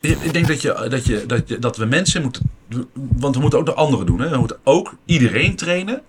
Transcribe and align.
Ik 0.00 0.32
denk 0.32 0.46
dat, 0.46 0.62
je, 0.62 0.86
dat, 0.88 1.06
je, 1.06 1.26
dat, 1.26 1.48
je, 1.48 1.58
dat 1.58 1.76
we 1.76 1.84
mensen 1.84 2.22
moeten. 2.22 2.50
Want 2.92 3.34
we 3.34 3.40
moeten 3.40 3.58
ook 3.58 3.66
de 3.66 3.74
anderen 3.74 4.06
doen. 4.06 4.20
Hè? 4.20 4.28
We 4.28 4.38
moeten 4.38 4.58
ook 4.64 4.94
iedereen 5.04 5.56
trainen 5.56 6.02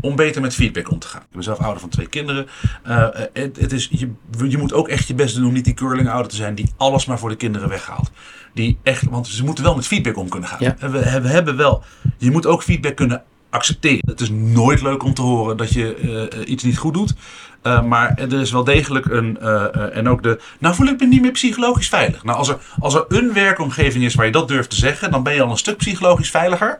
om 0.00 0.16
beter 0.16 0.40
met 0.40 0.54
feedback 0.54 0.90
om 0.90 0.98
te 0.98 1.06
gaan. 1.06 1.20
Ik 1.20 1.32
ben 1.32 1.42
zelf 1.42 1.58
ouder 1.58 1.80
van 1.80 1.88
twee 1.88 2.06
kinderen. 2.06 2.46
Uh, 2.86 3.08
het, 3.32 3.56
het, 3.56 3.72
is, 3.72 3.88
je, 3.90 4.10
je 4.48 4.58
moet 4.58 4.72
ook 4.72 4.88
echt 4.88 5.08
je 5.08 5.14
best 5.14 5.34
doen 5.34 5.46
om 5.46 5.52
niet 5.52 5.64
die 5.64 5.74
curling 5.74 6.08
ouder 6.08 6.30
te 6.30 6.36
zijn 6.36 6.54
die 6.54 6.72
alles 6.76 7.06
maar 7.06 7.18
voor 7.18 7.28
de 7.28 7.36
kinderen 7.36 7.68
weghaalt. 7.68 8.10
Die 8.54 8.78
echt, 8.82 9.04
want 9.04 9.26
ze 9.26 9.44
moeten 9.44 9.64
wel 9.64 9.74
met 9.74 9.86
feedback 9.86 10.16
om 10.16 10.28
kunnen 10.28 10.48
gaan. 10.48 10.58
Ja. 10.60 10.76
En 10.78 10.92
we, 10.92 11.20
we 11.20 11.28
hebben 11.28 11.56
wel. 11.56 11.84
Je 12.18 12.30
moet 12.30 12.46
ook 12.46 12.62
feedback 12.62 12.96
kunnen 12.96 13.22
accepteren. 13.56 14.02
Het 14.06 14.20
is 14.20 14.30
nooit 14.30 14.82
leuk 14.82 15.04
om 15.04 15.14
te 15.14 15.22
horen 15.22 15.56
dat 15.56 15.72
je 15.72 16.30
uh, 16.40 16.50
iets 16.50 16.64
niet 16.64 16.78
goed 16.78 16.94
doet. 16.94 17.14
Uh, 17.62 17.82
maar 17.82 18.14
er 18.18 18.40
is 18.40 18.50
wel 18.50 18.64
degelijk 18.64 19.06
een. 19.06 19.38
Uh, 19.42 19.96
en 19.96 20.08
ook 20.08 20.22
de. 20.22 20.40
Nou 20.58 20.74
voel 20.74 20.86
ik 20.86 21.00
me 21.00 21.06
niet 21.06 21.22
meer 21.22 21.30
psychologisch 21.30 21.88
veilig. 21.88 22.24
Nou, 22.24 22.38
als 22.38 22.48
er, 22.48 22.58
als 22.78 22.94
er 22.94 23.04
een 23.08 23.32
werkomgeving 23.32 24.04
is 24.04 24.14
waar 24.14 24.26
je 24.26 24.32
dat 24.32 24.48
durft 24.48 24.70
te 24.70 24.76
zeggen, 24.76 25.10
dan 25.10 25.22
ben 25.22 25.34
je 25.34 25.42
al 25.42 25.50
een 25.50 25.56
stuk 25.56 25.76
psychologisch 25.76 26.30
veiliger. 26.30 26.78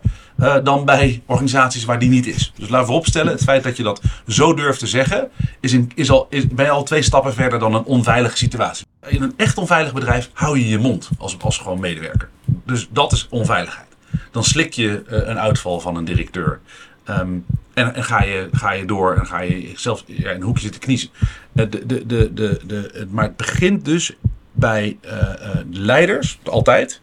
dan 0.62 0.84
bij 0.84 1.22
organisaties 1.26 1.84
waar 1.84 1.98
die 1.98 2.08
niet 2.08 2.26
is. 2.26 2.52
Dus 2.56 2.68
laten 2.68 2.88
we 2.88 2.94
opstellen: 2.94 3.32
het 3.32 3.42
feit 3.42 3.62
dat 3.62 3.76
je 3.76 3.82
dat 3.82 4.00
zo 4.26 4.54
durft 4.54 4.78
te 4.78 4.86
zeggen, 4.86 5.30
is, 5.60 5.72
in, 5.72 5.90
is 5.94 6.10
al, 6.10 6.26
is, 6.30 6.46
ben 6.46 6.64
je 6.64 6.70
al 6.70 6.82
twee 6.82 7.02
stappen 7.02 7.34
verder 7.34 7.58
dan 7.58 7.74
een 7.74 7.84
onveilige 7.84 8.36
situatie. 8.36 8.86
In 9.06 9.22
een 9.22 9.34
echt 9.36 9.58
onveilig 9.58 9.92
bedrijf 9.92 10.30
hou 10.32 10.58
je 10.58 10.68
je 10.68 10.78
mond 10.78 11.08
als, 11.18 11.36
als 11.40 11.58
gewoon 11.58 11.80
medewerker. 11.80 12.28
Dus 12.64 12.88
dat 12.90 13.12
is 13.12 13.26
onveiligheid. 13.30 13.95
Dan 14.30 14.44
slik 14.44 14.72
je 14.72 15.02
een 15.06 15.38
uitval 15.38 15.80
van 15.80 15.96
een 15.96 16.04
directeur. 16.04 16.60
Um, 17.08 17.44
en, 17.74 18.04
ga, 18.04 18.22
je, 18.22 18.48
ga 18.52 18.72
je 18.72 18.84
door 18.84 19.14
en 19.14 19.26
ga 19.26 19.40
je 19.40 19.72
zelf 19.74 20.02
in 20.06 20.26
een 20.26 20.42
hoekje 20.42 20.62
zitten 20.62 20.80
kniezen. 20.80 21.08
De, 21.52 21.68
de, 21.68 21.86
de, 21.86 22.06
de, 22.06 22.60
de, 22.66 23.06
maar 23.10 23.24
het 23.24 23.36
begint 23.36 23.84
dus 23.84 24.16
bij 24.52 24.98
uh, 25.04 25.30
leiders, 25.70 26.38
altijd. 26.42 27.00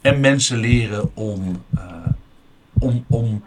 En 0.00 0.20
mensen 0.20 0.58
leren 0.58 1.16
om, 1.16 1.64
om, 2.72 3.04
om 3.08 3.44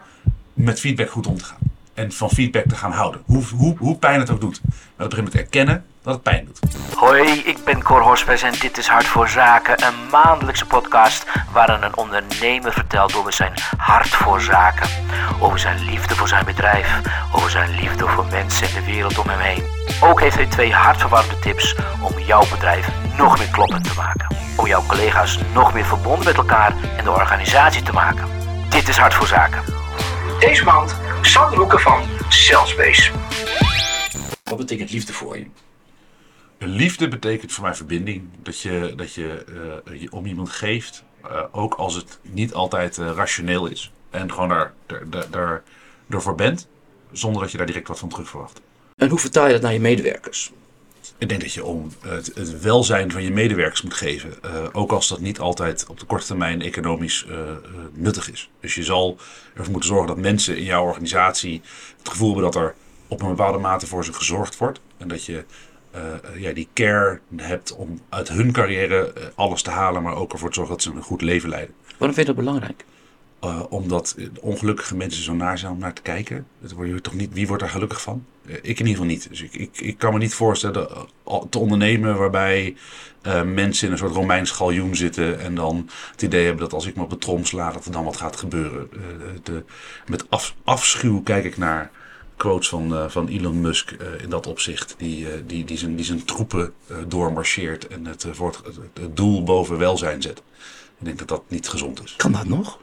met 0.53 0.79
feedback 0.79 1.09
goed 1.09 1.27
om 1.27 1.37
te 1.37 1.43
gaan. 1.43 1.74
En 1.95 2.11
van 2.11 2.29
feedback 2.29 2.65
te 2.67 2.75
gaan 2.75 2.91
houden. 2.91 3.21
Hoe, 3.25 3.43
hoe, 3.57 3.77
hoe 3.77 3.97
pijn 3.97 4.19
het 4.19 4.29
ook 4.29 4.41
doet. 4.41 4.61
Maar 4.63 4.73
het 4.97 5.09
begint 5.09 5.33
met 5.33 5.41
erkennen 5.41 5.85
dat 6.03 6.13
het 6.13 6.23
pijn 6.23 6.45
doet. 6.45 6.59
Hoi, 6.95 7.39
ik 7.39 7.57
ben 7.65 7.83
Cor 7.83 8.01
Hospes 8.01 8.41
en 8.41 8.53
dit 8.59 8.77
is 8.77 8.87
Hart 8.87 9.05
voor 9.05 9.29
Zaken. 9.29 9.83
Een 9.83 10.09
maandelijkse 10.11 10.65
podcast 10.65 11.25
waarin 11.51 11.81
een 11.81 11.97
ondernemer 11.97 12.73
vertelt 12.73 13.15
over 13.15 13.33
zijn 13.33 13.53
hart 13.77 14.07
voor 14.07 14.41
zaken. 14.41 14.89
Over 15.39 15.59
zijn 15.59 15.85
liefde 15.85 16.15
voor 16.15 16.27
zijn 16.27 16.45
bedrijf. 16.45 17.01
Over 17.35 17.49
zijn 17.49 17.75
liefde 17.75 18.07
voor 18.07 18.25
mensen 18.31 18.67
en 18.67 18.73
de 18.73 18.91
wereld 18.91 19.17
om 19.17 19.27
hem 19.29 19.39
heen. 19.39 19.63
Ook 20.01 20.21
heeft 20.21 20.35
hij 20.35 20.45
twee 20.45 20.73
hartverwarmende 20.73 21.39
tips 21.39 21.75
om 22.01 22.19
jouw 22.19 22.49
bedrijf 22.49 22.89
nog 23.17 23.37
meer 23.37 23.49
kloppend 23.51 23.83
te 23.83 23.93
maken. 23.97 24.35
Om 24.57 24.67
jouw 24.67 24.85
collega's 24.87 25.39
nog 25.53 25.73
meer 25.73 25.85
verbonden 25.85 26.25
met 26.25 26.35
elkaar 26.35 26.73
en 26.97 27.03
de 27.03 27.11
organisatie 27.11 27.81
te 27.81 27.93
maken. 27.93 28.27
Dit 28.69 28.87
is 28.87 28.97
Hart 28.97 29.13
voor 29.13 29.27
Zaken. 29.27 29.84
Deze 30.45 30.63
maand 30.63 30.95
Sander 31.21 31.59
Hoeken 31.59 31.79
van 31.79 32.03
Cellspace. 32.29 33.11
Wat 34.43 34.57
betekent 34.57 34.91
liefde 34.91 35.13
voor 35.13 35.37
je? 35.37 35.45
Liefde 36.57 37.07
betekent 37.07 37.51
voor 37.51 37.63
mij 37.63 37.75
verbinding. 37.75 38.23
Dat 38.43 38.61
je, 38.61 38.93
dat 38.95 39.13
je, 39.13 39.45
uh, 39.87 40.01
je 40.01 40.11
om 40.11 40.25
iemand 40.25 40.49
geeft, 40.49 41.03
uh, 41.25 41.43
ook 41.51 41.73
als 41.73 41.95
het 41.95 42.19
niet 42.21 42.53
altijd 42.53 42.97
uh, 42.97 43.11
rationeel 43.15 43.67
is. 43.67 43.93
En 44.09 44.31
gewoon 44.31 44.49
daar, 44.49 44.73
daar, 44.85 45.09
daar, 45.09 45.29
daar, 45.29 45.63
ervoor 46.09 46.35
bent, 46.35 46.67
zonder 47.11 47.41
dat 47.41 47.51
je 47.51 47.57
daar 47.57 47.67
direct 47.67 47.87
wat 47.87 47.99
van 47.99 48.09
terug 48.09 48.29
verwacht. 48.29 48.61
En 48.95 49.09
hoe 49.09 49.19
vertaal 49.19 49.45
je 49.45 49.53
dat 49.53 49.61
naar 49.61 49.73
je 49.73 49.79
medewerkers? 49.79 50.51
Ik 51.17 51.29
denk 51.29 51.41
dat 51.41 51.53
je 51.53 51.65
om 51.65 51.91
het, 51.99 52.31
het 52.35 52.61
welzijn 52.61 53.11
van 53.11 53.23
je 53.23 53.31
medewerkers 53.31 53.81
moet 53.81 53.93
geven. 53.93 54.33
ook 54.73 54.91
als 54.91 55.07
dat 55.07 55.19
niet 55.19 55.39
altijd 55.39 55.85
op 55.87 55.99
de 55.99 56.05
korte 56.05 56.25
termijn 56.25 56.61
economisch 56.61 57.25
nuttig 57.93 58.31
is. 58.31 58.49
Dus 58.59 58.75
je 58.75 58.83
zal 58.83 59.17
ervoor 59.53 59.71
moeten 59.71 59.89
zorgen 59.89 60.07
dat 60.07 60.17
mensen 60.17 60.57
in 60.57 60.63
jouw 60.63 60.85
organisatie 60.85 61.61
het 61.97 62.09
gevoel 62.09 62.33
hebben 62.33 62.51
dat 62.51 62.61
er 62.61 62.75
op 63.07 63.21
een 63.21 63.27
bepaalde 63.27 63.57
mate 63.57 63.87
voor 63.87 64.05
ze 64.05 64.13
gezorgd 64.13 64.57
wordt. 64.57 64.79
En 64.97 65.07
dat 65.07 65.25
je 65.25 65.45
ja, 66.37 66.53
die 66.53 66.67
care 66.73 67.19
hebt 67.35 67.75
om 67.75 68.01
uit 68.09 68.27
hun 68.29 68.51
carrière 68.51 69.13
alles 69.35 69.61
te 69.61 69.69
halen, 69.69 70.03
maar 70.03 70.15
ook 70.15 70.33
ervoor 70.33 70.49
te 70.49 70.55
zorgen 70.55 70.73
dat 70.73 70.83
ze 70.83 70.91
een 70.91 71.01
goed 71.01 71.21
leven 71.21 71.49
leiden. 71.49 71.75
Waarom 71.97 72.15
vind 72.15 72.27
je 72.27 72.33
dat 72.33 72.43
belangrijk? 72.43 72.85
Uh, 73.45 73.63
omdat 73.69 74.15
ongelukkige 74.41 74.95
mensen 74.95 75.23
zo 75.23 75.33
naar 75.33 75.57
zijn 75.57 75.71
om 75.71 75.79
naar 75.79 75.93
te 75.93 76.01
kijken. 76.01 76.47
Dat 76.61 76.71
word 76.71 76.87
je 76.87 77.01
toch 77.01 77.13
niet, 77.13 77.33
wie 77.33 77.47
wordt 77.47 77.61
daar 77.61 77.71
gelukkig 77.71 78.01
van? 78.01 78.25
ik 78.45 78.55
in 78.63 78.67
ieder 78.67 78.87
geval 78.87 79.05
niet. 79.05 79.29
Dus 79.29 79.41
ik, 79.41 79.53
ik, 79.53 79.79
ik 79.79 79.97
kan 79.97 80.13
me 80.13 80.19
niet 80.19 80.33
voorstellen 80.33 80.87
te 81.49 81.59
ondernemen 81.59 82.17
waarbij 82.17 82.75
mensen 83.45 83.85
in 83.85 83.91
een 83.91 83.97
soort 83.97 84.13
Romeins 84.13 84.51
galjoen 84.51 84.95
zitten 84.95 85.39
en 85.39 85.55
dan 85.55 85.89
het 86.11 86.21
idee 86.21 86.45
hebben 86.45 86.63
dat 86.63 86.73
als 86.73 86.85
ik 86.85 86.95
me 86.95 87.03
op 87.03 87.09
de 87.09 87.17
trom 87.17 87.45
sla, 87.45 87.71
dat 87.71 87.85
er 87.85 87.91
dan 87.91 88.03
wat 88.03 88.17
gaat 88.17 88.35
gebeuren. 88.35 88.89
Met 90.07 90.29
af, 90.29 90.55
afschuw 90.63 91.21
kijk 91.21 91.43
ik 91.45 91.57
naar 91.57 91.91
quotes 92.35 92.69
van, 92.69 93.11
van 93.11 93.27
Elon 93.27 93.61
Musk 93.61 93.91
in 94.21 94.29
dat 94.29 94.47
opzicht. 94.47 94.95
Die, 94.97 95.45
die, 95.45 95.65
die, 95.65 95.77
zijn, 95.77 95.95
die 95.95 96.05
zijn 96.05 96.25
troepen 96.25 96.73
doormarcheert 97.07 97.87
en 97.87 98.05
het, 98.05 98.27
voor 98.31 98.47
het, 98.47 98.79
het, 98.93 99.17
doel 99.17 99.43
boven 99.43 99.77
welzijn 99.77 100.21
zet. 100.21 100.41
Ik 100.99 101.05
denk 101.05 101.19
dat 101.19 101.27
dat 101.27 101.43
niet 101.47 101.69
gezond 101.69 102.03
is. 102.03 102.15
Kan 102.15 102.31
dat 102.31 102.45
nog? 102.45 102.79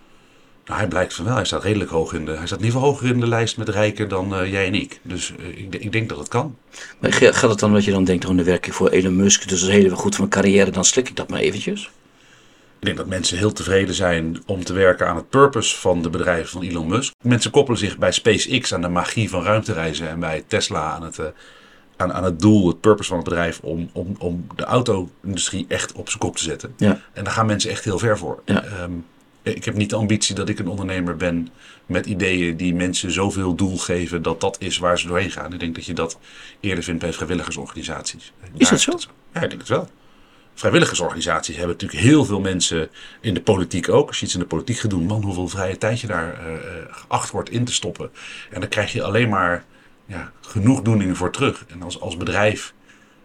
Nou, 0.66 0.78
hij 0.78 0.88
blijkt 0.88 1.14
van 1.14 1.24
wel. 1.24 1.34
Hij 1.34 1.44
staat 1.44 1.62
redelijk 1.62 1.90
hoog 1.90 2.12
in 2.12 2.24
de. 2.24 2.30
Hij 2.30 2.46
staat 2.46 2.58
in 2.58 2.64
ieder 2.64 2.80
geval 2.80 2.94
hoger 2.94 3.08
in 3.08 3.20
de 3.20 3.26
lijst 3.26 3.56
met 3.56 3.68
rijker 3.68 4.08
dan 4.08 4.50
jij 4.50 4.66
en 4.66 4.74
ik. 4.74 5.00
Dus 5.02 5.32
ik, 5.54 5.74
ik, 5.74 5.92
denk 5.92 6.08
dat 6.08 6.18
het 6.18 6.28
kan. 6.28 6.56
Maar 6.98 7.12
gaat 7.12 7.50
het 7.50 7.58
dan 7.58 7.72
dat 7.72 7.84
je 7.84 7.90
dan 7.90 8.04
denkt, 8.04 8.24
oh, 8.24 8.36
dan 8.36 8.44
werk 8.44 8.66
ik 8.66 8.72
voor 8.72 8.88
Elon 8.88 9.16
Musk, 9.16 9.48
dus 9.48 9.60
dat 9.60 9.68
is 9.68 9.74
heel 9.74 9.96
goed 9.96 10.16
voor 10.16 10.28
mijn 10.28 10.42
carrière, 10.42 10.70
dan 10.70 10.84
slik 10.84 11.08
ik 11.08 11.16
dat 11.16 11.28
maar 11.28 11.40
eventjes? 11.40 11.90
Ik 12.78 12.88
denk 12.88 12.96
dat 12.96 13.06
mensen 13.06 13.38
heel 13.38 13.52
tevreden 13.52 13.94
zijn 13.94 14.42
om 14.46 14.64
te 14.64 14.72
werken 14.72 15.08
aan 15.08 15.16
het 15.16 15.28
purpose 15.28 15.76
van 15.76 16.02
de 16.02 16.10
bedrijven 16.10 16.50
van 16.50 16.62
Elon 16.62 16.88
Musk. 16.88 17.12
Mensen 17.22 17.50
koppelen 17.50 17.78
zich 17.78 17.98
bij 17.98 18.12
SpaceX 18.12 18.74
aan 18.74 18.80
de 18.80 18.88
magie 18.88 19.30
van 19.30 19.42
ruimtereizen 19.42 20.08
en 20.08 20.20
bij 20.20 20.44
Tesla 20.46 20.92
aan 20.92 21.02
het, 21.02 21.18
uh, 21.18 21.26
aan, 21.96 22.12
aan 22.12 22.24
het 22.24 22.40
doel, 22.40 22.68
het 22.68 22.80
purpose 22.80 23.08
van 23.08 23.18
het 23.18 23.28
bedrijf 23.28 23.60
om, 23.62 23.90
om, 23.92 24.14
om 24.18 24.46
de 24.56 24.64
auto-industrie 24.64 25.64
echt 25.68 25.92
op 25.92 26.08
zijn 26.08 26.20
kop 26.20 26.36
te 26.36 26.42
zetten. 26.42 26.74
Ja. 26.76 27.00
En 27.12 27.24
daar 27.24 27.32
gaan 27.32 27.46
mensen 27.46 27.70
echt 27.70 27.84
heel 27.84 27.98
ver 27.98 28.18
voor. 28.18 28.42
Ja. 28.44 28.64
Um, 28.82 29.04
ik 29.42 29.64
heb 29.64 29.74
niet 29.74 29.90
de 29.90 29.96
ambitie 29.96 30.34
dat 30.34 30.48
ik 30.48 30.58
een 30.58 30.68
ondernemer 30.68 31.16
ben 31.16 31.48
met 31.86 32.06
ideeën 32.06 32.56
die 32.56 32.74
mensen 32.74 33.12
zoveel 33.12 33.54
doel 33.54 33.78
geven 33.78 34.22
dat 34.22 34.40
dat 34.40 34.56
is 34.60 34.78
waar 34.78 34.98
ze 34.98 35.06
doorheen 35.06 35.30
gaan. 35.30 35.52
Ik 35.52 35.60
denk 35.60 35.74
dat 35.74 35.84
je 35.84 35.92
dat 35.92 36.18
eerder 36.60 36.84
vindt 36.84 37.00
bij 37.00 37.12
vrijwilligersorganisaties. 37.12 38.32
Is 38.56 38.68
dat 38.68 38.80
zo? 38.80 38.92
Ja, 39.32 39.40
ik 39.40 39.48
denk 39.48 39.60
het 39.60 39.68
wel 39.68 39.88
vrijwilligersorganisaties 40.54 41.56
hebben 41.56 41.74
natuurlijk 41.74 42.02
heel 42.02 42.24
veel 42.24 42.40
mensen 42.40 42.88
in 43.20 43.34
de 43.34 43.42
politiek 43.42 43.88
ook. 43.88 44.08
Als 44.08 44.18
je 44.18 44.24
iets 44.24 44.34
in 44.34 44.40
de 44.40 44.46
politiek 44.46 44.78
gaat 44.78 44.90
doen, 44.90 45.06
man, 45.06 45.22
hoeveel 45.22 45.48
vrije 45.48 45.78
tijd 45.78 46.00
je 46.00 46.06
daar 46.06 46.40
uh, 46.46 46.56
geacht 46.90 47.30
wordt 47.30 47.50
in 47.50 47.64
te 47.64 47.72
stoppen. 47.72 48.10
En 48.50 48.60
dan 48.60 48.68
krijg 48.68 48.92
je 48.92 49.02
alleen 49.02 49.28
maar 49.28 49.64
ja, 50.06 50.32
genoegdoeningen 50.40 51.16
voor 51.16 51.32
terug. 51.32 51.64
En 51.68 51.82
als, 51.82 52.00
als 52.00 52.16
bedrijf 52.16 52.74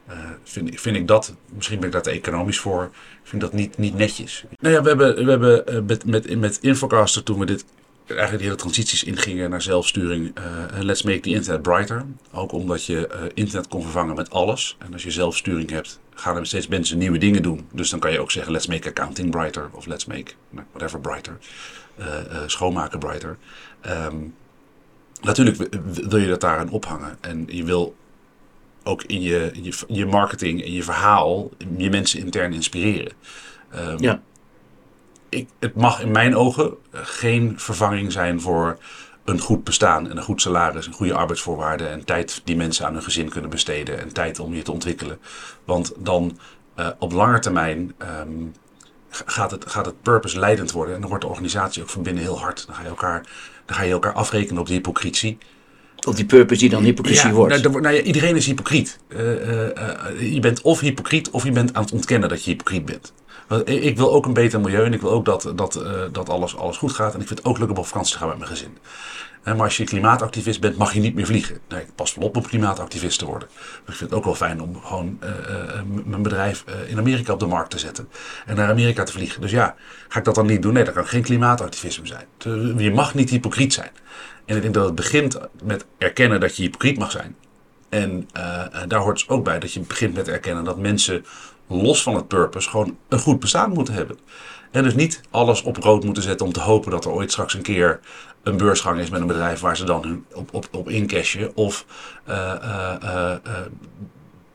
uh, 0.09 0.13
vind, 0.43 0.81
vind 0.81 0.95
ik 0.95 1.07
dat, 1.07 1.33
misschien 1.53 1.77
ben 1.77 1.87
ik 1.87 1.93
daar 1.93 2.01
te 2.01 2.09
economisch 2.09 2.59
voor, 2.59 2.89
vind 3.23 3.41
dat 3.41 3.53
niet, 3.53 3.77
niet 3.77 3.95
netjes. 3.95 4.45
Nou 4.59 4.73
ja, 4.73 4.81
we 4.81 4.87
hebben, 4.87 5.25
we 5.25 5.29
hebben 5.29 5.85
met, 5.85 6.05
met, 6.05 6.39
met 6.39 6.59
Infocaster 6.61 7.23
toen 7.23 7.39
we 7.39 7.45
dit 7.45 7.65
eigenlijk 8.07 8.39
die 8.39 8.47
hele 8.47 8.61
transities 8.61 9.03
ingingen 9.03 9.49
naar 9.49 9.61
zelfsturing. 9.61 10.37
Uh, 10.37 10.81
let's 10.81 11.01
make 11.01 11.19
the 11.19 11.29
internet 11.29 11.61
brighter. 11.61 12.05
Ook 12.31 12.51
omdat 12.51 12.85
je 12.85 13.29
internet 13.33 13.67
kon 13.67 13.81
vervangen 13.81 14.15
met 14.15 14.29
alles. 14.29 14.75
En 14.79 14.93
als 14.93 15.03
je 15.03 15.11
zelfsturing 15.11 15.69
hebt, 15.69 15.99
gaan 16.13 16.37
er 16.37 16.45
steeds 16.45 16.67
mensen 16.67 16.97
nieuwe 16.97 17.17
dingen 17.17 17.43
doen. 17.43 17.67
Dus 17.71 17.89
dan 17.89 17.99
kan 17.99 18.11
je 18.11 18.19
ook 18.19 18.31
zeggen, 18.31 18.51
let's 18.51 18.67
make 18.67 18.89
accounting 18.89 19.31
brighter. 19.31 19.69
Of 19.71 19.85
let's 19.85 20.05
make 20.05 20.31
whatever 20.71 20.99
brighter. 20.99 21.37
Schoonmaken 22.45 22.99
brighter. 22.99 23.37
Um, 23.87 24.33
natuurlijk 25.21 25.77
wil 26.07 26.19
je 26.19 26.27
dat 26.27 26.41
daaraan 26.41 26.69
ophangen. 26.69 27.17
En 27.21 27.45
je 27.47 27.63
wil 27.63 27.95
ook 28.87 29.03
in 29.03 29.21
je, 29.21 29.51
je, 29.61 29.77
je 29.87 30.05
marketing 30.05 30.63
en 30.63 30.73
je 30.73 30.83
verhaal 30.83 31.49
je 31.77 31.89
mensen 31.89 32.19
intern 32.19 32.53
inspireren. 32.53 33.13
Um, 33.75 34.01
ja 34.01 34.21
ik, 35.29 35.49
het 35.59 35.75
mag 35.75 36.01
in 36.01 36.11
mijn 36.11 36.35
ogen 36.35 36.77
geen 36.91 37.59
vervanging 37.59 38.11
zijn 38.11 38.41
voor 38.41 38.77
een 39.25 39.39
goed 39.39 39.63
bestaan 39.63 40.09
en 40.09 40.17
een 40.17 40.23
goed 40.23 40.41
salaris 40.41 40.85
en 40.85 40.93
goede 40.93 41.13
arbeidsvoorwaarden 41.13 41.91
en 41.91 42.05
tijd 42.05 42.41
die 42.43 42.55
mensen 42.55 42.85
aan 42.85 42.93
hun 42.93 43.03
gezin 43.03 43.29
kunnen 43.29 43.49
besteden 43.49 43.99
en 43.99 44.13
tijd 44.13 44.39
om 44.39 44.53
je 44.53 44.61
te 44.61 44.71
ontwikkelen. 44.71 45.19
Want 45.65 45.93
dan 45.97 46.39
uh, 46.75 46.89
op 46.99 47.11
lange 47.11 47.39
termijn 47.39 47.95
um, 48.21 48.53
gaat, 49.09 49.51
het, 49.51 49.69
gaat 49.69 49.85
het 49.85 50.01
purpose 50.01 50.39
leidend 50.39 50.71
worden 50.71 50.95
en 50.95 50.99
dan 50.99 51.09
wordt 51.09 51.23
de 51.23 51.29
organisatie 51.29 51.81
ook 51.81 51.89
van 51.89 52.03
binnen 52.03 52.23
heel 52.23 52.39
hard. 52.39 52.65
Dan 52.65 52.75
ga 52.75 52.81
je 52.81 52.87
elkaar, 52.87 53.25
dan 53.65 53.75
ga 53.75 53.83
je 53.83 53.91
elkaar 53.91 54.13
afrekenen 54.13 54.61
op 54.61 54.67
die 54.67 54.75
hypocrisie. 54.75 55.37
Op 56.05 56.15
die 56.15 56.25
purpose 56.25 56.59
die 56.59 56.69
dan 56.69 56.83
hypocrisie 56.83 57.27
ja, 57.27 57.33
wordt. 57.33 57.63
Nou, 57.63 57.81
nou 57.81 57.95
ja, 57.95 58.01
iedereen 58.01 58.35
is 58.35 58.45
hypocriet. 58.45 58.99
Uh, 59.07 59.19
uh, 59.19 60.33
je 60.33 60.39
bent 60.39 60.61
of 60.61 60.79
hypocriet 60.79 61.29
of 61.29 61.43
je 61.43 61.51
bent 61.51 61.73
aan 61.73 61.83
het 61.83 61.91
ontkennen 61.91 62.29
dat 62.29 62.43
je 62.43 62.51
hypocriet 62.51 62.85
bent. 62.85 63.13
Want 63.47 63.69
ik 63.69 63.97
wil 63.97 64.13
ook 64.13 64.25
een 64.25 64.33
beter 64.33 64.59
milieu 64.59 64.85
en 64.85 64.93
ik 64.93 65.01
wil 65.01 65.11
ook 65.11 65.25
dat, 65.25 65.51
dat, 65.55 65.75
eh, 65.75 66.01
dat 66.11 66.29
alles, 66.29 66.57
alles 66.57 66.77
goed 66.77 66.91
gaat. 66.91 67.13
En 67.13 67.21
ik 67.21 67.27
vind 67.27 67.39
het 67.39 67.47
ook 67.47 67.57
leuk 67.57 67.69
om 67.69 67.77
op 67.77 67.85
vakantie 67.85 68.13
te 68.13 68.19
gaan 68.19 68.27
met 68.27 68.37
mijn 68.37 68.49
gezin. 68.49 68.77
Maar 69.55 69.65
als 69.65 69.77
je 69.77 69.83
klimaatactivist 69.83 70.61
bent, 70.61 70.77
mag 70.77 70.93
je 70.93 70.99
niet 70.99 71.15
meer 71.15 71.25
vliegen. 71.25 71.59
Nee, 71.67 71.81
ik 71.81 71.95
pas 71.95 72.15
wel 72.15 72.27
op 72.27 72.37
om 72.37 72.47
klimaatactivist 72.47 73.19
te 73.19 73.25
worden. 73.25 73.47
Maar 73.53 73.93
ik 73.93 73.95
vind 73.95 74.09
het 74.09 74.13
ook 74.13 74.25
wel 74.25 74.35
fijn 74.35 74.61
om 74.61 74.81
gewoon 74.83 75.17
eh, 75.19 75.29
eh, 75.29 75.81
mijn 76.05 76.21
bedrijf 76.21 76.63
eh, 76.65 76.89
in 76.89 76.97
Amerika 76.97 77.33
op 77.33 77.39
de 77.39 77.45
markt 77.45 77.69
te 77.69 77.79
zetten. 77.79 78.09
En 78.45 78.55
naar 78.55 78.69
Amerika 78.69 79.03
te 79.03 79.11
vliegen. 79.11 79.41
Dus 79.41 79.51
ja, 79.51 79.75
ga 80.07 80.19
ik 80.19 80.25
dat 80.25 80.35
dan 80.35 80.45
niet 80.45 80.61
doen? 80.61 80.73
Nee, 80.73 80.83
dat 80.83 80.93
kan 80.93 81.07
geen 81.07 81.21
klimaatactivisme 81.21 82.07
zijn. 82.07 82.25
Je 82.77 82.91
mag 82.93 83.13
niet 83.13 83.29
hypocriet 83.29 83.73
zijn. 83.73 83.91
En 84.45 84.55
ik 84.55 84.61
denk 84.61 84.73
dat 84.73 84.85
het 84.85 84.95
begint 84.95 85.39
met 85.63 85.85
erkennen 85.97 86.39
dat 86.39 86.55
je 86.55 86.63
hypocriet 86.63 86.97
mag 86.97 87.11
zijn. 87.11 87.35
En 87.89 88.27
daar 88.87 88.99
hoort 88.99 89.17
dus 89.17 89.29
ook 89.29 89.43
bij 89.43 89.59
dat 89.59 89.73
je 89.73 89.79
begint 89.79 90.13
met 90.13 90.27
erkennen 90.27 90.63
dat 90.63 90.77
mensen 90.77 91.25
los 91.67 92.03
van 92.03 92.15
het 92.15 92.27
purpose 92.27 92.69
gewoon 92.69 92.97
een 93.09 93.19
goed 93.19 93.39
bestaan 93.39 93.71
moeten 93.71 93.93
hebben. 93.93 94.17
En 94.71 94.83
dus 94.83 94.95
niet 94.95 95.21
alles 95.31 95.61
op 95.61 95.77
rood 95.77 96.03
moeten 96.03 96.23
zetten 96.23 96.45
om 96.45 96.51
te 96.53 96.59
hopen 96.59 96.91
dat 96.91 97.05
er 97.05 97.11
ooit 97.11 97.31
straks 97.31 97.53
een 97.53 97.61
keer 97.61 97.99
een 98.47 98.57
beursgang 98.57 98.99
is 98.99 99.09
met 99.09 99.21
een 99.21 99.27
bedrijf 99.27 99.59
waar 99.59 99.77
ze 99.77 99.85
dan 99.85 100.25
op, 100.33 100.53
op, 100.53 100.67
op 100.71 100.89
incashen. 100.89 101.55
Of 101.55 101.85
eh, 102.23 102.51
eh, 102.51 103.33
eh, 103.33 103.39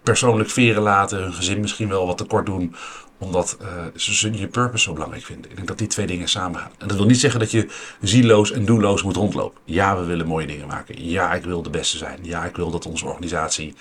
persoonlijk 0.03 0.51
veren 0.51 0.83
laten, 0.83 1.23
hun 1.23 1.33
gezin 1.33 1.61
misschien 1.61 1.89
wel 1.89 2.07
wat 2.07 2.19
tekort 2.19 2.47
doen 2.47 2.75
omdat 3.19 3.57
ze 3.95 4.33
je 4.33 4.47
purpose 4.47 4.85
zo 4.85 4.93
belangrijk 4.93 5.25
vinden. 5.25 5.51
Ik 5.51 5.57
denk 5.57 5.69
dat 5.69 5.79
die 5.79 5.87
twee 5.87 6.07
dingen 6.07 6.29
samengaan. 6.29 6.71
En 6.79 6.89
dat 6.89 6.97
wil 6.97 7.07
niet 7.07 7.21
zeggen 7.21 7.41
dat 7.41 7.51
je 7.51 7.69
zieloos 8.01 8.53
en 8.53 8.65
doelloos 8.65 9.03
moet 9.03 9.17
rondlopen. 9.17 9.61
Ja, 9.65 9.97
we 9.99 10.05
willen 10.05 10.27
mooie 10.27 10.47
dingen 10.47 10.67
maken. 10.67 11.09
Ja, 11.09 11.35
ik 11.35 11.45
wil 11.45 11.63
de 11.63 11.71
beste 11.71 11.97
zijn. 11.97 12.19
Ja, 12.23 12.45
ik 12.45 12.57
wil 12.57 12.71
dat 12.71 12.87
onze 12.87 13.07
organisatie 13.07 13.75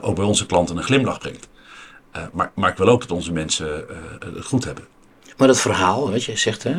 ook 0.00 0.16
bij 0.16 0.24
onze 0.24 0.46
klanten 0.46 0.76
een 0.76 0.82
glimlach 0.82 1.18
brengt. 1.18 1.48
Maar, 2.32 2.52
maar 2.54 2.70
ik 2.70 2.76
wil 2.76 2.88
ook 2.88 3.00
dat 3.00 3.10
onze 3.10 3.32
mensen 3.32 3.84
het 4.18 4.44
goed 4.44 4.64
hebben. 4.64 4.84
Maar 5.36 5.46
dat 5.46 5.60
verhaal, 5.60 6.10
wat 6.10 6.24
je 6.24 6.36
zegt, 6.36 6.62
hè, 6.62 6.74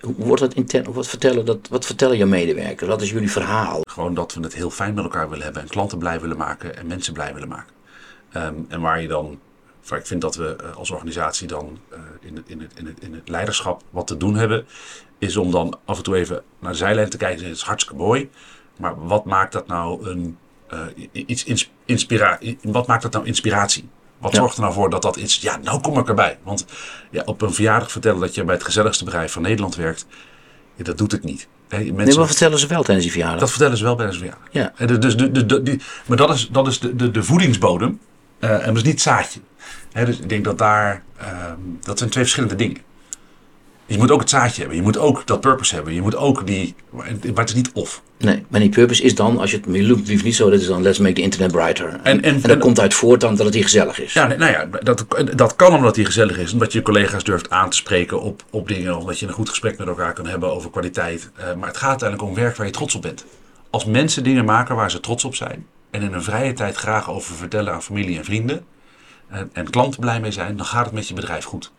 hoe 0.00 0.14
wordt 0.16 0.42
dat 0.42 0.54
intern? 0.54 0.92
Wat 0.92 1.08
vertellen, 1.08 1.44
dat, 1.44 1.68
wat 1.70 1.86
vertellen 1.86 2.16
je 2.16 2.26
medewerkers? 2.26 2.88
Wat 2.88 3.02
is 3.02 3.10
jullie 3.10 3.30
verhaal? 3.30 3.80
Gewoon 3.90 4.14
dat 4.14 4.34
we 4.34 4.40
het 4.40 4.54
heel 4.54 4.70
fijn 4.70 4.94
met 4.94 5.04
elkaar 5.04 5.28
willen 5.28 5.44
hebben 5.44 5.62
en 5.62 5.68
klanten 5.68 5.98
blij 5.98 6.20
willen 6.20 6.36
maken 6.36 6.76
en 6.76 6.86
mensen 6.86 7.12
blij 7.12 7.34
willen 7.34 7.48
maken. 7.48 7.74
Ehm, 8.32 8.54
en 8.68 8.80
waar 8.80 9.02
je 9.02 9.08
dan, 9.08 9.38
ik 9.90 10.06
vind 10.06 10.20
dat 10.20 10.36
we 10.36 10.56
eh, 10.56 10.76
als 10.76 10.90
organisatie 10.90 11.46
dan 11.46 11.78
eh, 11.90 11.98
in, 12.20 12.36
het, 12.36 12.44
in, 12.48 12.60
het, 12.60 12.72
in, 12.74 12.86
het, 12.86 13.00
in 13.00 13.14
het 13.14 13.28
leiderschap 13.28 13.82
wat 13.90 14.06
te 14.06 14.16
doen 14.16 14.34
hebben, 14.34 14.66
is 15.18 15.36
om 15.36 15.50
dan 15.50 15.78
af 15.84 15.96
en 15.96 16.02
toe 16.02 16.16
even 16.16 16.42
naar 16.58 16.72
de 16.72 16.78
zijlijn 16.78 17.10
te 17.10 17.16
kijken. 17.16 17.44
Het 17.44 17.56
is 17.56 17.62
hartstikke 17.62 18.02
mooi, 18.02 18.30
maar 18.76 19.06
wat 19.06 19.24
maakt 19.24 19.52
dat 19.52 19.66
nou 19.66 20.08
een 20.08 20.38
eh, 20.68 20.86
iets 21.12 21.44
ins, 21.44 21.70
inspira 21.84 22.38
Wat 22.62 22.86
maakt 22.86 23.02
dat 23.02 23.12
nou 23.12 23.26
inspiratie? 23.26 23.88
Wat 24.18 24.34
zorgt 24.34 24.54
er 24.56 24.60
nou 24.62 24.72
voor 24.74 24.90
dat 24.90 25.02
dat 25.02 25.16
iets, 25.16 25.36
ja, 25.40 25.58
nou 25.62 25.80
kom 25.80 25.98
ik 25.98 26.08
erbij. 26.08 26.38
Want 26.42 26.64
ja, 27.10 27.22
op 27.24 27.42
een 27.42 27.54
verjaardag 27.54 27.90
vertellen 27.92 28.20
dat 28.20 28.34
je 28.34 28.44
bij 28.44 28.54
het 28.54 28.64
gezelligste 28.64 29.04
bedrijf 29.04 29.32
van 29.32 29.42
Nederland 29.42 29.76
werkt, 29.76 30.06
ja, 30.74 30.84
dat 30.84 30.98
doet 30.98 31.12
het 31.12 31.24
niet. 31.24 31.48
Hè, 31.68 31.78
Nee, 31.78 31.92
mensen, 31.92 32.18
maar 32.18 32.26
vertellen 32.26 32.58
ze 32.58 32.66
wel 32.66 32.82
tijdens 32.82 33.02
die 33.06 33.12
verjaardag? 33.12 33.40
dat 33.40 33.50
vertellen 33.50 33.76
ze 33.76 33.84
wel 33.84 33.96
zijn 33.98 34.12
verjaardag. 34.12 34.48
Ja. 34.50 34.72
Dus 34.98 35.16
de, 35.16 35.30
de, 35.30 35.46
de- 35.46 35.62
die, 35.62 35.80
maar 36.06 36.16
dat 36.16 36.34
is, 36.34 36.48
dat 36.52 36.66
is 36.66 36.78
de, 36.80 36.96
de, 36.96 37.10
de 37.10 37.22
voedingsbodem 37.22 38.00
eh, 38.38 38.50
en 38.50 38.66
dat 38.66 38.76
is 38.76 38.82
niet 38.82 38.92
het 38.92 39.00
zaadje. 39.02 39.40
Dus 39.92 40.18
ik 40.18 40.28
denk 40.28 40.44
dat 40.44 40.58
daar, 40.58 41.02
ehm, 41.18 41.56
dat 41.82 41.98
zijn 41.98 42.10
twee 42.10 42.22
verschillende 42.24 42.54
dingen. 42.56 42.76
Je 43.88 43.98
moet 43.98 44.10
ook 44.10 44.20
het 44.20 44.30
zaadje 44.30 44.58
hebben, 44.60 44.76
je 44.76 44.82
moet 44.82 44.98
ook 44.98 45.26
dat 45.26 45.40
purpose 45.40 45.74
hebben, 45.74 45.94
je 45.94 46.02
moet 46.02 46.16
ook 46.16 46.46
die, 46.46 46.74
maar 46.90 47.06
het 47.34 47.48
is 47.48 47.54
niet 47.54 47.70
of. 47.72 48.02
Nee, 48.18 48.44
maar 48.48 48.60
die 48.60 48.68
purpose 48.68 49.02
is 49.02 49.14
dan, 49.14 49.38
als 49.38 49.50
je 49.50 49.56
het 49.56 49.66
liefst 50.08 50.24
niet 50.24 50.34
zo, 50.34 50.50
dat 50.50 50.60
is 50.60 50.66
dan 50.66 50.82
let's 50.82 50.98
make 50.98 51.12
the 51.12 51.20
internet 51.20 51.52
brighter. 51.52 51.88
En, 51.88 52.00
En- 52.02 52.22
en- 52.22 52.34
en, 52.34 52.40
dat 52.40 52.58
komt 52.58 52.80
uit 52.80 52.94
voort 52.94 53.20
dan 53.20 53.36
dat 53.36 53.44
het 53.46 53.54
hier 53.54 53.62
gezellig 53.62 54.00
is. 54.00 54.12
Ja, 54.12 54.26
nee, 54.26 54.38
nou 54.38 54.52
ja, 54.52 54.68
dat, 54.82 55.06
dat 55.34 55.56
kan 55.56 55.74
omdat 55.74 55.96
hij 55.96 56.04
gezellig 56.04 56.38
is. 56.38 56.52
Omdat 56.52 56.72
je 56.72 56.82
collega's 56.82 57.24
durft 57.24 57.50
aan 57.50 57.70
te 57.70 57.76
spreken 57.76 58.20
op, 58.22 58.42
op 58.50 58.68
dingen. 58.68 58.96
Omdat 58.98 59.18
je 59.18 59.26
een 59.26 59.32
goed 59.32 59.48
gesprek 59.48 59.78
met 59.78 59.86
elkaar 59.88 60.12
kan 60.12 60.26
hebben 60.26 60.52
over 60.52 60.70
kwaliteit. 60.70 61.30
Eh, 61.36 61.54
maar 61.54 61.68
het 61.68 61.76
gaat 61.76 61.88
uiteindelijk 61.88 62.28
om 62.28 62.34
werk 62.34 62.56
waar 62.56 62.66
je 62.66 62.72
trots 62.72 62.94
op 62.94 63.02
bent. 63.02 63.24
Als 63.70 63.84
mensen 63.84 64.22
dingen 64.24 64.44
maken 64.44 64.76
waar 64.76 64.90
ze 64.90 65.00
trots 65.00 65.24
op 65.24 65.34
zijn. 65.34 65.66
En 65.90 66.02
in 66.02 66.12
hun 66.12 66.22
vrije 66.22 66.52
tijd 66.52 66.76
graag 66.76 67.10
over 67.10 67.34
vertellen 67.34 67.72
aan 67.72 67.82
familie 67.82 68.18
en 68.18 68.24
vrienden. 68.24 68.64
En, 69.28 69.50
en 69.52 69.70
klanten 69.70 70.00
blij 70.00 70.20
mee 70.20 70.32
zijn. 70.32 70.56
Dan 70.56 70.66
gaat 70.66 70.84
het 70.84 70.94
met 70.94 71.08
je 71.08 71.14
bedrijf 71.14 71.44
goed. 71.44 71.70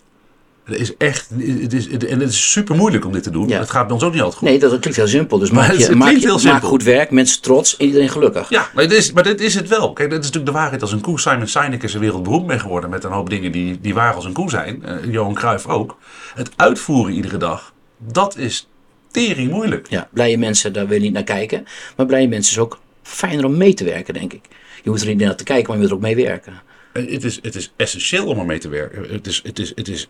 Het 0.70 0.80
is 0.80 0.98
echt, 0.98 1.30
het 1.62 1.74
is, 1.74 1.88
en 1.88 2.20
het 2.20 2.30
is 2.30 2.52
super 2.52 2.76
moeilijk 2.76 3.06
om 3.06 3.12
dit 3.12 3.24
te 3.24 3.30
doen. 3.30 3.48
Ja. 3.48 3.60
Het 3.60 3.70
gaat 3.70 3.86
bij 3.86 3.94
ons 3.94 4.04
ook 4.04 4.14
niet 4.14 4.22
altijd 4.22 4.40
goed. 4.40 4.50
Nee, 4.50 4.60
dat 4.60 4.80
klinkt 4.80 4.96
heel 4.96 5.08
simpel. 5.08 5.38
Dus 5.38 5.52
Maar 5.52 5.68
maak, 5.68 5.78
je, 5.78 5.96
maak, 5.96 6.16
je, 6.16 6.60
goed 6.62 6.84
werk, 6.84 7.12
mensen 7.12 7.42
trots 7.42 7.78
en 7.78 7.86
iedereen 7.86 8.10
gelukkig. 8.10 8.50
Ja, 8.50 8.70
maar 8.74 8.88
dit, 8.88 8.98
is, 8.98 9.12
maar 9.12 9.24
dit 9.24 9.42
is 9.42 9.56
het 9.56 9.68
wel. 9.68 9.94
Kijk, 9.94 10.10
dit 10.10 10.20
is 10.20 10.26
natuurlijk 10.26 10.54
de 10.54 10.60
waarheid 10.60 10.82
als 10.82 10.92
een 10.92 11.02
koe. 11.02 11.20
Simon 11.20 11.48
Sinek 11.48 11.84
is 11.84 11.94
er 11.94 12.00
wereldberoemd 12.00 12.46
mee 12.46 12.60
geworden 12.60 12.90
met 12.90 13.04
een 13.04 13.12
hoop 13.12 13.30
dingen 13.30 13.52
die, 13.52 13.80
die 13.82 13.94
waar 13.94 14.14
als 14.14 14.26
een 14.26 14.34
koe 14.34 14.50
zijn. 14.50 14.84
Eh, 14.84 14.96
Johan 15.12 15.34
Cruijff 15.34 15.68
ook. 15.68 15.98
Het 16.34 16.50
uitvoeren 16.56 17.14
iedere 17.14 17.38
dag, 17.38 17.74
dat 17.98 18.38
is 18.38 18.68
tering 19.12 19.52
moeilijk. 19.52 19.88
Ja, 19.90 20.08
blije 20.12 20.38
mensen, 20.38 20.74
daar 20.74 20.88
wil 20.88 20.98
je 20.98 21.04
niet 21.04 21.14
naar 21.14 21.24
kijken. 21.24 21.66
Maar 21.96 22.06
blije 22.06 22.28
mensen 22.28 22.54
is 22.54 22.60
ook 22.60 22.80
fijner 23.04 23.46
om 23.46 23.58
mee 23.58 23.74
te 23.74 23.84
werken, 23.84 24.14
denk 24.14 24.34
ik. 24.34 24.46
Je 24.84 24.90
moet 24.90 25.02
er 25.02 25.08
niet 25.08 25.18
naar 25.18 25.36
te 25.36 25.44
kijken, 25.44 25.68
maar 25.68 25.76
je 25.76 25.82
moet 25.82 25.92
er 25.92 25.96
ook 25.96 26.02
mee 26.02 26.26
werken. 26.26 26.54
Eh, 26.94 27.12
Het 27.12 27.24
is, 27.24 27.40
het 27.42 27.56
is 27.56 27.74
essentieel 27.76 28.26
om 28.26 28.40
ermee 28.40 28.58
te 28.58 28.70
werken. 28.70 29.06
Het 29.12 29.28
is, 29.28 29.42
het 29.44 29.60
is, 29.60 29.72
het 29.76 29.88
is, 29.88 30.10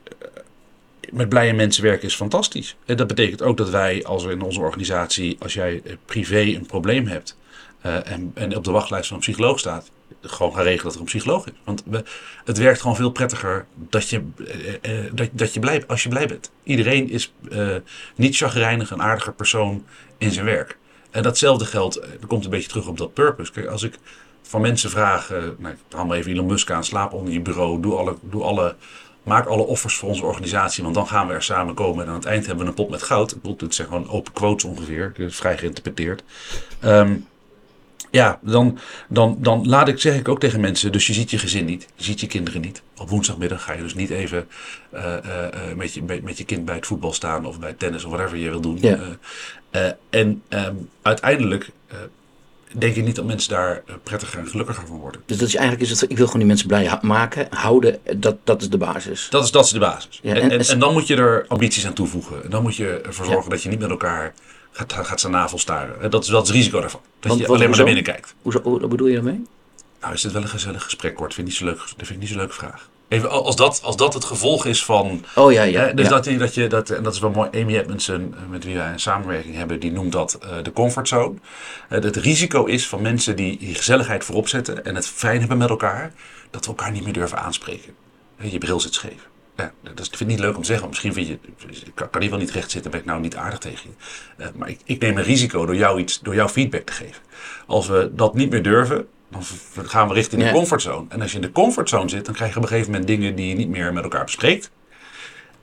met 1.12 1.30
blije 1.30 1.54
mensen 1.54 1.84
werken 1.84 2.08
is 2.08 2.16
fantastisch. 2.16 2.76
En 2.86 2.98
dat 2.98 3.08
betekent 3.08 3.42
ook 3.42 3.58
dat 3.58 3.70
wij, 3.70 4.04
als 4.06 4.24
we 4.24 4.32
in 4.32 4.42
onze 4.42 4.60
organisatie, 4.60 5.38
als 5.40 5.54
jij 5.54 5.82
eh, 5.86 5.94
privé 6.06 6.40
een 6.40 6.66
probleem 6.66 7.08
hebt 7.08 7.38
eh, 7.82 8.12
en, 8.12 8.32
en 8.34 8.56
op 8.56 8.64
de 8.64 8.72
wachtlijst 8.72 9.08
van 9.08 9.16
een 9.16 9.22
psycholoog 9.22 9.60
staat, 9.60 9.92
gewoon 10.22 10.54
gaan 10.54 10.64
regelen 10.64 10.84
dat 10.84 10.94
er 10.94 11.00
een 11.00 11.06
psycholoog 11.06 11.46
is. 11.46 11.54
Want 11.64 11.84
we, 11.86 12.04
het 12.46 12.58
werkt 12.58 12.82
gewoon 12.82 12.96
veel 12.96 13.12
prettiger 13.12 13.66
dat 13.76 14.10
je, 14.10 14.24
eh, 14.82 14.92
dat, 15.12 15.30
dat 15.32 15.54
je 15.54 15.60
blij, 15.60 15.84
als 15.88 16.04
je 16.04 16.10
blij 16.10 16.28
bent. 16.28 16.52
Iedereen 16.64 17.10
is 17.10 17.34
niet 18.16 18.38
chagrijnig, 18.38 18.92
een 18.92 19.02
aardiger 19.02 19.34
persoon 19.34 19.86
in 20.18 20.32
zijn 20.32 20.46
werk. 20.46 20.78
En 21.10 21.24
datzelfde 21.24 21.66
geldt, 21.66 22.02
dat 22.02 22.28
komt 22.28 22.44
een 22.44 22.50
beetje 22.50 22.70
terug 22.70 22.88
op 22.88 22.98
dat 22.98 23.14
purpose. 23.14 23.52
Kijk, 23.52 23.68
als 23.68 23.84
ik 23.84 23.94
van 24.42 24.62
mensen 24.62 24.90
vraag, 24.90 25.30
nou, 25.58 25.76
haal 25.90 26.06
maar 26.06 26.18
even 26.18 26.32
Elon 26.32 26.46
Musk 26.46 26.72
aan, 26.72 26.84
slaap 26.84 27.14
onder 27.14 27.34
je 27.34 27.42
bureau, 27.42 27.82
doe 27.82 27.96
alle, 27.96 28.16
doe 28.22 28.44
alle, 28.44 28.76
maak 29.30 29.46
alle 29.46 29.66
offers 29.66 29.96
voor 29.96 30.10
onze 30.10 30.26
organisatie, 30.26 30.84
want 30.84 30.96
dan 30.96 31.08
gaan 31.08 31.28
we 31.28 31.34
er 31.34 31.44
samen 31.44 31.74
komen 31.74 32.04
en 32.04 32.10
aan 32.10 32.16
het 32.16 32.26
eind 32.26 32.46
hebben 32.46 32.64
we 32.64 32.70
een 32.70 32.76
pot 32.76 32.90
met 32.90 33.04
goud. 33.04 33.32
Ik 33.32 33.42
bedoel, 33.42 33.58
dit 33.58 33.76
zijn 33.76 33.88
gewoon 33.88 34.10
open 34.10 34.34
quotes 34.34 34.64
ongeveer, 34.64 35.12
is 35.16 35.36
vrij 35.36 35.58
geïnterpreteerd. 35.58 36.24
Ehm, 36.80 37.16
ja, 38.12 38.40
dan, 38.42 38.80
dan, 39.08 39.38
dan 39.40 39.68
laat 39.68 39.88
ik, 39.88 40.00
zeg 40.00 40.16
ik 40.16 40.28
ook 40.28 40.40
tegen 40.40 40.60
mensen, 40.60 40.92
dus 40.92 41.08
je 41.08 41.14
ziet 41.14 41.32
je 41.32 41.38
gezin 41.38 41.66
niet, 41.66 41.88
je 41.96 42.04
ziet 42.04 42.20
je 42.20 42.28
kinderen 42.28 42.62
niet. 42.62 42.82
Op 42.98 43.10
woensdagmiddag 43.10 43.64
ga 43.64 43.74
je 43.74 43.82
dus 43.82 43.94
niet 43.94 44.10
even 44.10 44.48
eh, 44.90 45.18
eh, 45.18 45.46
eh, 45.46 45.76
met, 45.76 45.94
je, 45.94 46.04
met, 46.04 46.24
met 46.24 46.38
je 46.38 46.46
kind 46.46 46.66
bij 46.66 46.76
het 46.76 46.86
voetbal 46.86 47.14
staan 47.14 47.46
of 47.46 47.60
bij 47.60 47.74
tennis 47.74 48.04
of 48.04 48.12
whatever 48.12 48.38
je 48.38 48.50
wil 48.50 48.62
doen. 48.62 48.78
Ja. 48.82 49.18
En 50.10 50.42
ehm, 50.48 50.76
uiteindelijk 51.02 51.70
denk 52.78 52.96
ik 52.96 53.04
niet 53.04 53.16
dat 53.16 53.26
mensen 53.26 53.50
daar 53.50 53.82
eh, 53.86 53.96
prettiger 54.04 54.40
en 54.40 54.48
gelukkiger 54.48 54.88
van 54.88 54.98
worden. 54.98 55.22
Dus 55.26 55.38
dat 55.38 55.48
is 55.48 55.56
eigenlijk, 55.56 55.90
is 55.92 56.00
het, 56.00 56.10
ik 56.12 56.18
wil 56.18 56.26
gewoon 56.26 56.40
die 56.40 56.48
mensen 56.48 56.68
blij 56.68 56.98
maken, 57.02 57.48
houden, 57.50 58.00
dat, 58.18 58.36
dat 58.44 58.62
is 58.62 58.70
de 58.70 58.78
basis. 58.78 59.28
Dat 59.30 59.44
is, 59.44 59.52
dat 59.52 59.66
is 59.66 59.72
de 59.72 59.80
basis. 59.80 60.20
Ja, 60.24 60.30
en, 60.34 60.42
en- 60.42 60.52
en, 60.52 60.60
en- 60.60 60.68
en 60.68 60.80
dan 60.80 60.94
moet 60.94 61.08
je 61.08 61.16
er 61.16 61.46
ambities 61.48 61.86
aan 61.86 61.94
toevoegen. 61.94 62.44
En 62.44 62.50
dan 62.50 62.62
moet 62.62 62.76
je 62.76 63.02
ervoor 63.02 63.26
zorgen 63.26 63.50
dat 63.50 63.64
je 63.64 63.70
niet 63.70 63.80
met 63.80 63.90
elkaar 63.90 64.34
gaat, 64.72 64.94
gaat 64.94 65.20
zijn 65.20 65.32
navel 65.34 65.58
staren. 65.58 66.02
En 66.02 66.10
Dat 66.10 66.24
is, 66.24 66.30
is 66.30 66.36
het 66.36 66.50
risico 66.50 66.80
daarvan. 66.80 67.02
Dat 67.20 67.30
Want- 67.30 67.42
je 67.42 67.48
wat- 67.48 67.56
alleen 67.56 67.68
maar 67.70 67.78
naar 67.78 67.86
binnen 67.86 68.04
kijkt. 68.04 68.36
Hoezo, 68.42 68.62
hoe, 68.62 68.80
wat 68.80 68.90
bedoel 68.90 69.08
je 69.08 69.14
daarmee? 69.14 69.42
Nou, 70.02 70.14
is 70.14 70.22
dit 70.22 70.32
wel 70.32 70.42
een 70.42 70.48
gezellig 70.48 70.84
gesprek, 70.84 71.16
Kort? 71.16 71.34
Vind 71.34 71.48
ik 71.48 71.54
niet 71.54 71.62
zo 71.62 71.66
leuk, 71.66 71.78
dat 71.78 71.94
vind 71.98 72.10
ik 72.10 72.18
niet 72.20 72.28
zo'n 72.28 72.38
leuke 72.38 72.54
vraag. 72.54 72.90
Even, 73.10 73.30
als, 73.30 73.56
dat, 73.56 73.82
als 73.84 73.96
dat 73.96 74.14
het 74.14 74.26
gevolg 74.26 74.66
is 74.66 74.86
van... 74.86 75.26
Oh 75.36 75.52
ja, 75.52 75.64
ja. 75.64 75.82
hè, 75.82 75.94
dus 75.94 76.10
ja. 76.10 76.20
dat, 76.20 76.40
dat 76.40 76.54
je, 76.54 76.68
dat, 76.68 76.90
en 76.90 77.04
dat 77.04 77.14
is 77.14 77.20
wel 77.20 77.30
mooi, 77.30 77.50
Amy 77.62 77.78
Edmondson, 77.78 78.36
eh, 78.36 78.50
met 78.50 78.64
wie 78.64 78.76
wij 78.76 78.92
een 78.92 79.00
samenwerking 79.00 79.56
hebben, 79.56 79.80
die 79.80 79.92
noemt 79.92 80.12
dat 80.12 80.34
eh, 80.42 80.50
de 80.64 80.74
comfortzone. 80.74 81.36
Eh, 81.90 82.02
het 82.02 82.16
risico 82.16 82.66
is 82.66 82.88
van 82.88 83.02
mensen 83.02 83.36
die, 83.36 83.58
die 83.58 83.76
gezelligheid 83.76 84.24
voorop 84.24 84.48
zetten 84.48 84.86
en 84.86 84.96
het 84.96 85.08
fijn 85.08 85.40
hebben 85.40 85.58
met 85.58 85.70
elkaar, 85.70 86.14
dat 86.50 86.66
we 86.66 86.68
elkaar 86.68 86.92
niet 86.92 87.04
meer 87.04 87.14
durven 87.14 87.40
aanspreken. 87.40 87.94
Je 88.42 88.58
bril 88.58 88.80
zit 88.80 88.94
scheef. 88.94 89.28
Ja, 89.56 89.72
dat 89.82 90.08
vind 90.08 90.22
ik 90.22 90.28
niet 90.28 90.40
leuk 90.40 90.56
om 90.56 90.62
te 90.62 90.68
zeggen. 90.68 90.88
Misschien 90.88 91.14
vind 91.14 91.28
je, 91.28 91.40
kan, 91.94 92.10
kan 92.10 92.22
die 92.22 92.30
wel 92.30 92.40
niet 92.40 92.52
recht 92.52 92.72
zitten, 92.72 92.92
ben 92.92 93.00
ik 93.00 93.06
nou 93.06 93.22
niet 93.22 93.36
aardig 93.36 93.60
tegen 93.60 93.90
je. 93.90 94.52
Maar 94.56 94.70
ik, 94.70 94.80
ik 94.84 95.02
neem 95.02 95.18
een 95.18 95.24
risico 95.24 95.66
door 95.66 95.76
jou, 95.76 96.00
iets, 96.00 96.20
door 96.20 96.36
jou 96.36 96.50
feedback 96.50 96.82
te 96.82 96.94
geven. 96.94 97.22
Als 97.68 97.88
we 97.88 98.12
dat 98.14 98.34
niet 98.34 98.50
meer 98.50 98.64
durven, 98.64 99.08
dan 99.30 99.44
gaan 99.86 100.08
we 100.08 100.14
richting 100.14 100.44
de 100.44 100.52
comfortzone. 100.52 101.06
En 101.10 101.22
als 101.22 101.32
je 101.32 101.36
in 101.36 101.44
de 101.44 101.52
comfortzone 101.52 102.10
zit, 102.10 102.26
dan 102.26 102.34
krijg 102.34 102.52
je 102.52 102.58
op 102.58 102.64
een 102.64 102.70
gegeven 102.70 102.92
moment 102.92 103.10
dingen 103.10 103.36
die 103.36 103.48
je 103.48 103.56
niet 103.56 103.70
meer 103.70 103.94
met 103.94 104.04
elkaar 104.04 104.24
bespreekt. 104.24 104.72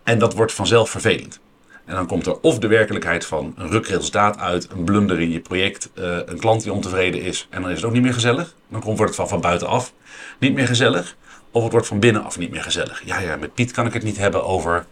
En 0.02 0.18
dat 0.18 0.34
wordt 0.34 0.52
vanzelf 0.52 0.90
vervelend. 0.90 1.40
En 1.84 1.94
dan 1.94 2.06
komt 2.06 2.26
er 2.26 2.40
of 2.40 2.58
de 2.58 2.66
werkelijkheid 2.66 3.26
van 3.26 3.54
een 3.56 3.68
ruk 3.68 3.86
resultaat 3.86 4.38
uit, 4.38 4.70
een 4.70 4.84
blunder 4.84 5.20
in 5.20 5.30
je 5.30 5.40
project, 5.40 5.90
eh, 5.94 6.18
een 6.26 6.38
klant 6.38 6.62
die 6.62 6.72
ontevreden 6.72 7.22
is 7.22 7.46
en 7.50 7.62
dan 7.62 7.70
is 7.70 7.76
het 7.76 7.84
ook 7.84 7.92
niet 7.92 8.02
meer 8.02 8.14
gezellig. 8.14 8.54
Dan 8.68 8.80
komt 8.80 8.98
wordt 8.98 9.12
het 9.12 9.20
van, 9.20 9.28
van 9.28 9.40
buitenaf 9.40 9.92
niet 10.38 10.54
meer 10.54 10.66
gezellig. 10.66 11.16
Of 11.50 11.62
het 11.62 11.72
wordt 11.72 11.86
van 11.86 11.98
binnenaf 11.98 12.38
niet 12.38 12.50
meer 12.50 12.62
gezellig. 12.62 13.02
Ja, 13.04 13.18
ja, 13.20 13.36
met 13.36 13.54
Piet 13.54 13.70
kan 13.70 13.86
ik 13.86 13.92
het 13.92 14.02
niet 14.02 14.16
hebben 14.16 14.44
over 14.44 14.86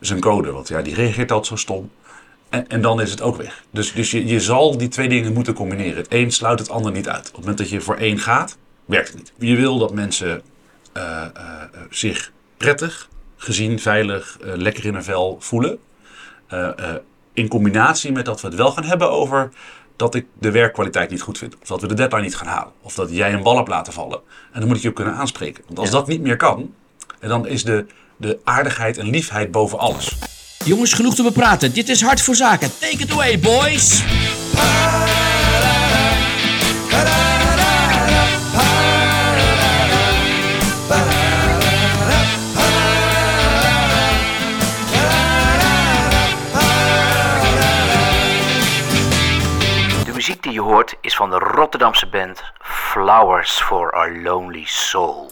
zijn 0.00 0.20
code, 0.20 0.52
want 0.52 0.68
ja, 0.68 0.82
die 0.82 0.94
reageert 0.94 1.30
altijd 1.30 1.46
zo 1.46 1.56
stom. 1.56 1.90
En, 2.48 2.68
en 2.68 2.80
dan 2.80 3.00
is 3.00 3.10
het 3.10 3.20
ook 3.22 3.36
weg. 3.36 3.64
Dus, 3.70 3.92
dus 3.92 4.10
je, 4.10 4.26
je 4.26 4.40
zal 4.40 4.78
die 4.78 4.88
twee 4.88 5.08
dingen 5.08 5.32
moeten 5.32 5.54
combineren. 5.54 5.96
Het 5.96 6.06
een 6.08 6.32
sluit 6.32 6.58
het 6.58 6.70
ander 6.70 6.92
niet 6.92 7.08
uit. 7.08 7.18
Op 7.18 7.24
het 7.26 7.40
moment 7.40 7.58
dat 7.58 7.70
je 7.70 7.80
voor 7.80 7.96
één 7.96 8.18
gaat, 8.18 8.56
werkt 8.84 9.08
het 9.08 9.16
niet. 9.16 9.32
Je 9.38 9.56
wil 9.56 9.78
dat 9.78 9.92
mensen 9.94 10.42
eh, 10.92 11.22
eh, 11.22 11.30
zich 11.90 12.32
prettig 12.56 13.08
gezien, 13.36 13.80
veilig, 13.80 14.38
eh, 14.40 14.52
lekker 14.54 14.84
in 14.84 14.94
een 14.94 15.04
vel 15.04 15.36
voelen. 15.40 15.78
In 17.32 17.48
combinatie 17.48 18.12
met 18.12 18.24
dat 18.24 18.40
we 18.40 18.46
het 18.46 18.56
wel 18.56 18.70
gaan 18.70 18.84
hebben 18.84 19.10
over 19.10 19.50
dat 19.96 20.14
ik 20.14 20.26
de 20.38 20.50
werkkwaliteit 20.50 21.10
niet 21.10 21.22
goed 21.22 21.38
vind. 21.38 21.56
Of 21.62 21.68
dat 21.68 21.80
we 21.80 21.86
de 21.86 21.94
deadline 21.94 22.22
niet 22.22 22.36
gaan 22.36 22.46
halen. 22.46 22.72
Of 22.80 22.94
dat 22.94 23.10
jij 23.10 23.32
een 23.32 23.42
bal 23.42 23.56
hebt 23.56 23.68
laten 23.68 23.92
vallen. 23.92 24.20
En 24.52 24.58
dan 24.60 24.68
moet 24.68 24.76
ik 24.76 24.82
je 24.82 24.88
ook 24.88 24.94
kunnen 24.94 25.14
aanspreken. 25.14 25.62
Want 25.66 25.78
als 25.78 25.88
Ja. 25.88 25.94
dat 25.94 26.06
niet 26.06 26.20
meer 26.20 26.36
kan, 26.36 26.74
dan 27.20 27.46
is 27.46 27.64
de, 27.64 27.86
de 28.16 28.38
aardigheid 28.44 28.98
en 28.98 29.10
liefheid 29.10 29.50
boven 29.50 29.78
alles. 29.78 30.18
Jongens, 30.64 30.92
genoeg 30.92 31.14
te 31.14 31.22
bepraten. 31.22 31.72
Dit 31.72 31.88
is 31.88 32.02
Hart 32.02 32.20
voor 32.20 32.34
Zaken. 32.34 32.70
Take 32.78 33.02
it 33.02 33.12
away, 33.12 33.38
boys! 33.38 34.02
De 50.04 50.12
muziek 50.14 50.42
die 50.42 50.52
je 50.52 50.60
hoort 50.60 50.94
is 51.00 51.16
van 51.16 51.30
de 51.30 51.38
Rotterdamse 51.38 52.06
band 52.06 52.42
Flowers 52.60 53.50
for 53.50 53.90
Our 53.90 54.22
Lonely 54.22 54.64
Soul. 54.64 55.30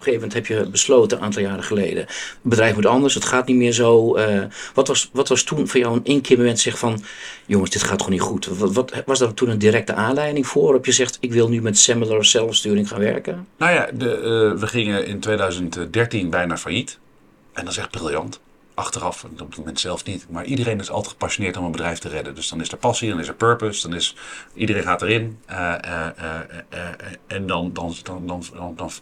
Op 0.00 0.06
een 0.06 0.12
gegeven 0.12 0.28
moment 0.28 0.48
heb 0.48 0.64
je 0.64 0.70
besloten, 0.70 1.18
een 1.18 1.24
aantal 1.24 1.42
jaren 1.42 1.64
geleden, 1.64 2.02
het 2.02 2.38
bedrijf 2.42 2.74
moet 2.74 2.86
anders, 2.86 3.14
het 3.14 3.24
gaat 3.24 3.46
niet 3.46 3.56
meer 3.56 3.72
zo. 3.72 4.14
eh, 4.16 4.42
wat, 4.74 4.88
was, 4.88 5.10
wat 5.12 5.28
was 5.28 5.42
toen 5.42 5.68
voor 5.68 5.80
jou 5.80 5.96
een 5.96 6.04
inkeermoment 6.04 6.58
zeg 6.58 6.78
van, 6.78 7.02
jongens, 7.46 7.70
dit 7.70 7.82
gaat 7.82 7.98
toch 7.98 8.08
niet 8.08 8.20
goed? 8.20 8.46
Wat, 8.46 8.92
was 9.06 9.18
daar 9.18 9.34
toen 9.34 9.48
een 9.48 9.58
directe 9.58 9.94
aanleiding 9.94 10.46
voor? 10.46 10.74
Op 10.74 10.86
je 10.86 10.92
zegt, 10.92 11.16
ik 11.20 11.32
wil 11.32 11.48
nu 11.48 11.62
met 11.62 11.78
similar 11.78 12.24
zelfsturing 12.24 12.88
gaan 12.88 12.98
werken? 12.98 13.46
Nou 13.56 13.72
ja, 13.72 13.90
de, 13.94 14.10
eh, 14.14 14.60
we 14.60 14.66
gingen 14.66 15.06
in 15.06 15.20
2013 15.20 16.30
bijna 16.30 16.56
failliet. 16.56 16.98
En 17.52 17.64
dat 17.64 17.72
is 17.72 17.78
echt 17.78 17.90
briljant. 17.90 18.40
Achteraf, 18.74 19.24
op 19.24 19.38
het 19.38 19.56
moment 19.56 19.80
zelf 19.80 20.04
niet. 20.04 20.26
Maar 20.30 20.44
iedereen 20.44 20.80
is 20.80 20.90
altijd 20.90 21.12
gepassioneerd 21.12 21.56
om 21.56 21.64
een 21.64 21.70
bedrijf 21.70 21.98
te 21.98 22.08
redden. 22.08 22.34
Dus 22.34 22.48
dan 22.48 22.60
is 22.60 22.72
er 22.72 22.78
passie, 22.78 23.10
dan 23.10 23.20
is 23.20 23.28
er 23.28 23.34
purpose, 23.34 23.88
dan 23.88 23.96
is 23.96 24.16
iedereen 24.54 24.82
gaat 24.82 25.02
erin. 25.02 25.38
Eh, 25.46 25.74
eh, 25.84 26.06
eh, 26.68 26.88
en 27.26 27.46
dan, 27.46 27.72
dan, 27.72 27.94
dan, 28.02 28.26
dan, 28.26 28.44
dan, 28.76 28.92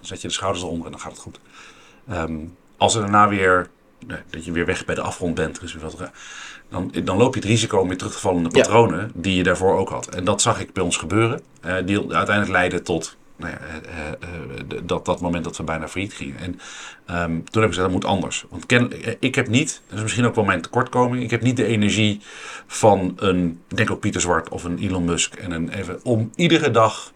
zet 0.00 0.20
je 0.20 0.28
de 0.28 0.34
schouders 0.34 0.64
eronder 0.64 0.86
en 0.86 0.92
dan 0.92 1.00
gaat 1.00 1.12
het 1.12 1.20
goed. 1.20 1.40
Ehm, 2.08 2.38
als 2.76 2.94
er 2.94 3.00
daarna 3.00 3.28
weer, 3.28 3.70
dat 4.30 4.44
je 4.44 4.52
weer 4.52 4.66
weg 4.66 4.84
bij 4.84 4.94
de 4.94 5.00
afgrond 5.00 5.34
bent, 5.34 5.60
weer 5.60 5.80
wat, 5.80 6.10
dan, 6.68 6.92
dan 7.04 7.16
loop 7.16 7.34
je 7.34 7.40
het 7.40 7.48
risico 7.48 7.78
om 7.78 7.88
weer 7.88 7.98
terug 7.98 8.12
te 8.12 8.18
vallen 8.18 8.38
in 8.38 8.44
de 8.44 8.58
patronen 8.58 9.10
die 9.14 9.36
je 9.36 9.42
daarvoor 9.42 9.76
ook 9.76 9.88
had. 9.88 10.14
En 10.14 10.24
dat 10.24 10.42
zag 10.42 10.60
ik 10.60 10.72
bij 10.72 10.82
ons 10.82 10.96
gebeuren. 10.96 11.40
die 11.84 11.98
uiteindelijk 11.98 12.48
leidde 12.48 12.82
tot 12.82 13.16
nou 13.36 13.52
ja, 13.52 13.58
eh, 13.58 14.08
eh, 14.08 14.16
de- 14.68 14.84
dat, 14.84 15.04
dat 15.04 15.20
moment 15.20 15.44
dat 15.44 15.56
we 15.56 15.62
bijna 15.62 15.88
failliet 15.88 16.14
gingen. 16.14 16.38
En 16.38 16.60
ehm, 17.06 17.30
toen 17.30 17.62
heb 17.62 17.62
ik 17.62 17.68
gezegd, 17.68 17.76
dat 17.76 17.90
moet 17.90 18.04
anders. 18.04 18.44
Want 18.50 18.66
eh, 18.66 19.14
ik 19.20 19.34
heb 19.34 19.48
niet, 19.48 19.82
dat 19.86 19.96
is 19.96 20.02
misschien 20.02 20.24
ook 20.24 20.34
wel 20.34 20.44
mijn 20.44 20.60
tekortkoming, 20.60 21.22
ik 21.22 21.30
heb 21.30 21.42
niet 21.42 21.56
de 21.56 21.64
energie 21.64 22.20
van 22.66 23.12
een, 23.16 23.60
denk 23.68 23.90
ook 23.90 24.00
Pieter 24.00 24.20
Zwart 24.20 24.48
of 24.48 24.64
een 24.64 24.78
Elon 24.78 25.04
Musk, 25.04 25.34
en 25.34 25.50
een, 25.50 25.68
even, 25.68 26.00
om 26.04 26.30
iedere 26.34 26.70
dag 26.70 27.12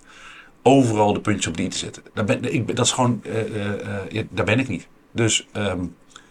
overal 0.63 1.13
de 1.13 1.21
puntjes 1.21 1.47
op 1.47 1.57
die 1.57 1.69
te 1.69 1.79
zetten. 1.79 2.03
Daar 2.15 2.25
ben, 2.25 2.55
ik, 2.55 2.77
dat 2.77 2.87
is 2.87 2.93
gewoon, 2.93 3.21
eh, 3.25 3.41
eh, 3.41 4.19
eh, 4.19 4.27
daar 4.31 4.45
ben 4.45 4.59
ik 4.59 4.69
niet. 4.69 4.89
Dus 5.13 5.47
ehm, 5.53 5.85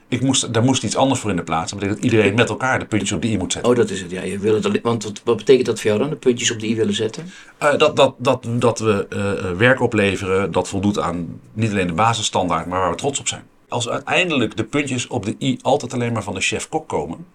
ik 0.09 0.21
moest, 0.21 0.53
daar 0.53 0.63
moest 0.63 0.83
iets 0.83 0.95
anders 0.95 1.19
voor 1.19 1.29
in 1.29 1.35
de 1.35 1.43
plaats. 1.43 1.71
Dat 1.71 1.79
betekent 1.79 2.03
dat 2.03 2.11
iedereen 2.11 2.35
met 2.35 2.49
elkaar 2.49 2.79
de 2.79 2.85
puntjes 2.85 3.11
op 3.11 3.21
de 3.21 3.27
i 3.27 3.37
moet 3.37 3.51
zetten. 3.51 3.71
Oh, 3.71 3.77
dat 3.77 3.89
is 3.89 4.01
het. 4.01 4.11
Ja, 4.11 4.21
je 4.21 4.39
wil 4.39 4.53
het 4.53 4.81
want 4.81 5.03
wat, 5.03 5.21
wat 5.23 5.37
betekent 5.37 5.65
dat 5.65 5.79
voor 5.79 5.89
jou 5.89 5.99
dan? 5.99 6.09
De 6.09 6.15
puntjes 6.15 6.51
op 6.51 6.59
de 6.59 6.67
i 6.67 6.75
willen 6.75 6.93
zetten? 6.93 7.31
Eh, 7.57 7.77
dat, 7.77 7.95
dat, 7.95 8.15
dat, 8.17 8.45
dat 8.49 8.79
we 8.79 9.07
eh, 9.09 9.31
eh, 9.31 9.57
werk 9.57 9.81
opleveren 9.81 10.51
dat 10.51 10.67
voldoet 10.67 10.99
aan 10.99 11.39
niet 11.53 11.71
alleen 11.71 11.87
de 11.87 11.93
basisstandaard, 11.93 12.65
maar 12.65 12.79
waar 12.79 12.89
we 12.89 12.95
trots 12.95 13.19
op 13.19 13.27
zijn. 13.27 13.43
Als 13.67 13.89
uiteindelijk 13.89 14.57
de 14.57 14.63
puntjes 14.63 15.07
op 15.07 15.25
de 15.25 15.35
i 15.39 15.59
altijd 15.61 15.93
alleen 15.93 16.13
maar 16.13 16.23
van 16.23 16.33
de 16.33 16.41
chef-kok 16.41 16.87
komen, 16.87 17.25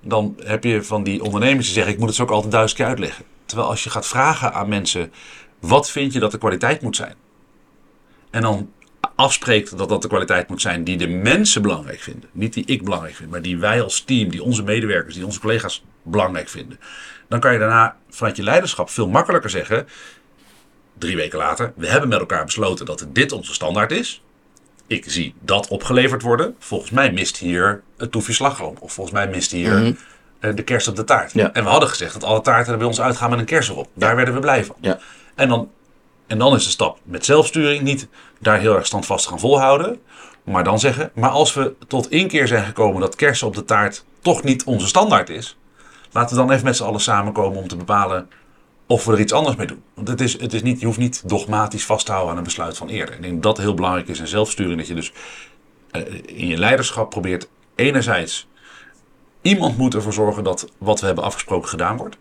dan 0.00 0.36
heb 0.44 0.64
je 0.64 0.82
van 0.82 1.02
die 1.02 1.22
ondernemers 1.22 1.64
die 1.64 1.74
zeggen: 1.74 1.92
Ik 1.92 1.98
moet 1.98 2.08
het 2.08 2.16
zo 2.16 2.22
ook 2.22 2.30
altijd 2.30 2.52
duizend 2.52 2.78
keer 2.78 2.88
uitleggen. 2.88 3.24
Terwijl 3.44 3.68
als 3.68 3.84
je 3.84 3.90
gaat 3.90 4.06
vragen 4.06 4.54
aan 4.54 4.68
mensen: 4.68 5.12
wat 5.60 5.90
vind 5.90 6.12
je 6.12 6.20
dat 6.20 6.30
de 6.30 6.38
kwaliteit 6.38 6.82
moet 6.82 6.96
zijn? 6.96 7.14
En 8.30 8.42
dan 8.42 8.70
afspreekt 9.20 9.78
dat 9.78 9.88
dat 9.88 10.02
de 10.02 10.08
kwaliteit 10.08 10.48
moet 10.48 10.60
zijn 10.60 10.84
die 10.84 10.96
de 10.96 11.08
mensen 11.08 11.62
belangrijk 11.62 12.00
vinden. 12.00 12.28
Niet 12.32 12.52
die 12.52 12.64
ik 12.64 12.84
belangrijk 12.84 13.14
vind, 13.14 13.30
maar 13.30 13.42
die 13.42 13.58
wij 13.58 13.82
als 13.82 14.00
team, 14.00 14.30
die 14.30 14.42
onze 14.42 14.62
medewerkers, 14.62 15.14
die 15.14 15.24
onze 15.24 15.40
collega's 15.40 15.84
belangrijk 16.02 16.48
vinden. 16.48 16.80
Dan 17.28 17.40
kan 17.40 17.52
je 17.52 17.58
daarna 17.58 17.96
vanuit 18.10 18.36
je 18.36 18.42
leiderschap 18.42 18.90
veel 18.90 19.08
makkelijker 19.08 19.50
zeggen. 19.50 19.86
Drie 20.98 21.16
weken 21.16 21.38
later, 21.38 21.72
we 21.76 21.88
hebben 21.88 22.08
met 22.08 22.18
elkaar 22.18 22.44
besloten 22.44 22.86
dat 22.86 23.06
dit 23.12 23.32
onze 23.32 23.54
standaard 23.54 23.92
is. 23.92 24.22
Ik 24.86 25.04
zie 25.06 25.34
dat 25.40 25.68
opgeleverd 25.68 26.22
worden. 26.22 26.54
Volgens 26.58 26.90
mij 26.90 27.12
mist 27.12 27.36
hier 27.36 27.82
het 27.96 28.10
toefje 28.10 28.32
slagroom. 28.32 28.76
Of 28.80 28.92
volgens 28.92 29.16
mij 29.16 29.28
mist 29.28 29.50
hier 29.50 29.94
eh, 30.40 30.54
de 30.54 30.62
kerst 30.62 30.88
op 30.88 30.96
de 30.96 31.04
taart. 31.04 31.32
Ja. 31.32 31.52
En 31.52 31.64
we 31.64 31.70
hadden 31.70 31.88
gezegd 31.88 32.12
dat 32.12 32.24
alle 32.24 32.40
taarten 32.40 32.72
er 32.72 32.78
bij 32.78 32.86
ons 32.86 33.00
uitgaan 33.00 33.30
met 33.30 33.38
een 33.38 33.44
kers 33.44 33.68
erop. 33.68 33.88
Daar 33.94 34.16
werden 34.16 34.34
we 34.34 34.40
blij 34.40 34.64
van. 34.64 34.76
Ja. 34.80 34.98
En 35.34 35.48
dan, 35.48 35.70
en 36.30 36.38
dan 36.38 36.54
is 36.54 36.64
de 36.64 36.70
stap 36.70 36.98
met 37.02 37.24
zelfsturing 37.24 37.82
niet 37.82 38.08
daar 38.38 38.58
heel 38.58 38.76
erg 38.76 38.86
standvastig 38.86 39.30
gaan 39.30 39.40
volhouden. 39.40 40.00
Maar 40.44 40.64
dan 40.64 40.78
zeggen, 40.78 41.10
maar 41.14 41.30
als 41.30 41.54
we 41.54 41.74
tot 41.88 42.08
één 42.08 42.28
keer 42.28 42.48
zijn 42.48 42.64
gekomen 42.64 43.00
dat 43.00 43.16
kersen 43.16 43.46
op 43.46 43.54
de 43.54 43.64
taart 43.64 44.04
toch 44.20 44.42
niet 44.42 44.64
onze 44.64 44.86
standaard 44.86 45.28
is. 45.28 45.58
Laten 46.12 46.36
we 46.36 46.42
dan 46.42 46.50
even 46.50 46.64
met 46.64 46.76
z'n 46.76 46.84
allen 46.84 47.00
samenkomen 47.00 47.58
om 47.58 47.68
te 47.68 47.76
bepalen 47.76 48.28
of 48.86 49.04
we 49.04 49.12
er 49.12 49.20
iets 49.20 49.32
anders 49.32 49.56
mee 49.56 49.66
doen. 49.66 49.82
Want 49.94 50.08
het 50.08 50.20
is, 50.20 50.40
het 50.40 50.52
is 50.52 50.62
niet, 50.62 50.80
je 50.80 50.86
hoeft 50.86 50.98
niet 50.98 51.28
dogmatisch 51.28 51.86
vast 51.86 52.06
te 52.06 52.12
houden 52.12 52.32
aan 52.32 52.38
een 52.38 52.44
besluit 52.44 52.76
van 52.76 52.88
eerder. 52.88 53.14
Ik 53.14 53.22
denk 53.22 53.32
dat 53.32 53.42
dat 53.42 53.64
heel 53.64 53.74
belangrijk 53.74 54.08
is 54.08 54.20
in 54.20 54.26
zelfsturing. 54.26 54.78
Dat 54.78 54.88
je 54.88 54.94
dus 54.94 55.12
eh, 55.90 56.02
in 56.24 56.46
je 56.46 56.56
leiderschap 56.56 57.10
probeert 57.10 57.48
enerzijds... 57.74 58.48
Iemand 59.42 59.78
moet 59.78 59.94
ervoor 59.94 60.12
zorgen 60.12 60.44
dat 60.44 60.72
wat 60.78 61.00
we 61.00 61.06
hebben 61.06 61.24
afgesproken 61.24 61.68
gedaan 61.68 61.96
wordt. 61.96 62.16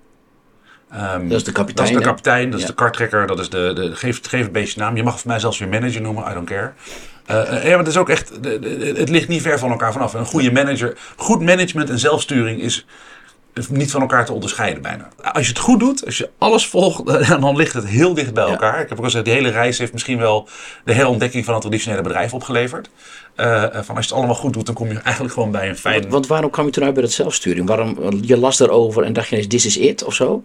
Ehm, 0.91 1.27
Dat 1.27 1.38
is 1.38 1.43
de 1.43 1.51
kapitein, 1.51 1.75
Dat 1.88 1.96
is 1.98 2.01
de 2.03 2.10
kapitein, 2.10 2.46
dat 2.50 2.60
is 2.60 2.65
Ja. 2.65 2.72
de 2.72 2.75
karttrekker, 2.75 3.27
dat 3.27 3.39
is 3.39 3.50
de, 3.50 3.72
de 3.75 3.96
geef, 3.96 4.19
geef 4.27 4.41
het 4.43 4.51
beestje 4.51 4.79
naam. 4.79 4.96
Je 4.96 5.03
mag 5.03 5.19
voor 5.19 5.29
mij 5.29 5.39
zelfs 5.39 5.60
weer 5.60 5.69
manager 5.69 6.01
noemen, 6.01 6.31
I 6.31 6.34
don't 6.34 6.48
care. 6.50 6.72
Eh, 7.25 7.39
eh, 7.58 7.63
ja, 7.63 7.69
maar 7.69 7.77
het 7.77 7.88
is 7.88 7.98
ook 7.98 8.10
echt, 8.10 8.43
de- 8.43 8.60
de- 8.60 8.93
het 8.98 9.10
ligt 9.10 9.27
niet 9.27 9.41
ver 9.41 9.60
van 9.60 9.69
elkaar 9.72 9.91
vanaf. 9.91 10.13
Een 10.13 10.25
goede 10.25 10.51
manager, 10.51 10.98
goed 11.15 11.41
management 11.41 11.89
en 11.89 12.00
zelfsturing 12.00 12.62
is 12.62 12.86
niet 13.69 13.91
van 13.91 14.01
elkaar 14.01 14.25
te 14.25 14.34
onderscheiden 14.34 14.81
bijna. 14.81 15.08
Als 15.22 15.43
je 15.46 15.51
het 15.51 15.62
goed 15.62 15.79
doet, 15.79 16.05
als 16.05 16.17
je 16.17 16.29
alles 16.38 16.67
volgt, 16.67 17.05
dan 17.41 17.55
ligt 17.55 17.74
het 17.74 17.86
heel 17.86 18.13
dicht 18.13 18.34
bij 18.34 18.43
Ja. 18.46 18.50
elkaar. 18.50 18.74
Ik 18.74 18.79
heb 18.89 18.91
ook 18.91 18.98
al 18.98 19.03
gezegd, 19.03 19.25
die 19.25 19.34
hele 19.34 19.50
reis 19.50 19.77
heeft 19.77 19.93
misschien 19.93 20.17
wel 20.17 20.48
de 20.86 20.93
herontdekking 20.93 21.46
van 21.46 21.53
het 21.53 21.62
traditionele 21.62 22.01
bedrijf 22.01 22.34
opgeleverd. 22.34 22.89
Eh, 23.36 23.62
van 23.63 23.96
als 23.96 24.05
je 24.05 24.12
het 24.12 24.12
allemaal 24.12 24.36
goed 24.36 24.53
doet, 24.53 24.65
dan 24.65 24.75
kom 24.75 24.88
je 24.91 25.00
eigenlijk 25.00 25.34
gewoon 25.34 25.51
bij 25.51 25.69
een 25.69 25.77
fijn... 25.77 26.00
Want, 26.00 26.12
want 26.12 26.27
waarom 26.27 26.50
kwam 26.50 26.65
je 26.65 26.72
toen 26.72 26.84
uit 26.84 26.93
bij 26.93 27.03
dat 27.03 27.12
zelfsturing? 27.12 27.67
Waarom, 27.67 27.98
je 28.22 28.38
las 28.38 28.58
daarover 28.58 29.03
en 29.03 29.13
dacht 29.13 29.27
je 29.27 29.36
ineens, 29.36 29.50
this 29.50 29.65
is 29.65 29.77
it 29.77 30.03
of 30.03 30.13
zo? 30.13 30.43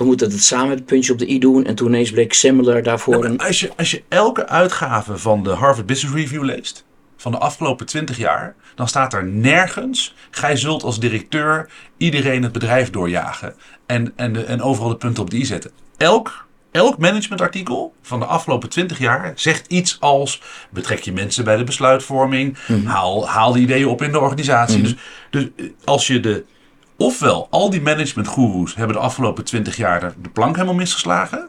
We 0.00 0.06
moeten 0.06 0.30
het 0.30 0.42
samen 0.42 0.68
met 0.68 0.78
het 0.78 0.86
puntje 0.86 1.12
op 1.12 1.18
de 1.18 1.30
i 1.30 1.38
doen. 1.38 1.64
En 1.64 1.74
toen 1.74 1.88
ineens 1.88 2.10
bleek 2.10 2.32
similar 2.32 2.82
daarvoor 2.82 3.18
Nou, 3.18 3.36
als, 3.36 3.60
je, 3.60 3.70
als 3.76 3.90
je 3.90 4.02
elke 4.08 4.48
uitgave 4.48 5.18
van 5.18 5.42
de 5.42 5.50
Harvard 5.50 5.86
Business 5.86 6.16
Review 6.16 6.44
leest, 6.44 6.84
van 7.16 7.32
de 7.32 7.38
afgelopen 7.38 7.86
20 7.86 8.16
jaar, 8.16 8.54
dan 8.74 8.88
staat 8.88 9.12
er 9.12 9.24
nergens: 9.24 10.14
gij 10.30 10.56
zult 10.56 10.82
als 10.82 11.00
directeur 11.00 11.70
iedereen 11.96 12.42
het 12.42 12.52
bedrijf 12.52 12.90
doorjagen 12.90 13.54
en, 13.86 14.12
en, 14.16 14.32
de, 14.32 14.44
en 14.44 14.62
overal 14.62 14.88
de 14.88 14.96
punten 14.96 15.22
op 15.22 15.30
de 15.30 15.36
i 15.36 15.44
zetten. 15.44 15.70
Elk, 15.96 16.46
elk 16.70 16.98
managementartikel 16.98 17.94
van 18.02 18.18
de 18.18 18.26
afgelopen 18.26 18.68
20 18.68 18.98
jaar 18.98 19.32
zegt 19.34 19.66
iets 19.66 20.00
als: 20.00 20.42
betrek 20.70 21.00
je 21.00 21.12
mensen 21.12 21.44
bij 21.44 21.56
de 21.56 21.64
besluitvorming, 21.64 22.56
haal, 22.84 23.28
haal 23.28 23.52
die 23.52 23.62
ideeën 23.62 23.88
op 23.88 24.02
in 24.02 24.12
de 24.12 24.20
organisatie. 24.20 24.82
Dus, 24.82 24.94
dus 25.30 25.48
eh, 25.56 25.66
als 25.84 26.06
je 26.06 26.20
de. 26.20 26.44
Ofwel, 27.00 27.46
al 27.50 27.70
die 27.70 27.80
managementgoeroes 27.80 28.74
hebben 28.74 28.96
de 28.96 29.02
afgelopen 29.02 29.44
20 29.44 29.76
jaar 29.76 30.00
de- 30.00 30.28
plank 30.28 30.54
helemaal 30.54 30.74
misgeslagen. 30.76 31.48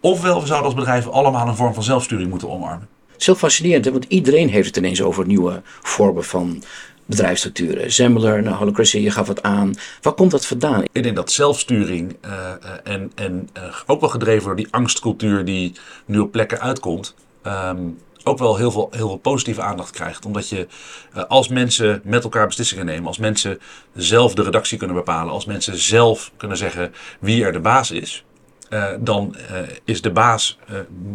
Ofwel, 0.00 0.40
we 0.40 0.46
zouden 0.46 0.66
als 0.66 0.74
bedrijf 0.74 1.08
allemaal 1.08 1.48
een 1.48 1.56
vorm 1.56 1.74
van 1.74 1.82
zelfsturing 1.82 2.30
moeten 2.30 2.50
omarmen. 2.50 2.88
Het 3.10 3.20
is 3.20 3.26
heel 3.26 3.34
fascinerend, 3.34 3.84
hè? 3.84 3.92
want 3.92 4.04
iedereen 4.08 4.48
heeft 4.48 4.66
het 4.66 4.76
ineens 4.76 5.02
over 5.02 5.26
nieuwe 5.26 5.62
vormen 5.82 6.24
van 6.24 6.62
bedrijfsstructuren. 7.06 7.92
Similar, 7.92 8.42
nou, 8.42 8.74
Christian, 8.74 9.02
je 9.02 9.10
gaf 9.10 9.28
het 9.28 9.42
aan. 9.42 9.74
Waar 10.02 10.12
komt 10.12 10.30
dat 10.30 10.46
vandaan? 10.46 10.82
Ik 10.92 11.02
denk 11.02 11.16
dat 11.16 11.32
zelfsturing 11.32 12.16
eh, 12.20 12.30
eh, 12.32 12.92
en, 12.94 13.12
en 13.14 13.48
eh, 13.52 13.62
ook 13.86 14.00
wel 14.00 14.10
gedreven 14.10 14.44
door 14.46 14.56
die 14.56 14.68
angstcultuur 14.70 15.44
die 15.44 15.72
nu 16.04 16.18
op 16.18 16.32
plekken 16.32 16.60
uitkomt, 16.60 17.14
ehm, 17.42 17.78
ook 18.24 18.38
wel 18.38 18.56
heel 18.56 18.70
veel, 18.70 18.88
heel 18.90 19.08
veel 19.08 19.16
positieve 19.16 19.62
aandacht 19.62 19.90
krijgt. 19.90 20.24
Omdat 20.24 20.48
je 20.48 20.66
eh, 21.12 21.24
als 21.24 21.48
mensen 21.48 22.00
met 22.04 22.24
elkaar 22.24 22.46
beslissingen 22.46 22.86
nemen, 22.86 23.06
als 23.06 23.18
mensen 23.18 23.58
zelf 23.94 24.34
de 24.34 24.42
redactie 24.42 24.78
kunnen 24.78 24.96
bepalen, 24.96 25.32
als 25.32 25.44
mensen 25.44 25.78
zelf 25.78 26.32
kunnen 26.36 26.56
zeggen 26.56 26.94
wie 27.20 27.44
er 27.44 27.52
de 27.52 27.60
baas 27.60 27.90
is, 27.90 28.24
eh, 28.68 28.84
dan 29.00 29.36
eh, 29.36 29.58
is 29.84 30.02
de 30.02 30.10
baas 30.10 30.58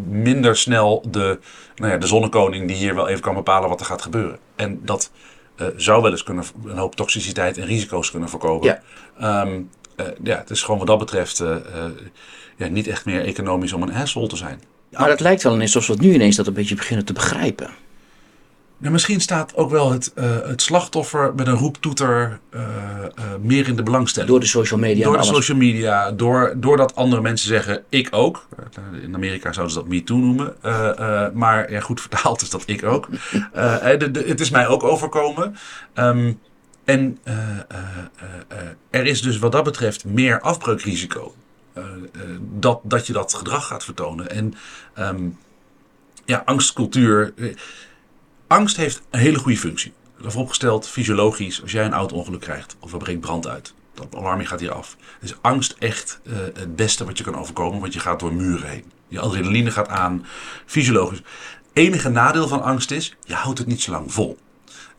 minder 0.08 0.58
snel 0.58 1.04
de, 1.10 1.40
nou 1.76 1.92
ja, 1.92 1.98
de 1.98 2.08
zonnekoning 2.08 2.68
die 2.68 2.78
hier 2.78 2.96
wel 2.96 3.08
even 3.08 3.22
kan 3.22 3.36
bepalen 3.36 3.70
wat 3.70 3.80
er 3.80 3.86
gaat 3.86 4.02
gebeuren. 4.02 4.40
En 4.56 4.80
dat 4.86 5.12
zou 5.76 6.02
wel 6.02 6.12
eens 6.12 6.24
kunnen, 6.24 6.44
een 6.66 6.78
hoop 6.78 6.96
toxiciteit 6.96 7.58
en 7.58 7.66
risico's 7.66 8.12
kunnen 8.12 8.30
voorkomen. 8.30 8.66
Ja. 8.66 8.82
Ehm, 9.20 9.62
eh, 9.96 10.06
ja, 10.24 10.38
het 10.38 10.50
is 10.50 10.62
gewoon 10.62 10.78
wat 10.78 10.88
dat 10.88 11.00
betreft 11.00 11.44
ja, 12.58 12.68
niet 12.68 12.88
echt 12.88 13.06
meer 13.06 13.26
economisch 13.26 13.74
om 13.74 13.82
een 13.82 13.94
asshole 13.94 14.28
te 14.28 14.36
zijn. 14.36 14.62
Maar 14.92 15.10
het 15.10 15.20
lijkt 15.20 15.44
wel 15.44 15.54
ineens 15.54 15.76
alsof 15.76 15.96
we 15.96 16.02
het 16.02 16.12
nu 16.12 16.14
ineens 16.18 16.36
dat 16.36 16.48
een 16.48 16.54
beetje 16.54 16.76
beginnen 16.76 17.06
te 17.06 17.14
begrijpen. 17.14 17.70
Nou, 18.78 18.92
misschien 18.92 19.22
staat 19.22 19.56
ook 19.56 19.70
wel 19.70 19.92
het, 19.92 20.14
eh, 20.14 20.26
het 20.44 20.62
slachtoffer 20.62 21.34
met 21.36 21.48
een 21.48 21.56
roeptoeter 21.56 22.40
eh, 22.50 22.62
eh, 22.62 23.10
meer 23.42 23.68
in 23.68 23.76
de 23.76 23.84
belangstelling. 23.84 24.32
Door 24.32 24.40
de 24.40 24.46
social 24.46 24.80
media 24.80 25.04
Door 25.04 25.14
de 25.14 25.20
alles. 25.20 25.34
social 25.36 25.58
media, 25.58 26.12
door, 26.12 26.54
doordat 26.58 26.96
andere 26.96 27.22
mensen 27.22 27.48
zeggen, 27.48 27.84
ik 27.90 28.08
ook. 28.12 28.48
In 29.02 29.16
Amerika 29.16 29.52
zouden 29.54 29.74
ze 29.76 29.80
dat 29.82 29.90
me 29.90 30.04
too 30.04 30.18
noemen. 30.18 30.56
Maar 31.34 31.72
ja, 31.72 31.80
goed 31.80 32.02
vertaald 32.02 32.42
is 32.42 32.50
dat 32.50 32.64
ik 32.66 32.84
ook. 32.84 33.08
De- 33.54 34.10
de- 34.12 34.24
het 34.28 34.40
is 34.40 34.50
mij 34.50 34.68
ook 34.68 34.84
overkomen. 34.84 35.56
Ehm, 35.94 36.34
en 36.86 37.18
er 38.90 39.06
is 39.06 39.22
dus 39.22 39.38
wat 39.40 39.52
dat 39.52 39.64
betreft 39.64 40.06
meer 40.06 40.42
afbreukrisico. 40.42 41.34
Eh, 41.74 41.84
eh, 41.84 42.38
dat, 42.42 42.80
dat 42.84 43.08
je 43.08 43.14
dat 43.14 43.34
gedrag 43.34 43.68
gaat 43.68 43.84
vertonen. 43.84 44.30
En 44.30 44.54
ehm, 44.94 45.30
ja, 46.26 46.42
angstcultuur. 46.46 47.34
eh, 47.38 47.56
Angst 48.48 48.78
heeft 48.78 49.02
een 49.10 49.20
hele 49.20 49.40
goede 49.40 49.58
functie. 49.58 49.94
Vooropgesteld, 50.22 50.88
fysiologisch, 50.88 51.62
als 51.62 51.72
jij 51.72 51.86
een 51.86 51.94
auto-ongeluk 51.94 52.42
krijgt 52.42 52.76
of 52.80 52.92
er 52.92 52.98
breekt 52.98 53.20
brand 53.20 53.48
uit, 53.48 53.74
dat 53.94 54.16
alarmje 54.16 54.46
gaat 54.46 54.60
hier 54.60 54.72
af. 54.72 54.98
Is 55.22 55.34
angst 55.42 55.76
echt 55.80 56.20
het 56.54 56.76
beste 56.76 57.06
wat 57.06 57.18
je 57.18 57.24
kan 57.24 57.36
overkomen, 57.36 57.80
want 57.80 57.94
je 57.94 58.00
gaat 58.00 58.20
door 58.20 58.34
muren 58.34 58.70
heen. 58.70 58.92
Je 59.08 59.20
adrenaline 59.20 59.72
gaat 59.72 59.88
aan, 59.88 60.26
fysiologisch. 60.66 61.22
Enige 61.74 62.10
nadeel 62.10 62.48
van 62.48 62.62
angst 62.62 62.92
is, 62.92 63.16
je 63.24 63.34
houdt 63.34 63.58
het 63.58 63.68
niet 63.68 63.82
zo 63.82 63.92
lang 63.92 64.14
vol. 64.14 64.38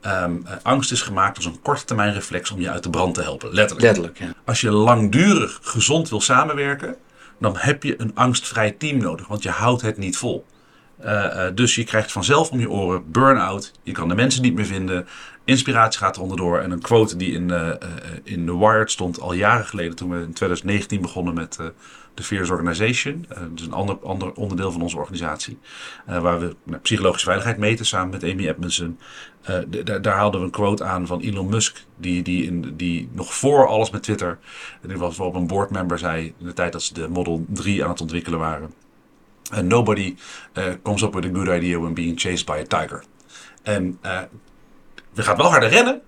Ehm, 0.00 0.36
eh, 0.44 0.52
angst 0.62 0.92
is 0.92 1.02
gemaakt 1.02 1.36
als 1.36 1.44
een 1.44 1.60
korte 1.62 1.84
termijn 1.84 2.12
reflex 2.12 2.50
om 2.50 2.60
je 2.60 2.70
uit 2.70 2.82
de 2.82 2.90
brand 2.90 3.14
te 3.14 3.22
helpen, 3.22 3.52
letterlijk. 3.52 3.86
Letterlijk, 3.86 4.18
ja. 4.18 4.32
Als 4.44 4.60
je 4.60 4.70
langdurig 4.70 5.58
gezond 5.62 6.08
wil 6.08 6.20
samenwerken, 6.20 6.96
dan 7.38 7.54
heb 7.56 7.82
je 7.82 8.00
een 8.00 8.14
angstvrij 8.14 8.70
team 8.70 8.98
nodig, 8.98 9.26
want 9.26 9.42
je 9.42 9.50
houdt 9.50 9.82
het 9.82 9.96
niet 9.96 10.16
vol. 10.16 10.46
Eh, 11.00 11.46
eh, 11.46 11.54
dus 11.54 11.74
je 11.74 11.84
krijgt 11.84 12.12
vanzelf 12.12 12.50
om 12.50 12.60
je 12.60 12.70
oren 12.70 13.10
burn-out. 13.10 13.72
Je 13.82 13.92
kan 13.92 14.08
de 14.08 14.14
mensen 14.14 14.42
niet 14.42 14.54
meer 14.54 14.66
vinden. 14.66 15.06
Inspiratie 15.44 16.00
gaat 16.00 16.16
er 16.16 16.22
onderdoor. 16.22 16.58
En 16.58 16.70
een 16.70 16.80
quote 16.80 17.16
die 17.16 17.32
in, 17.32 17.50
eh, 17.50 17.68
in 18.22 18.46
The 18.46 18.58
Wired 18.58 18.90
stond 18.90 19.20
al 19.20 19.32
jaren 19.32 19.66
geleden, 19.66 19.96
toen 19.96 20.10
we 20.10 20.16
in 20.16 20.32
2019 20.32 21.00
begonnen 21.00 21.34
met 21.34 21.58
de 22.20 22.26
Fears 22.26 22.50
Organization. 22.50 23.26
Eh, 23.28 23.42
dus 23.50 23.66
een 23.66 23.72
ander, 23.72 23.98
ander 24.02 24.32
onderdeel 24.32 24.72
van 24.72 24.82
onze 24.82 24.96
organisatie. 24.96 25.58
eh, 26.06 26.18
waar 26.18 26.40
we 26.40 26.56
nou, 26.64 26.80
psychologische 26.80 27.26
veiligheid 27.26 27.58
meten 27.58 27.86
samen 27.86 28.10
met 28.10 28.22
Amy 28.22 28.48
Edmondson. 28.48 28.98
Eh, 29.42 29.58
daar- 30.00 30.14
haalden 30.16 30.40
we 30.40 30.46
een 30.46 30.52
quote 30.52 30.84
aan 30.84 31.06
van 31.06 31.20
Elon 31.20 31.48
Musk, 31.48 31.84
die, 31.96 32.22
die, 32.22 32.44
in, 32.44 32.74
die 32.76 33.08
nog 33.12 33.34
voor 33.34 33.66
alles 33.68 33.90
met 33.90 34.02
Twitter, 34.02 34.38
die 34.86 34.96
was 34.96 35.18
op 35.18 35.34
een 35.34 35.46
boardmember 35.46 35.98
zei, 35.98 36.34
in 36.38 36.46
de 36.46 36.52
tijd 36.52 36.72
dat 36.72 36.82
ze 36.82 36.94
de 36.94 37.08
Model 37.08 37.44
3 37.48 37.84
aan 37.84 37.90
het 37.90 38.00
ontwikkelen 38.00 38.38
waren. 38.38 38.72
Nobody 39.62 40.16
comes 40.82 41.02
up 41.02 41.14
with 41.14 41.24
a 41.24 41.28
good 41.32 41.48
idea 41.48 41.78
when 41.78 41.94
being 41.94 42.20
chased 42.20 42.46
by 42.46 42.62
a 42.72 42.78
tiger. 42.78 43.02
En 43.62 43.98
we 45.12 45.22
gaan 45.22 45.36
wel 45.36 45.50
harder 45.50 45.68
rennen. 45.68 46.00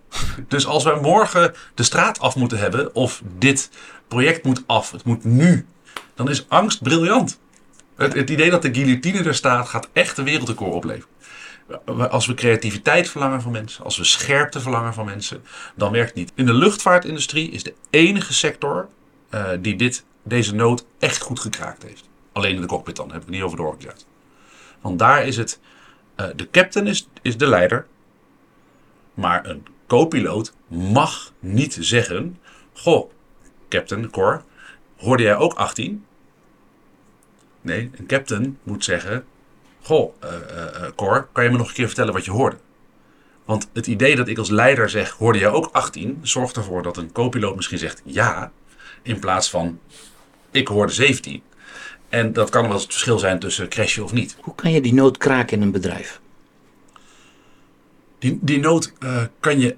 Dus 0.49 0.66
als 0.66 0.85
we 0.85 0.99
morgen 1.02 1.52
de 1.75 1.83
straat 1.83 2.21
af 2.21 2.37
moeten 2.37 2.59
hebben, 2.59 2.95
of 2.95 3.23
dit 3.38 3.71
project 4.09 4.45
moet 4.45 4.62
af, 4.66 4.90
het 4.90 5.04
moet 5.04 5.25
nu, 5.25 5.66
dan 6.14 6.28
is 6.31 6.49
angst 6.49 6.83
briljant. 6.83 7.40
Het, 7.97 8.14
het 8.14 8.31
idee 8.31 8.50
dat 8.50 8.62
de 8.62 8.75
guillotine 8.75 9.23
er 9.23 9.35
staat, 9.35 9.69
gaat 9.69 9.88
echt 9.92 10.19
een 10.19 10.25
wereldrecord 10.25 10.73
opleveren. 10.73 11.11
Als 12.11 12.26
we 12.26 12.35
creativiteit 12.35 13.09
verlangen 13.09 13.42
van 13.42 13.52
mensen, 13.52 13.85
als 13.85 13.97
we 13.97 14.04
scherpte 14.04 14.61
verlangen 14.61 14.95
van 14.95 15.04
mensen, 15.04 15.42
dan 15.75 15.92
werkt 15.92 16.09
het 16.09 16.19
niet. 16.19 16.33
In 16.35 16.47
de 16.47 16.54
luchtvaartindustrie 16.54 17.50
is 17.50 17.62
de 17.62 17.75
enige 17.90 18.33
sector 18.33 18.88
uh, 19.31 19.49
die 19.61 19.76
dit, 19.76 20.04
deze 20.23 20.54
nood 20.54 20.87
echt 20.99 21.23
goed 21.23 21.40
gekraakt 21.40 21.83
heeft. 21.83 22.09
Alleen 22.33 22.54
in 22.54 22.61
de 22.61 22.66
cockpit 22.66 22.97
dan, 22.97 23.12
heb 23.12 23.23
ik 23.23 23.28
niet 23.28 23.42
over 23.42 23.57
de. 23.57 24.04
Want 24.81 24.99
daar 24.99 25.26
is 25.26 25.37
het, 25.37 25.61
uh, 26.16 26.26
de 26.37 26.50
captain 26.50 26.87
is, 26.87 27.09
is 27.23 27.37
de 27.37 27.47
leider, 27.47 27.87
maar 29.14 29.47
een 29.47 29.66
co-piloot 29.87 30.52
mag 30.66 31.33
niet 31.38 31.76
zeggen, 31.81 32.38
goh, 32.73 33.11
captain, 33.69 34.11
Cor, 34.11 34.45
hoorde 35.03 35.23
jij 35.23 35.37
ook 35.37 35.55
18? 35.55 36.05
Nee, 37.61 37.91
een 37.97 38.07
captain 38.07 38.59
moet 38.63 38.85
zeggen, 38.85 39.25
goh, 39.83 40.15
uh, 40.25 40.31
uh, 40.31 40.89
Cor, 40.97 41.29
kan 41.33 41.45
je 41.45 41.51
me 41.51 41.57
nog 41.57 41.69
een 41.69 41.75
keer 41.75 41.87
vertellen 41.87 42.13
wat 42.13 42.25
je 42.25 42.31
hoorde? 42.31 42.57
Want 43.45 43.71
het 43.73 43.87
idee 43.87 44.17
dat 44.17 44.29
ik 44.29 44.39
als 44.39 44.51
leider 44.51 44.91
zeg, 44.91 45.11
hoorde 45.11 45.39
jij 45.39 45.51
ook 45.51 45.69
18, 45.73 46.19
zorgt 46.23 46.57
ervoor 46.57 46.83
dat 46.83 46.97
een 46.97 47.13
co-piloot 47.13 47.57
misschien 47.57 47.79
zegt 47.79 48.03
ja, 48.05 48.53
in 49.03 49.19
plaats 49.19 49.51
van 49.51 49.81
ik 50.51 50.69
hoorde 50.69 50.93
17. 50.93 51.43
En 52.09 52.33
dat 52.33 52.51
kan 52.51 52.62
wel 52.62 52.73
eens 52.73 52.83
het 52.83 52.93
verschil 52.93 53.19
zijn 53.19 53.38
tussen 53.38 53.69
crashen 53.69 54.05
of 54.05 54.12
niet. 54.12 54.37
Hoe 54.41 54.55
kan 54.55 54.73
je 54.73 54.81
die 54.81 54.95
nood 54.95 55.17
kraken 55.17 55.57
in 55.57 55.62
een 55.62 55.71
bedrijf? 55.71 56.21
Die, 58.19 58.38
die 58.41 58.61
nood 58.61 58.93
uh, 59.01 59.23
kan 59.41 59.61
je 59.61 59.77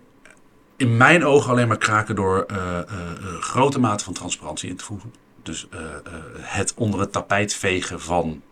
in 0.77 0.97
mijn 0.97 1.25
ogen 1.25 1.51
alleen 1.51 1.69
maar 1.69 1.79
kraken 1.79 2.15
door 2.15 2.47
uh, 2.51 2.57
uh, 2.57 3.41
grote 3.41 3.81
mate 3.81 4.05
van 4.05 4.13
transparantie 4.13 4.69
in 4.69 4.77
te 4.77 4.85
voegen. 4.85 5.15
Dus 5.43 5.69
het 6.39 6.75
onder 6.77 7.01
het 7.01 7.13
tapijt 7.13 7.55
vegen 7.55 8.01
van 8.01 8.43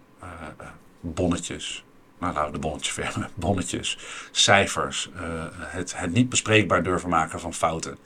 bonnetjes. 1.01 1.85
Nou, 2.19 2.47
we 2.47 2.53
de 2.53 2.59
bonnetjes 2.59 2.95
vermen. 3.05 3.29
Bonnetjes, 3.35 3.99
cijfers. 4.31 5.11
het, 5.61 5.97
het 5.97 6.13
niet 6.13 6.29
bespreekbaar 6.29 6.83
durven 6.83 7.09
maken 7.09 7.41
van 7.41 7.55
fouten. 7.55 7.99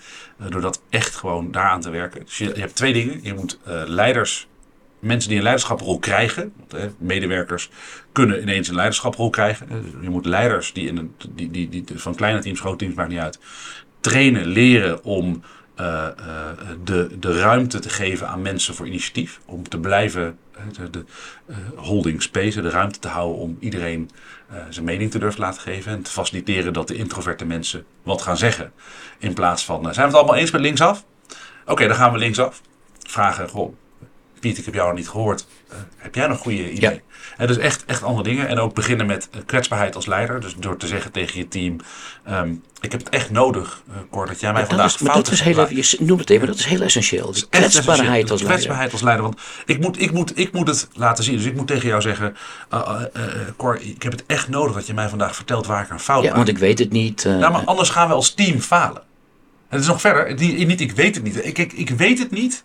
door 0.49 0.61
dat 0.61 0.83
echt 0.89 1.17
gewoon 1.17 1.51
daaraan 1.51 1.81
te 1.81 1.91
werken. 1.91 2.25
Dus 2.25 2.39
je, 2.39 2.53
hebt 2.53 2.75
twee 2.75 2.93
dingen. 2.93 3.21
Je 3.23 3.35
moet 3.35 3.59
leiders 3.87 4.49
mensen 4.99 5.29
die 5.29 5.39
een 5.39 5.45
leiderschaprol 5.45 5.99
krijgen. 5.99 6.53
Medewerkers 6.99 7.71
kunnen 8.13 8.43
ineens 8.43 8.69
een 8.69 8.75
leiderschaprol 8.75 9.31
krijgen. 9.31 9.69
Je 10.01 10.11
moet 10.11 10.27
leiders 10.27 10.73
die, 10.73 10.89
in 10.89 10.97
een, 10.97 11.15
die, 11.29 11.51
die, 11.51 11.69
die, 11.69 11.85
van 11.95 12.15
kleine 12.15 12.41
teams, 12.41 12.61
grote 12.61 12.77
teams, 12.77 12.95
maakt 12.95 13.09
niet 13.09 13.19
uit. 13.19 13.39
Trainen, 14.11 14.47
leren 14.47 15.05
om 15.05 15.43
uh, 15.81 15.87
uh, 15.87 16.49
de, 16.85 17.19
de 17.19 17.39
ruimte 17.39 17.79
te 17.79 17.89
geven 17.89 18.29
aan 18.29 18.43
mensen 18.43 18.75
voor 18.75 18.87
initiatief. 18.87 19.41
Om 19.45 19.69
te 19.69 19.79
blijven 19.79 20.39
de, 20.73 20.91
de 20.91 21.05
uh, 21.47 21.57
holding 21.77 22.23
space, 22.23 22.63
de 22.63 22.71
ruimte 22.71 22.99
te 22.99 23.09
houden 23.09 23.39
om 23.39 23.57
iedereen 23.61 24.11
zijn 24.69 24.85
mening 24.85 25.11
te 25.11 25.19
durven 25.19 25.41
laten 25.41 25.61
geven. 25.61 25.93
En 25.93 26.03
te 26.03 26.11
faciliteren 26.11 26.73
dat 26.73 26.89
de 26.89 26.95
introverte 26.95 27.45
mensen 27.45 27.85
wat 28.03 28.23
gaan 28.23 28.37
zeggen. 28.37 28.73
In 29.19 29.35
plaats 29.35 29.65
van, 29.65 29.83
zijn 29.83 29.95
we 29.95 30.03
het 30.03 30.15
allemaal 30.15 30.37
eens 30.37 30.51
met 30.51 30.61
linksaf? 30.61 31.05
Oké, 31.63 31.73
okay, 31.73 31.87
dan 31.87 31.97
gaan 31.97 32.13
we 32.13 32.19
linksaf. 32.19 32.61
Vragen, 32.99 33.49
goh, 33.49 33.75
Piet, 34.41 34.59
ik 34.59 34.65
heb 34.65 34.75
jou 34.75 34.89
nog 34.89 34.97
niet 34.97 35.09
gehoord. 35.09 35.47
Heb 35.97 36.15
jij 36.15 36.27
nog 36.27 36.39
goede 36.39 36.71
ideeën? 36.71 36.93
Ja. 36.93 37.01
En 37.37 37.47
dus 37.47 37.57
echt, 37.57 37.85
echt 37.85 38.03
andere 38.03 38.29
dingen. 38.29 38.49
En 38.49 38.59
ook 38.59 38.75
beginnen 38.75 39.07
met 39.07 39.29
kwetsbaarheid 39.47 39.95
als 39.95 40.07
leider. 40.07 40.41
Dus 40.41 40.55
door 40.59 40.77
te 40.77 40.87
zeggen 40.87 41.13
tegen 41.13 41.39
je 41.39 41.49
team: 41.49 41.77
um, 42.31 42.63
Ik 42.81 42.93
heb 42.93 43.01
het 43.01 43.09
echt 43.09 43.31
nodig, 43.31 43.83
uh, 43.89 43.95
Cor, 44.11 44.27
dat 44.27 44.41
jij 44.41 44.53
mij 44.53 44.61
maar 44.61 44.71
vandaag 44.71 44.95
is, 44.95 44.99
maar 44.99 45.15
dat 45.15 45.31
is 45.31 45.41
heel 45.41 45.67
even, 45.67 45.77
Je 45.77 45.97
noemt 46.05 46.21
het 46.21 46.31
even, 46.31 46.47
dat 46.47 46.57
is 46.57 46.65
heel 46.65 46.81
essentieel. 46.81 47.33
Dus 47.33 47.49
kwetsbaarheid 47.49 48.31
als 48.31 48.41
leider. 48.41 48.47
Kwetsbaarheid 48.47 48.93
als 48.93 49.03
leider. 49.03 49.25
Want 49.25 49.41
ik 49.67 49.81
moet, 49.81 50.01
ik, 50.01 50.13
moet, 50.13 50.39
ik 50.39 50.53
moet 50.53 50.69
het 50.69 50.89
laten 50.93 51.25
zien. 51.25 51.37
Dus 51.37 51.45
ik 51.45 51.57
moet 51.57 51.67
tegen 51.67 51.89
jou 51.89 52.01
zeggen: 52.01 52.37
uh, 52.73 53.01
Cor, 53.57 53.81
ik 53.81 54.03
heb 54.03 54.13
het 54.13 54.25
echt 54.27 54.49
nodig 54.49 54.75
dat 54.75 54.87
je 54.87 54.95
mij 54.95 55.09
vandaag 55.09 55.37
vertelt 55.37 55.67
waar 55.67 55.83
ik 55.83 55.91
een 55.91 56.01
fout 56.01 56.23
ja, 56.23 56.29
maak. 56.29 56.37
want 56.37 56.49
ik 56.49 56.59
weet 56.59 56.79
het 56.79 56.93
niet. 56.93 57.25
nou, 57.25 57.53
maar 57.53 57.65
anders 57.65 57.91
gaan 57.91 58.09
we 58.09 58.15
als 58.15 58.35
team 58.35 58.61
falen. 58.61 59.03
Het 59.69 59.81
is 59.81 59.87
nog 59.87 60.01
verder. 60.01 60.37
Die, 60.37 60.67
niet, 60.67 60.81
ik 60.81 60.93
weet 60.93 61.15
het 61.15 61.25
niet. 61.25 61.45
Ik, 61.45 61.59
ik, 61.59 61.73
ik 61.73 61.91
weet 61.91 62.19
het 62.19 62.31
niet. 62.31 62.65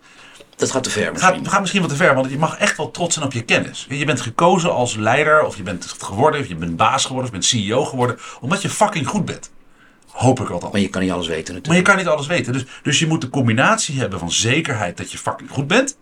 Dat 0.62 0.72
gaat 0.72 0.84
te 0.84 0.90
ver 0.90 1.12
misschien. 1.12 1.34
Het 1.34 1.42
gaat, 1.42 1.52
gaat 1.52 1.60
misschien 1.60 1.82
wat 1.82 1.90
te 1.90 1.96
ver, 1.96 2.16
want 2.16 2.30
je 2.30 2.38
mag 2.38 2.58
echt 2.58 2.78
wel 2.78 2.92
trots 2.92 3.14
zijn 3.14 3.26
op 3.26 3.34
je 3.34 3.44
kennis. 3.44 3.86
Je 3.90 4.06
bent 4.06 4.22
gekozen 4.22 4.74
als 4.74 4.96
leider, 4.96 5.46
of 5.46 5.58
je 5.58 5.64
bent 5.64 5.96
geworden, 6.00 6.40
of 6.40 6.48
je 6.48 6.56
bent 6.56 6.76
baas 6.76 7.06
geworden, 7.06 7.32
of 7.32 7.36
je 7.36 7.54
bent 7.54 7.66
CEO 7.66 7.86
geworden, 7.86 8.18
omdat 8.42 8.62
je 8.62 8.70
fucking 8.70 9.08
goed 9.08 9.26
bent. 9.26 9.52
Hoop 10.08 10.40
ik 10.40 10.50
althans. 10.50 10.72
Maar 10.72 10.82
je 10.82 10.90
kan 10.90 11.02
niet 11.02 11.12
alles 11.12 11.28
weten 11.28 11.54
natuurlijk. 11.54 11.68
Maar 11.68 11.78
je 11.78 11.82
kan 11.82 11.96
niet 11.96 12.08
alles 12.08 12.28
weten. 12.28 12.54
Dus, 12.54 12.66
dus 12.84 13.00
je 13.00 13.08
moet 13.08 13.22
de 13.22 13.30
combinatie 13.30 14.00
hebben 14.00 14.20
van 14.20 14.32
zekerheid 14.32 14.98
dat 14.98 15.12
je 15.12 15.18
fucking 15.18 15.50
goed 15.50 15.68
bent, 15.68 15.98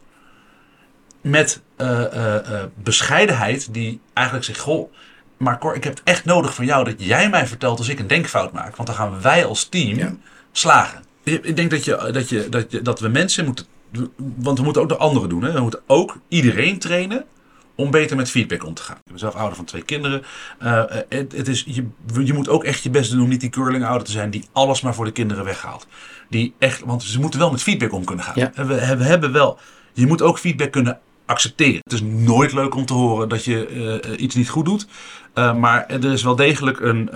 met 1.21 1.61
uh, 1.77 1.87
uh, 1.89 2.35
uh, 2.35 2.63
bescheidenheid 2.75 3.73
die 3.73 3.99
eigenlijk 4.13 4.45
zegt, 4.47 4.59
goh, 4.59 4.91
maar 5.37 5.57
Cor, 5.57 5.75
ik 5.75 5.83
heb 5.83 5.93
het 5.93 6.03
echt 6.03 6.25
nodig 6.25 6.55
van 6.55 6.65
jou 6.65 6.83
dat 6.83 6.95
jij 6.97 7.29
mij 7.29 7.47
vertelt 7.47 7.77
als 7.77 7.89
ik 7.89 7.99
een 7.99 8.07
denkfout 8.07 8.53
maak. 8.53 8.75
Want 8.75 8.87
dan 8.87 8.97
gaan 8.97 9.21
wij 9.21 9.45
als 9.45 9.63
team 9.63 9.97
ja. 9.97 10.13
slagen. 10.51 11.03
Ik 11.23 11.55
denk 11.55 11.71
dat, 11.71 11.85
je, 11.85 12.09
dat, 12.11 12.29
je, 12.29 12.49
dat, 12.49 12.71
je, 12.71 12.81
dat 12.81 12.99
we 12.99 13.07
mensen 13.07 13.45
moeten 13.45 13.65
want 14.15 14.57
we 14.57 14.63
moeten 14.63 14.81
ook 14.81 14.89
de 14.89 14.97
anderen 14.97 15.29
doen. 15.29 15.43
Hè? 15.43 15.51
We 15.51 15.61
moeten 15.61 15.81
ook 15.87 16.17
iedereen 16.27 16.79
trainen 16.79 17.25
om 17.75 17.91
beter 17.91 18.15
met 18.15 18.29
feedback 18.29 18.65
om 18.65 18.73
te 18.73 18.81
gaan. 18.81 18.95
Ik 18.95 19.09
ben 19.09 19.19
zelf 19.19 19.35
ouder 19.35 19.55
van 19.55 19.65
twee 19.65 19.81
kinderen. 19.81 20.23
Uh, 20.63 20.83
het, 21.09 21.31
het 21.31 21.47
is, 21.47 21.63
je, 21.67 21.85
je, 22.23 22.33
moet 22.33 22.49
ook 22.49 22.63
echt 22.63 22.83
je 22.83 22.89
best 22.89 23.11
doen 23.11 23.21
om 23.21 23.29
niet 23.29 23.41
die 23.41 23.49
curling 23.49 23.85
ouder 23.85 24.05
te 24.05 24.11
zijn 24.11 24.29
die 24.29 24.47
alles 24.51 24.81
maar 24.81 24.93
voor 24.93 25.05
de 25.05 25.11
kinderen 25.11 25.45
weghaalt. 25.45 25.87
Die 26.29 26.53
echt, 26.57 26.81
want 26.85 27.03
ze 27.03 27.19
moeten 27.19 27.39
wel 27.39 27.51
met 27.51 27.63
feedback 27.63 27.91
om 27.91 28.05
kunnen 28.05 28.25
gaan. 28.25 28.33
Ja. 28.35 28.51
We, 28.55 28.95
we, 28.97 29.03
hebben 29.03 29.31
wel, 29.31 29.59
je 29.93 30.07
moet 30.07 30.21
ook 30.21 30.39
feedback 30.39 30.71
kunnen 30.71 30.99
accepteren. 31.29 31.79
Het 31.83 31.93
is 31.93 32.01
nooit 32.01 32.53
leuk 32.53 32.75
om 32.75 32.85
te 32.85 32.93
horen 32.93 33.29
dat 33.29 33.43
je 33.43 33.67
eh, 34.01 34.21
iets 34.21 34.35
niet 34.35 34.49
goed 34.49 34.65
doet. 34.65 34.87
Uh, 35.35 35.55
maar 35.55 35.87
er 35.87 36.11
is 36.11 36.23
wel 36.23 36.35
degelijk 36.35 36.79
een. 36.79 37.09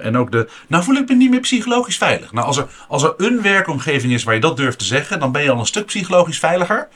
En 0.00 0.16
ook 0.16 0.32
de. 0.32 0.48
Nou 0.66 0.84
voel 0.84 0.94
ik 0.94 1.08
me 1.08 1.14
niet 1.14 1.30
meer 1.30 1.40
psychologisch 1.40 1.96
veilig. 1.96 2.32
Nou, 2.32 2.46
als 2.46 2.56
er, 2.56 2.66
als 2.88 3.02
er 3.02 3.14
een 3.16 3.42
werkomgeving 3.42 4.12
is 4.12 4.24
waar 4.24 4.34
je 4.34 4.40
dat 4.40 4.56
durft 4.56 4.78
te 4.78 4.84
zeggen, 4.84 5.20
dan 5.20 5.32
ben 5.32 5.42
je 5.42 5.50
al 5.50 5.58
een 5.58 5.66
stuk 5.66 5.86
psychologisch 5.86 6.38
veiliger. 6.38 6.88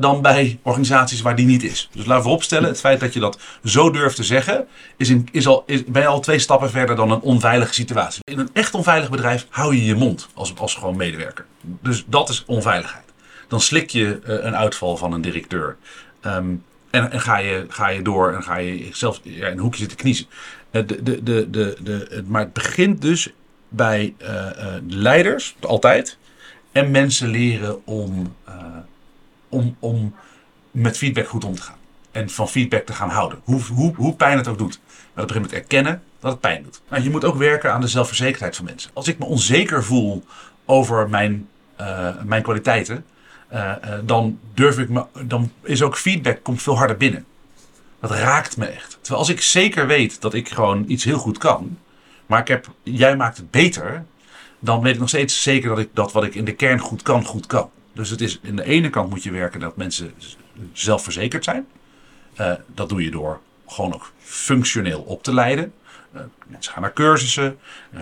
dan 0.00 0.22
bij 0.22 0.58
organisaties 0.62 1.22
waar 1.22 1.36
die 1.36 1.46
niet 1.46 1.62
is. 1.62 1.88
Dus 1.92 2.06
laten 2.06 2.24
we 2.24 2.30
opstellen, 2.30 2.68
het 2.68 2.80
feit 2.80 3.00
dat 3.00 3.12
je 3.12 3.20
dat 3.20 3.38
zo 3.64 3.90
durft 3.90 4.16
te 4.16 4.24
zeggen, 4.24 4.66
is, 4.96 5.08
in, 5.08 5.28
is 5.32 5.46
al, 5.46 5.62
is, 5.66 5.84
ben 5.84 6.02
je 6.02 6.08
al 6.08 6.20
twee 6.20 6.38
stappen 6.38 6.70
verder 6.70 6.96
dan 6.96 7.10
een 7.10 7.20
onveilige 7.20 7.74
situatie. 7.74 8.22
In 8.24 8.38
een 8.38 8.50
echt 8.52 8.74
onveilig 8.74 9.10
bedrijf 9.10 9.46
hou 9.50 9.74
je 9.74 9.84
je 9.84 9.94
mond 9.94 10.28
als, 10.34 10.52
als 10.56 10.74
gewoon 10.74 10.96
medewerker. 10.96 11.46
Dus 11.60 12.04
dat 12.06 12.28
is 12.28 12.42
onveiligheid. 12.46 13.04
Dan 13.48 13.60
slik 13.60 13.90
je 13.90 14.20
een 14.22 14.56
uitval 14.56 14.96
van 14.96 15.12
een 15.12 15.20
directeur. 15.20 15.76
Um, 16.26 16.64
en, 16.90 17.10
en, 17.10 17.20
ga, 17.20 17.36
je, 17.36 17.66
ga 17.68 17.88
je 17.88 18.02
door 18.02 18.32
en 18.32 18.42
ga 18.42 18.56
je 18.56 18.88
zelf 18.92 19.20
ja, 19.22 19.46
in 19.46 19.52
een 19.52 19.58
hoekje 19.58 19.78
zitten 19.78 19.96
kniezen. 19.96 20.26
De, 20.70 20.84
de, 20.84 21.02
de, 21.02 21.50
de, 21.50 21.76
de, 21.80 22.24
maar 22.26 22.40
het 22.40 22.52
begint 22.52 23.00
dus 23.00 23.32
bij 23.68 24.14
uh, 24.22 24.28
uh, 24.28 24.74
leiders, 24.88 25.56
altijd. 25.60 26.18
En 26.72 26.90
mensen 26.90 27.28
leren 27.28 27.86
om, 27.86 28.34
om, 29.48 29.76
om 29.78 30.14
met 30.70 30.96
feedback 30.96 31.28
goed 31.28 31.44
om 31.44 31.54
te 31.54 31.62
gaan. 31.62 31.78
En 32.10 32.30
van 32.30 32.48
feedback 32.48 32.86
te 32.86 32.92
gaan 32.92 33.08
houden. 33.08 33.38
Hoe, 33.44 33.62
hoe, 33.62 33.94
hoe 33.94 34.14
pijn 34.14 34.36
het 34.36 34.48
ook 34.48 34.58
doet. 34.58 34.80
Maar 34.86 35.24
het 35.24 35.26
begint 35.26 35.44
met 35.44 35.60
erkennen 35.60 36.02
dat 36.20 36.30
het 36.30 36.40
pijn 36.40 36.62
doet. 36.62 36.80
Nou, 36.88 37.02
je 37.02 37.10
moet 37.10 37.24
ook 37.24 37.36
werken 37.36 37.72
aan 37.72 37.80
de 37.80 37.88
zelfverzekerdheid 37.88 38.56
van 38.56 38.64
mensen. 38.64 38.90
Als 38.92 39.08
ik 39.08 39.18
me 39.18 39.24
onzeker 39.24 39.84
voel 39.84 40.24
over 40.64 41.08
mijn, 41.08 41.48
mijn 42.24 42.42
kwaliteiten 42.42 43.04
dan 44.04 44.38
durf 44.54 44.78
ik 44.78 44.88
me, 44.88 45.04
dan 45.24 45.52
is 45.62 45.82
ook 45.82 45.98
feedback 45.98 46.42
komt 46.42 46.62
veel 46.62 46.76
harder 46.76 46.96
binnen. 46.96 47.24
Dat 48.00 48.10
raakt 48.10 48.56
me 48.56 48.66
echt. 48.66 48.90
Terwijl 49.00 49.18
als 49.18 49.28
ik 49.28 49.40
zeker 49.40 49.86
weet 49.86 50.20
dat 50.20 50.34
ik 50.34 50.48
gewoon 50.48 50.84
iets 50.86 51.04
heel 51.04 51.18
goed 51.18 51.38
kan, 51.38 51.78
maar 52.26 52.40
ik 52.40 52.48
heb, 52.48 52.70
jij 52.82 53.16
maakt 53.16 53.36
het 53.36 53.50
beter, 53.50 54.04
dan 54.58 54.82
weet 54.82 54.94
ik 54.94 55.00
nog 55.00 55.08
steeds 55.08 55.42
zeker 55.42 55.68
dat 55.68 55.78
ik 55.78 55.88
dat 55.92 56.12
wat 56.12 56.24
ik 56.24 56.34
in 56.34 56.44
de 56.44 56.54
kern 56.54 56.78
goed 56.78 57.02
kan, 57.02 57.24
goed 57.24 57.46
kan. 57.46 57.70
Dus 57.92 58.10
het 58.10 58.20
is, 58.20 58.38
in 58.42 58.56
de 58.56 58.64
ene 58.64 58.90
kant 58.90 59.10
moet 59.10 59.22
je 59.22 59.30
werken 59.30 59.60
dat 59.60 59.76
mensen 59.76 60.12
zelfverzekerd 60.72 61.44
zijn. 61.44 61.66
Uh, 62.40 62.52
dat 62.74 62.88
doe 62.88 63.02
je 63.02 63.10
door 63.10 63.40
gewoon 63.66 63.94
ook 63.94 64.12
functioneel 64.18 65.00
op 65.00 65.22
te 65.22 65.34
leiden. 65.34 65.72
Uh, 66.14 66.20
mensen 66.46 66.72
gaan 66.72 66.82
naar 66.82 66.92
cursussen, 66.92 67.58
uh, 67.94 68.00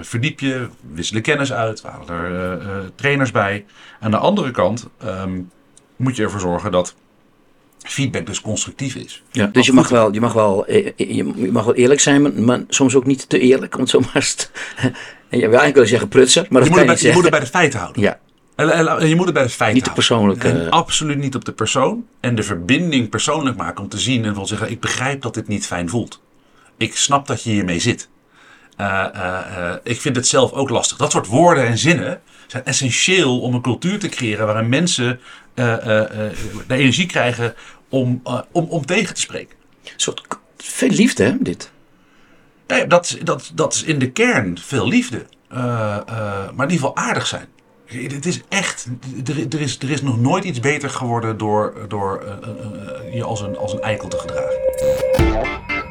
verdiep 0.00 0.40
je, 0.40 0.68
wisselen 0.92 1.22
kennis 1.22 1.52
uit, 1.52 1.82
halen 1.82 2.08
er 2.08 2.90
trainers 2.94 3.30
bij. 3.30 3.64
Aan 4.00 4.10
de 4.10 4.16
andere 4.16 4.50
kant 4.50 4.88
um, 5.04 5.50
moet 5.96 6.16
je 6.16 6.22
ervoor 6.22 6.40
zorgen 6.40 6.70
dat 6.70 6.94
feedback 7.84 8.26
dus 8.26 8.40
constructief 8.40 8.94
is. 8.94 9.22
Ja, 9.30 9.46
dus 9.46 9.66
je 9.66 9.72
mag, 9.72 9.88
wel, 9.88 10.12
je, 10.12 10.20
mag 10.20 10.32
wel, 10.32 10.70
je 10.96 11.48
mag 11.52 11.64
wel 11.64 11.74
eerlijk 11.74 12.00
zijn, 12.00 12.22
maar, 12.22 12.32
maar 12.32 12.62
soms 12.68 12.94
ook 12.94 13.06
niet 13.06 13.28
te 13.28 13.38
eerlijk. 13.38 13.76
Want 13.76 13.90
zo 13.90 14.00
maar 14.00 14.34
en 15.28 15.38
je 15.40 15.48
wil 15.48 15.58
eigenlijk 15.58 15.74
willen 15.74 15.88
zeggen 15.88 16.08
prutser, 16.08 16.46
maar 16.48 16.60
dat 16.60 16.70
je, 16.70 16.76
moet 16.76 16.80
je, 16.80 16.94
bij, 16.94 17.08
je 17.08 17.12
moet 17.12 17.22
het 17.22 17.30
bij 17.30 17.40
de 17.40 17.46
feiten 17.46 17.78
houden. 17.78 18.02
Ja. 18.02 18.18
En, 18.54 18.70
en, 18.70 19.08
je 19.08 19.16
moet 19.16 19.24
het 19.24 19.34
bij 19.34 19.42
de 19.42 19.48
feiten 19.48 19.76
Niet 19.76 19.84
te 19.84 19.92
persoonlijk. 19.92 20.44
En 20.44 20.70
absoluut 20.70 21.18
niet 21.18 21.34
op 21.34 21.44
de 21.44 21.52
persoon. 21.52 22.06
En 22.20 22.34
de 22.34 22.42
verbinding 22.42 23.08
persoonlijk 23.08 23.56
maken 23.56 23.82
om 23.82 23.88
te 23.88 23.98
zien 23.98 24.24
en 24.24 24.34
wel 24.34 24.46
zeggen: 24.46 24.70
ik 24.70 24.80
begrijp 24.80 25.22
dat 25.22 25.34
dit 25.34 25.48
niet 25.48 25.66
fijn 25.66 25.88
voelt. 25.88 26.22
Ik 26.76 26.96
snap 26.96 27.26
dat 27.26 27.42
je 27.42 27.50
hiermee 27.50 27.78
zit. 27.78 28.08
Uh, 28.80 29.06
uh, 29.14 29.40
uh, 29.58 29.74
ik 29.82 30.00
vind 30.00 30.16
het 30.16 30.26
zelf 30.26 30.52
ook 30.52 30.70
lastig. 30.70 30.96
Dat 30.96 31.10
soort 31.10 31.26
woorden 31.26 31.66
en 31.66 31.78
zinnen 31.78 32.20
zijn 32.46 32.64
essentieel 32.64 33.40
om 33.40 33.54
een 33.54 33.62
cultuur 33.62 33.98
te 33.98 34.08
creëren 34.08 34.46
waarin 34.46 34.68
mensen 34.68 35.20
de 35.54 36.32
energie 36.68 37.06
krijgen 37.06 37.54
om, 37.88 38.22
om, 38.52 38.64
om 38.64 38.86
tegen 38.86 39.14
te 39.14 39.20
spreken. 39.20 39.56
Een 39.84 39.90
soort 39.96 40.22
veel 40.56 40.88
liefde, 40.88 41.24
hè, 41.24 41.36
dit? 41.40 41.70
Nee, 42.66 42.86
dat, 42.86 43.18
dat, 43.22 43.50
dat 43.54 43.74
is 43.74 43.82
in 43.82 43.98
de 43.98 44.10
kern 44.10 44.58
veel 44.58 44.88
liefde. 44.88 45.26
maar 45.48 46.06
in 46.48 46.70
ieder 46.70 46.70
geval 46.70 46.96
aardig 46.96 47.26
zijn. 47.26 47.46
Het 47.86 48.26
is 48.26 48.40
echt, 48.48 48.86
er, 49.26 49.46
er, 49.54 49.60
is, 49.60 49.78
er 49.78 49.90
is 49.90 50.02
nog 50.02 50.20
nooit 50.20 50.44
iets 50.44 50.60
beter 50.60 50.90
geworden 50.90 51.38
door, 51.38 51.74
door 51.88 52.24
je 53.12 53.24
als 53.24 53.40
een, 53.40 53.56
als 53.56 53.72
een 53.72 53.80
eikel 53.80 54.08
te 54.08 54.18
gedragen. 54.18 55.83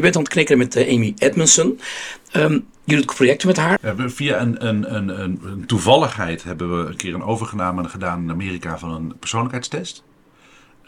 Je 0.00 0.06
bent 0.06 0.18
aan 0.18 0.24
het 0.24 0.32
knikken 0.32 0.58
met 0.58 0.76
uh, 0.76 0.94
Amy 0.94 1.14
Edmondson. 1.18 1.80
Um, 2.36 2.66
je 2.84 2.96
doet 2.96 3.06
projecten 3.06 3.48
met 3.48 3.56
haar. 3.56 3.78
Via 3.96 4.40
een, 4.40 4.66
een, 4.66 4.94
een, 4.94 5.08
een, 5.18 5.66
toevalligheid 5.66 6.42
hebben 6.42 6.78
we 6.78 6.88
een 6.88 6.96
keer 6.96 7.14
een 7.14 7.22
overname 7.22 7.88
gedaan 7.88 8.22
in 8.22 8.30
Amerika 8.30 8.78
van 8.78 8.90
een 8.90 9.18
persoonlijkheidstest. 9.18 10.02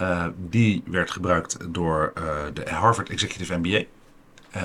Uh, 0.01 0.27
die 0.51 0.83
werd 0.87 1.11
gebruikt 1.11 1.57
door 1.69 2.13
uh, 2.19 2.25
de 2.55 2.71
Harvard 2.71 3.09
Executive 3.09 3.59
MBA. 3.59 3.83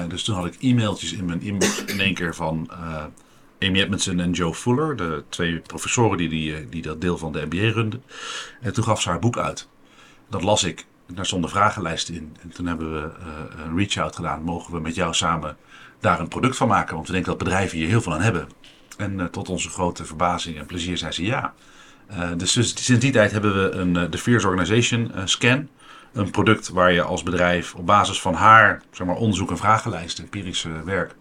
dus 0.07 0.23
toen 0.23 0.36
had 0.36 0.45
ik 0.45 0.55
e-mailtjes 0.60 1.13
in 1.13 1.25
mijn 1.25 1.41
inbox 1.41 1.83
in 1.93 1.99
één 1.99 2.13
keer 2.13 2.36
van 2.36 2.69
Amy 3.60 3.81
Edmondson 3.81 4.19
en 4.19 4.31
Joe 4.31 4.53
Fuller, 4.53 4.95
de 4.95 5.23
twee 5.29 5.60
professoren 5.60 6.17
die, 6.17 6.29
die, 6.29 6.69
die 6.69 6.81
dat 6.81 7.01
deel 7.01 7.17
van 7.17 7.31
de 7.31 7.45
MBA 7.45 7.71
runden. 7.71 8.03
En 8.62 8.73
toen 8.73 8.83
gaf 8.83 9.01
ze 9.01 9.10
haar 9.10 9.19
boek 9.19 9.38
uit. 9.38 9.67
Dat 10.29 10.43
las 10.43 10.63
ik 10.63 10.86
daar 11.15 11.26
stonden 11.26 11.50
vragenlijsten 11.50 12.13
in. 12.13 12.36
En 12.41 12.50
toen 12.50 12.65
hebben 12.65 12.93
we 12.93 13.10
uh, 13.20 13.65
een 13.65 13.78
reach-out 13.78 14.15
gedaan. 14.15 14.41
Mogen 14.41 14.74
we 14.74 14.80
met 14.80 14.96
jou 14.96 15.13
samen 15.13 15.58
daar 16.00 16.20
een 16.20 16.28
product 16.28 16.58
van 16.58 16.67
maken? 16.67 16.96
Want 16.96 17.08
we 17.08 17.13
denken 17.13 17.32
dat 17.32 17.43
bedrijven 17.43 17.78
hier 17.78 17.88
heel 17.88 18.02
veel 18.02 18.13
aan 18.13 18.22
hebben. 18.22 18.48
En 18.98 19.20
uh, 19.20 19.26
tot 19.26 19.50
onze 19.50 19.70
grote 19.70 20.06
verbazing 20.06 20.58
en 20.58 20.65
plezier 20.65 20.98
zei 20.98 21.12
ze 21.12 21.24
ja. 21.24 21.54
Uh, 22.12 22.30
dus 22.38 22.52
sinds 22.52 23.00
die 23.00 23.12
tijd 23.12 23.32
hebben 23.32 23.54
we 23.54 23.70
een, 23.72 24.12
de 24.12 24.17
Fierce 24.17 24.48
Organization 24.48 25.12
Scan. 25.26 25.67
Een 26.13 26.32
product 26.32 26.70
waar 26.70 26.91
je 26.91 27.02
als 27.02 27.24
bedrijf 27.24 27.76
op 27.76 27.86
basis 27.86 28.22
van 28.22 28.34
haar 28.34 28.82
zeg 28.91 29.08
maar, 29.08 29.15
onderzoek 29.15 29.50
en 29.50 29.58
vragenlijsten, 29.58 30.24
empirische 30.24 30.84
werk, 30.84 31.15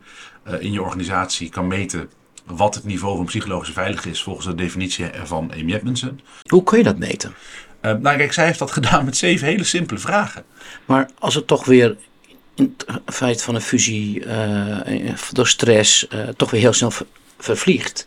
in 0.59 0.73
je 0.73 0.83
organisatie 0.83 1.49
kan 1.49 1.67
meten 1.67 2.11
wat 2.47 2.75
het 2.75 2.85
niveau 2.85 3.17
van 3.17 3.25
psychologische 3.25 3.73
veiligheid 3.73 4.15
is 4.15 4.23
volgens 4.23 4.47
de 4.47 4.55
definitie 4.55 5.11
van 5.25 5.53
Amy 5.53 5.75
Edmondson. 5.75 6.21
Hoe 6.49 6.63
kun 6.63 6.79
je 6.79 6.85
dat 6.85 6.99
meten? 6.99 7.35
Uh, 7.83 7.93
nou 7.93 8.17
kijk, 8.17 8.33
zij 8.33 8.45
heeft 8.45 8.59
dat 8.59 8.71
gedaan 8.79 9.05
met 9.05 9.17
zeven 9.17 9.47
hele 9.47 9.65
simpele 9.65 9.99
vragen. 9.99 10.45
Maar 10.85 11.11
als 11.19 11.35
het 11.35 11.47
toch 11.47 11.65
weer 11.65 11.97
in 12.55 12.75
het 12.77 13.15
feit 13.15 13.43
van 13.43 13.55
een 13.55 13.61
fusie 13.61 14.25
uh, 14.25 15.15
door 15.33 15.49
stress 15.49 16.07
uh, 16.15 16.29
toch 16.29 16.51
weer 16.51 16.61
heel 16.61 16.73
snel 16.73 16.91
ver 16.91 17.07
vervliegt. 17.39 18.07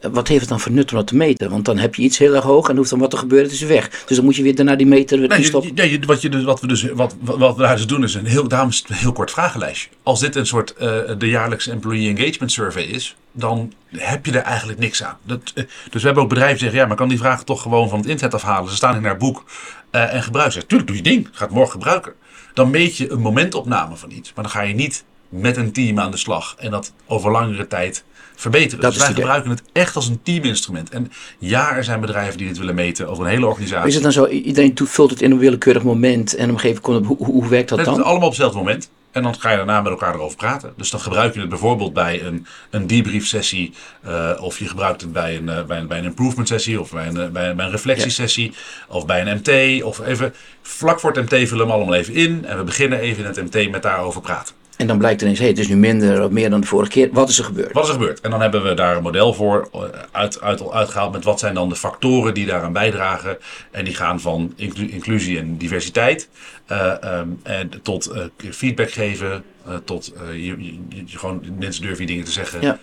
Wat 0.00 0.28
heeft 0.28 0.40
het 0.40 0.48
dan 0.48 0.60
voor 0.60 0.72
nut 0.72 0.90
om 0.90 0.96
dat 0.96 1.06
te 1.06 1.16
meten? 1.16 1.50
Want 1.50 1.64
dan 1.64 1.78
heb 1.78 1.94
je 1.94 2.02
iets 2.02 2.18
heel 2.18 2.34
erg 2.34 2.44
hoog 2.44 2.68
en 2.68 2.76
hoeft 2.76 2.90
dan 2.90 2.98
wat 2.98 3.10
te 3.10 3.16
gebeuren, 3.16 3.46
het 3.46 3.56
is 3.56 3.62
weg. 3.62 4.04
Dus 4.06 4.16
dan 4.16 4.24
moet 4.24 4.36
je 4.36 4.42
weer 4.42 4.54
daarna 4.54 4.76
die 4.76 4.86
meter 4.86 5.18
weer 5.18 5.28
nee, 5.28 5.44
stoppen. 5.44 5.74
Nee, 5.74 6.00
wat, 6.06 6.22
je 6.22 6.28
dus, 6.28 6.44
wat 6.44 6.60
we 6.60 6.66
dus 6.66 6.82
wat, 6.82 7.16
wat 7.20 7.56
we 7.56 7.62
daar 7.62 7.76
dus 7.76 7.86
doen 7.86 8.02
is 8.04 8.14
een 8.14 8.26
heel, 8.26 8.48
daarom 8.48 8.70
een 8.86 8.94
heel 8.94 9.12
kort 9.12 9.30
vragenlijstje. 9.30 9.88
Als 10.02 10.20
dit 10.20 10.36
een 10.36 10.46
soort 10.46 10.74
de 11.18 11.28
jaarlijkse 11.28 11.70
employee 11.70 12.16
engagement 12.16 12.52
survey 12.52 12.82
is, 12.82 13.16
dan 13.32 13.72
heb 13.88 14.26
je 14.26 14.32
er 14.32 14.42
eigenlijk 14.42 14.78
niks 14.78 15.02
aan. 15.02 15.18
Dat, 15.22 15.52
dus 15.54 15.66
we 15.90 16.00
hebben 16.00 16.22
ook 16.22 16.28
bedrijven 16.28 16.58
die 16.58 16.64
zeggen, 16.64 16.80
ja, 16.80 16.86
maar 16.86 16.96
kan 16.96 17.08
die 17.08 17.18
vragen 17.18 17.44
toch 17.44 17.62
gewoon 17.62 17.88
van 17.88 17.98
het 17.98 18.08
internet 18.08 18.34
afhalen. 18.34 18.70
Ze 18.70 18.76
staan 18.76 18.96
in 18.96 19.04
haar 19.04 19.16
boek 19.16 19.44
uh, 19.92 20.14
en 20.14 20.22
gebruik 20.22 20.52
ze. 20.52 20.66
Tuurlijk, 20.66 20.88
doe 20.88 20.96
je 20.96 21.02
ding. 21.02 21.28
Ga 21.32 21.44
het 21.44 21.54
morgen 21.54 21.72
gebruiken. 21.72 22.12
Dan 22.54 22.70
meet 22.70 22.96
je 22.96 23.10
een 23.10 23.20
momentopname 23.20 23.96
van 23.96 24.10
iets. 24.10 24.32
Maar 24.34 24.44
dan 24.44 24.52
ga 24.52 24.62
je 24.62 24.74
niet 24.74 25.04
met 25.28 25.56
een 25.56 25.72
team 25.72 26.00
aan 26.00 26.10
de 26.10 26.16
slag 26.16 26.54
en 26.58 26.70
dat 26.70 26.92
over 27.06 27.30
langere 27.30 27.66
tijd 27.66 28.04
verbeteren. 28.38 28.80
Dat 28.80 28.92
dus 28.92 29.02
wij 29.02 29.12
gebruiken 29.14 29.50
het 29.50 29.62
echt 29.72 29.96
als 29.96 30.08
een 30.08 30.22
teaminstrument. 30.22 30.90
En 30.90 31.12
ja, 31.38 31.76
er 31.76 31.84
zijn 31.84 32.00
bedrijven 32.00 32.38
die 32.38 32.46
dit 32.46 32.58
willen 32.58 32.74
meten 32.74 33.08
over 33.08 33.24
een 33.24 33.30
hele 33.30 33.46
organisatie. 33.46 33.88
Is 33.88 33.94
het 33.94 34.02
dan 34.02 34.12
zo, 34.12 34.26
iedereen 34.26 34.78
vult 34.84 35.10
het 35.10 35.22
in 35.22 35.30
een 35.30 35.38
willekeurig 35.38 35.82
moment 35.82 36.34
en 36.34 36.48
op 36.48 36.54
een 36.54 36.60
gegeven 36.60 36.82
moment, 36.92 37.06
hoe, 37.06 37.26
hoe 37.26 37.48
werkt 37.48 37.68
dat 37.68 37.78
dan? 37.78 37.88
Het 37.88 37.96
is 37.96 38.04
allemaal 38.04 38.26
op 38.26 38.32
hetzelfde 38.32 38.58
moment. 38.58 38.90
En 39.10 39.22
dan 39.22 39.34
ga 39.38 39.50
je 39.50 39.56
daarna 39.56 39.80
met 39.80 39.92
elkaar 39.92 40.14
erover 40.14 40.36
praten. 40.36 40.72
Dus 40.76 40.90
dan 40.90 41.00
gebruik 41.00 41.34
je 41.34 41.40
het 41.40 41.48
bijvoorbeeld 41.48 41.92
bij 41.92 42.22
een, 42.22 42.46
een 42.70 42.86
debrief 42.86 43.26
sessie. 43.26 43.72
Uh, 44.06 44.30
of 44.40 44.58
je 44.58 44.68
gebruikt 44.68 45.00
het 45.00 45.12
bij 45.12 45.36
een, 45.36 45.44
uh, 45.44 45.64
bij 45.64 45.78
een, 45.78 45.86
bij 45.86 45.98
een 45.98 46.04
improvement 46.04 46.48
sessie. 46.48 46.80
Of 46.80 46.90
bij 46.90 47.06
een, 47.06 47.32
bij 47.32 47.48
een, 47.48 47.56
bij 47.56 47.64
een 47.64 47.70
reflectiesessie. 47.70 48.52
Ja. 48.52 48.94
Of 48.94 49.06
bij 49.06 49.20
een 49.20 49.36
MT. 49.36 49.82
Of 49.82 50.00
even 50.00 50.34
vlak 50.62 51.00
voor 51.00 51.12
het 51.12 51.22
MT 51.22 51.48
vullen 51.48 51.48
we 51.48 51.58
hem 51.62 51.70
allemaal 51.70 51.94
even 51.94 52.14
in. 52.14 52.44
En 52.44 52.56
we 52.56 52.64
beginnen 52.64 52.98
even 52.98 53.24
in 53.24 53.28
het 53.28 53.54
MT 53.54 53.70
met 53.70 53.82
daarover 53.82 54.20
praten. 54.20 54.54
En 54.78 54.86
dan 54.86 54.98
blijkt 54.98 55.22
ineens, 55.22 55.38
hey, 55.38 55.48
het 55.48 55.58
is 55.58 55.68
nu 55.68 55.76
minder 55.76 56.24
of 56.24 56.30
meer 56.30 56.50
dan 56.50 56.60
de 56.60 56.66
vorige 56.66 56.90
keer. 56.90 57.08
Wat 57.12 57.28
is 57.28 57.38
er 57.38 57.44
gebeurd? 57.44 57.72
Wat 57.72 57.82
is 57.82 57.88
er 57.88 57.94
gebeurd? 57.96 58.20
En 58.20 58.30
dan 58.30 58.40
hebben 58.40 58.62
we 58.62 58.74
daar 58.74 58.96
een 58.96 59.02
model 59.02 59.34
voor 59.34 59.68
eh, 59.72 59.80
uit, 60.12 60.40
uit, 60.40 60.70
uitgehaald 60.70 61.12
met 61.12 61.24
wat 61.24 61.38
zijn 61.38 61.54
dan 61.54 61.68
de 61.68 61.76
factoren 61.76 62.34
die 62.34 62.46
daaraan 62.46 62.72
bijdragen. 62.72 63.38
En 63.70 63.84
die 63.84 63.94
gaan 63.94 64.20
van 64.20 64.52
inclu- 64.56 64.88
inclusie 64.88 65.38
en 65.38 65.56
diversiteit 65.56 66.28
eh, 66.66 67.02
ehm, 67.02 67.28
en 67.42 67.70
tot 67.82 68.06
eh, 68.06 68.24
feedback 68.50 68.90
geven, 68.90 69.42
eh, 69.66 69.74
tot 69.84 70.12
je, 70.32 70.42
je, 70.64 70.78
je- 70.88 71.18
gewoon 71.18 71.42
mensen 71.58 71.82
durven 71.82 72.00
je 72.00 72.06
dingen 72.06 72.24
te 72.24 72.30
zeggen. 72.32 72.60
Ja. 72.60 72.78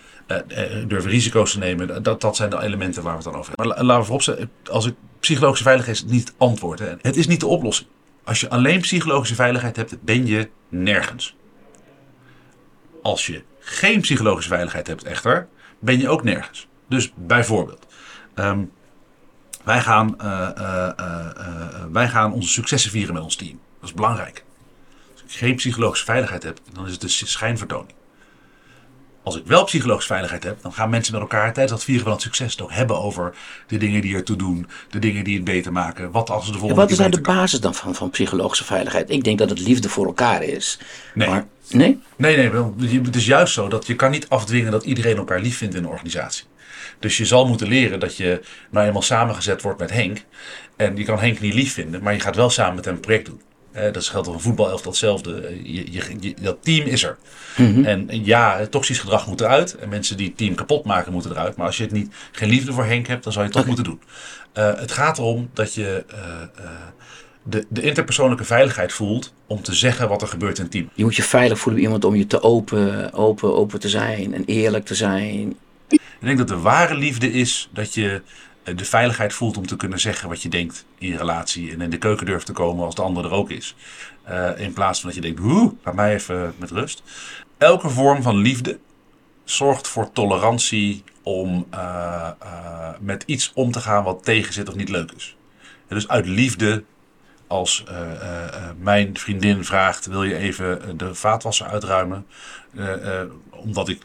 durven 0.86 1.10
risico's 1.10 1.52
te 1.52 1.58
nemen. 1.58 2.02
Dat, 2.02 2.20
dat 2.20 2.36
zijn 2.36 2.50
de 2.50 2.62
elementen 2.62 3.02
waar 3.02 3.16
we 3.16 3.22
het 3.22 3.26
dan 3.32 3.36
over 3.40 3.46
hebben. 3.56 3.66
Maar 3.66 3.76
la- 3.76 3.82
laten 3.82 3.98
we 4.00 4.04
vooropstellen, 4.06 4.50
als 4.70 4.86
ik 4.86 4.94
psychologische 5.20 5.64
veiligheid 5.64 5.96
is 5.96 6.04
niet 6.04 6.26
het 6.28 6.34
antwoord. 6.38 6.78
Hè. 6.78 6.92
Het 7.00 7.16
is 7.16 7.26
niet 7.26 7.40
de 7.40 7.46
oplossing. 7.46 7.88
Als 8.24 8.40
je 8.40 8.48
alleen 8.50 8.80
psychologische 8.80 9.34
veiligheid 9.34 9.76
hebt, 9.76 9.96
ben 10.04 10.26
je 10.26 10.48
nergens. 10.68 11.36
Als 13.06 13.26
je 13.26 13.42
geen 13.58 14.00
psychologische 14.00 14.50
veiligheid 14.50 14.86
hebt 14.86 15.04
echter, 15.04 15.48
ben 15.78 15.98
je 15.98 16.08
ook 16.08 16.22
nergens. 16.22 16.66
Dus 16.88 17.12
bijvoorbeeld, 17.14 17.86
ehm, 18.34 18.64
wij, 19.64 19.80
gaan, 19.80 20.20
eh, 20.20 20.48
eh, 20.56 20.98
eh, 20.98 21.84
wij 21.92 22.08
gaan 22.08 22.32
onze 22.32 22.48
successen 22.48 22.90
vieren 22.90 23.14
met 23.14 23.22
ons 23.22 23.36
team. 23.36 23.60
Dat 23.80 23.88
is 23.88 23.94
belangrijk. 23.94 24.44
Als 25.12 25.22
ik 25.22 25.30
geen 25.30 25.54
psychologische 25.54 26.04
veiligheid 26.04 26.42
heb, 26.42 26.58
dan 26.72 26.86
is 26.86 26.92
het 26.92 27.00
dus 27.00 27.30
schijnvertoning. 27.30 27.94
Als 29.26 29.36
ik 29.36 29.46
wel 29.46 29.64
psychologische 29.64 30.08
veiligheid 30.08 30.44
heb, 30.44 30.62
dan 30.62 30.72
gaan 30.72 30.90
mensen 30.90 31.12
met 31.12 31.22
elkaar 31.22 31.52
tijdens 31.52 31.70
dat 31.70 31.84
vieren 31.84 32.04
van 32.04 32.12
het 32.12 32.22
succes 32.22 32.60
ook 32.60 32.72
hebben 32.72 33.00
over 33.00 33.34
de 33.66 33.76
dingen 33.76 34.00
die 34.00 34.14
ertoe 34.14 34.36
doen, 34.36 34.66
de 34.90 34.98
dingen 34.98 35.24
die 35.24 35.34
het 35.34 35.44
beter 35.44 35.72
maken. 35.72 36.10
Wat 36.10 36.30
als 36.30 36.46
de 36.46 36.52
En 36.52 36.58
volgende 36.58 36.82
wat 36.82 36.90
is 36.90 36.96
keer 36.96 37.08
nou 37.08 37.22
de 37.22 37.30
basis 37.30 37.60
dan 37.60 37.74
van, 37.74 37.94
van 37.94 38.10
psychologische 38.10 38.64
veiligheid? 38.64 39.10
Ik 39.10 39.24
denk 39.24 39.38
dat 39.38 39.50
het 39.50 39.58
liefde 39.58 39.88
voor 39.88 40.06
elkaar 40.06 40.42
is. 40.42 40.78
Nee. 41.14 41.28
Maar, 41.28 41.46
nee? 41.68 41.98
Nee, 42.16 42.36
nee, 42.36 42.50
wel, 42.50 42.74
het 42.78 43.16
is 43.16 43.26
juist 43.26 43.54
zo 43.54 43.68
dat 43.68 43.86
je 43.86 43.94
kan 43.94 44.10
niet 44.10 44.28
afdwingen 44.28 44.70
dat 44.70 44.84
iedereen 44.84 45.16
elkaar 45.16 45.40
lief 45.40 45.56
vindt 45.56 45.74
in 45.74 45.84
een 45.84 45.90
organisatie. 45.90 46.44
Dus 46.98 47.16
je 47.16 47.24
zal 47.24 47.46
moeten 47.46 47.68
leren 47.68 48.00
dat 48.00 48.16
je 48.16 48.40
nou 48.70 48.86
eenmaal 48.86 49.02
samengezet 49.02 49.62
wordt 49.62 49.78
met 49.78 49.90
Henk. 49.90 50.24
En 50.76 50.96
je 50.96 51.04
kan 51.04 51.18
Henk 51.18 51.40
niet 51.40 51.54
lief 51.54 51.72
vinden, 51.72 52.02
maar 52.02 52.12
je 52.12 52.20
gaat 52.20 52.36
wel 52.36 52.50
samen 52.50 52.74
met 52.74 52.84
hem 52.84 52.94
een 52.94 53.00
project 53.00 53.26
doen. 53.26 53.40
Eh, 53.76 53.92
dat 53.92 54.04
geldt 54.06 54.26
voor 54.26 54.34
een 54.36 54.40
voetbalelftal 54.42 54.90
hetzelfde. 54.90 55.40
Eh, 55.40 55.56
Je, 55.64 55.92
je, 55.92 56.02
je- 56.20 56.34
dat 56.40 56.56
team 56.60 56.86
is 56.86 57.02
er. 57.02 57.16
En 57.84 58.08
ja, 58.24 58.66
toxisch 58.66 58.98
gedrag 58.98 59.26
moet 59.26 59.40
eruit. 59.40 59.76
En 59.76 59.88
mensen 59.88 60.16
die 60.16 60.26
het 60.28 60.36
team 60.36 60.54
kapot 60.54 60.84
maken 60.84 61.12
moeten 61.12 61.30
eruit. 61.30 61.56
Maar 61.56 61.66
als 61.66 61.76
je 61.76 61.82
het 61.82 61.92
niet, 61.92 62.14
geen 62.32 62.48
liefde 62.48 62.72
voor 62.72 62.84
Henk 62.84 63.06
hebt, 63.06 63.24
dan 63.24 63.32
zou 63.32 63.44
je 63.44 63.50
het 63.50 63.58
toch 63.60 63.66
moeten 63.76 63.84
doen. 63.84 64.00
Eh, 64.52 64.80
het 64.80 64.92
gaat 64.92 65.18
erom 65.18 65.50
dat 65.52 65.74
je 65.74 66.04
de, 67.42 67.66
de 67.68 67.80
interpersoonlijke 67.82 68.44
veiligheid 68.44 68.92
voelt 68.92 69.32
om 69.46 69.62
te 69.62 69.74
zeggen 69.74 70.08
wat 70.08 70.22
er 70.22 70.28
gebeurt 70.28 70.56
in 70.56 70.62
het 70.62 70.72
team. 70.72 70.90
Je 70.94 71.04
moet 71.04 71.16
je 71.16 71.22
veilig 71.22 71.58
voelen 71.58 71.74
bij 71.74 71.90
iemand 71.90 72.04
om 72.04 72.14
je 72.14 72.26
te 72.26 72.42
open, 72.42 73.12
open, 73.12 73.54
open 73.56 73.80
te 73.80 73.88
zijn 73.88 74.34
en 74.34 74.44
eerlijk 74.44 74.84
te 74.84 74.94
zijn. 74.94 75.56
Ik 75.88 76.00
denk 76.20 76.38
dat 76.38 76.48
de 76.48 76.58
ware 76.58 76.94
liefde 76.96 77.32
is 77.32 77.68
dat 77.72 77.94
je 77.94 78.22
de 78.74 78.84
veiligheid 78.84 79.32
voelt 79.32 79.56
om 79.56 79.66
te 79.66 79.76
kunnen 79.76 80.00
zeggen 80.00 80.28
wat 80.28 80.42
je 80.42 80.48
denkt 80.48 80.84
in 80.98 81.08
je 81.08 81.16
relatie. 81.16 81.72
En 81.72 81.80
in 81.80 81.90
de 81.90 81.98
keuken 81.98 82.26
durft 82.26 82.46
te 82.46 82.52
komen 82.52 82.84
als 82.84 82.94
de 82.94 83.02
ander 83.02 83.24
er 83.24 83.30
ook 83.30 83.50
is. 83.50 83.74
Eh, 84.22 84.50
in 84.56 84.72
plaats 84.72 85.00
van 85.00 85.08
dat 85.08 85.18
je 85.18 85.24
denkt, 85.24 85.40
oeh, 85.40 85.72
laat 85.84 85.94
mij 85.94 86.14
even 86.14 86.54
met 86.56 86.70
rust. 86.70 87.02
Elke 87.58 87.88
vorm 87.88 88.22
van 88.22 88.36
liefde 88.36 88.78
zorgt 89.44 89.88
voor 89.88 90.12
tolerantie 90.12 91.04
om 91.22 91.66
eh, 91.70 92.30
eh, 92.38 92.94
met 93.00 93.22
iets 93.26 93.52
om 93.54 93.70
te 93.70 93.80
gaan 93.80 94.04
wat 94.04 94.24
tegen 94.24 94.52
zit 94.52 94.68
of 94.68 94.74
niet 94.74 94.88
leuk 94.88 95.12
is. 95.12 95.36
Dus 95.88 96.08
uit 96.08 96.26
liefde, 96.26 96.84
als 97.46 97.84
eh, 97.88 98.12
eh, 98.12 98.44
eh, 98.44 98.70
mijn 98.78 99.18
vriendin 99.18 99.64
vraagt, 99.64 100.06
wil 100.06 100.22
je 100.24 100.36
even 100.36 100.98
de 100.98 101.14
vaatwasser 101.14 101.66
uitruimen? 101.66 102.26
Omdat 103.50 103.88
ik 103.88 104.02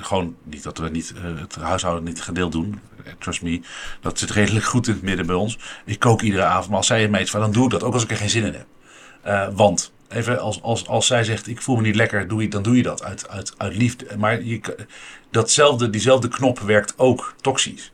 gewoon, 0.00 0.36
niet 0.42 0.62
dat 0.62 0.78
we 0.78 0.88
niet, 0.88 1.14
het 1.38 1.54
huishouden 1.54 2.04
niet 2.04 2.22
gedeeld 2.22 2.52
doen. 2.52 2.80
Trust 3.18 3.42
me, 3.42 3.60
dat 4.00 4.18
zit 4.18 4.30
redelijk 4.30 4.64
goed 4.64 4.86
in 4.86 4.92
het 4.92 5.02
midden 5.02 5.26
bij 5.26 5.34
ons. 5.34 5.58
Ik 5.84 5.98
kook 5.98 6.22
iedere 6.22 6.44
avond, 6.44 6.68
maar 6.68 6.76
als 6.76 6.86
zij 6.86 7.08
mij 7.08 7.20
iets 7.20 7.30
vraagt, 7.30 7.44
dan 7.44 7.54
doe 7.54 7.64
ik 7.64 7.70
dat. 7.70 7.82
Ook 7.82 7.94
als 7.94 8.02
ik 8.02 8.10
er 8.10 8.16
geen 8.16 8.30
zin 8.30 8.44
in 8.44 8.54
heb. 8.54 9.56
Want, 9.56 9.92
even 10.08 10.40
als, 10.40 10.62
als, 10.62 10.86
als 10.86 11.06
zij 11.06 11.24
zegt, 11.24 11.46
ik 11.46 11.62
voel 11.62 11.76
me 11.76 11.82
niet 11.82 11.94
lekker, 11.94 12.28
doe 12.28 12.42
je, 12.42 12.48
dan 12.48 12.62
doe 12.62 12.76
je 12.76 12.82
dat 12.82 13.02
uit, 13.02 13.28
uit, 13.28 13.54
uit 13.56 13.76
liefde. 13.76 14.06
Maar 14.18 14.42
je, 14.42 14.86
datzelfde, 15.30 15.90
diezelfde 15.90 16.28
knop 16.28 16.58
werkt 16.58 16.94
ook 16.96 17.34
toxisch. 17.40 17.92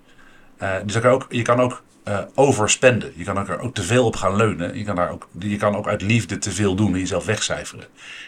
Dus 0.84 0.96
ook, 1.02 1.26
je 1.28 1.42
kan 1.42 1.60
ook 1.60 1.82
eh, 2.06 2.18
overspenden. 2.34 3.12
Je 3.16 3.24
kan 3.24 3.38
ook 3.38 3.48
er 3.48 3.58
ook 3.60 3.74
te 3.74 3.82
veel 3.82 4.04
op 4.06 4.16
gaan 4.16 4.36
leunen. 4.36 4.78
Je 4.78 4.84
kan, 4.84 4.96
daar 4.96 5.10
ook, 5.10 5.28
je 5.38 5.56
kan 5.56 5.76
ook 5.76 5.88
uit 5.88 6.02
liefde 6.02 6.38
te 6.38 6.50
veel 6.52 6.74
doen 6.74 6.92
en 6.92 6.98
jezelf 6.98 7.24
wegcijferen. 7.24 7.86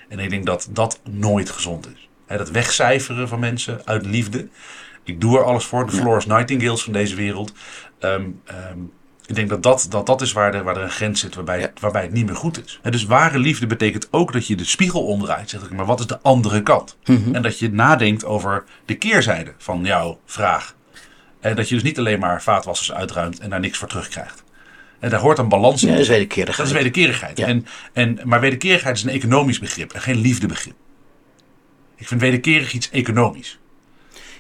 En 0.09 0.19
ik 0.19 0.31
denk 0.31 0.47
dat 0.47 0.69
dat 0.71 1.01
nooit 1.11 1.51
gezond 1.51 1.89
is. 1.95 2.09
Dat 2.37 2.51
wegcijferen 2.51 3.29
van 3.29 3.39
mensen 3.41 3.81
uit 3.85 4.07
liefde. 4.07 4.49
Ik 5.05 5.21
doe 5.21 5.39
er 5.39 5.45
alles 5.45 5.65
voor. 5.65 5.87
De 5.87 5.93
Florence 5.93 6.29
Nightingales 6.29 6.83
van 6.83 6.93
deze 6.93 7.15
wereld. 7.15 7.53
Ehm, 7.99 8.25
ehm, 8.45 8.79
ik 9.27 9.35
denk 9.35 9.49
dat 9.49 9.63
dat, 9.63 9.87
dat, 9.91 10.07
dat 10.07 10.21
is 10.21 10.33
waar, 10.33 10.53
de, 10.53 10.63
waar 10.63 10.77
er 10.77 10.83
een 10.83 10.91
grens 10.91 11.21
zit 11.21 11.35
waarbij, 11.35 11.61
het- 11.61 11.81
waarbij 11.81 12.03
het 12.03 12.13
niet 12.13 12.27
meer 12.27 12.37
goed 12.37 12.65
is. 12.65 12.79
En 12.83 12.93
dus 12.93 13.05
ware 13.05 13.39
liefde 13.39 13.67
betekent 13.67 14.09
ook 14.11 14.33
dat 14.33 14.47
je 14.47 14.57
de 14.57 14.65
spiegel 14.65 15.05
omdraait. 15.07 15.51
Zeg 15.51 15.63
ik, 15.63 15.71
maar 15.71 15.87
wat 15.87 16.01
is 16.01 16.07
de 16.07 16.19
andere 16.23 16.63
kant? 16.63 16.97
En 17.35 17.43
dat 17.43 17.59
je 17.59 17.73
nadenkt 17.73 18.25
over 18.25 18.65
de 18.85 18.95
keerzijde 18.95 19.53
van 19.59 19.85
jouw 19.85 20.19
vraag. 20.27 20.75
En 21.49 21.57
dat 21.57 21.69
je 21.69 21.75
dus 21.75 21.85
niet 21.85 21.99
alleen 21.99 22.19
maar 22.19 22.43
vaatwassers 22.43 22.93
uitruimt 22.93 23.39
en 23.39 23.51
daar 23.51 23.61
niks 23.61 23.79
voor 23.79 23.89
terugkrijgt. 23.89 24.43
En 24.99 25.11
daar 25.11 25.21
hoort 25.21 25.39
een 25.39 25.49
balans 25.49 25.83
in. 25.83 25.89
Ja, 25.89 25.95
dat 25.95 26.03
is 26.03 26.09
wederkerigheid. 26.09 26.57
Dat 26.57 26.67
is 26.67 26.73
wederkerigheid. 26.73 27.39
Ja. 27.39 27.47
En, 27.47 27.67
en, 27.93 28.21
maar 28.25 28.41
wederkerigheid 28.41 28.97
is 28.97 29.03
een 29.03 29.11
economisch 29.11 29.59
begrip 29.59 29.93
en 29.93 30.01
geen 30.01 30.17
liefdebegrip. 30.17 30.75
Ik 31.97 32.09
vind 32.09 32.21
wederkerig 32.21 32.73
iets 32.73 32.91
economisch. 32.91 33.59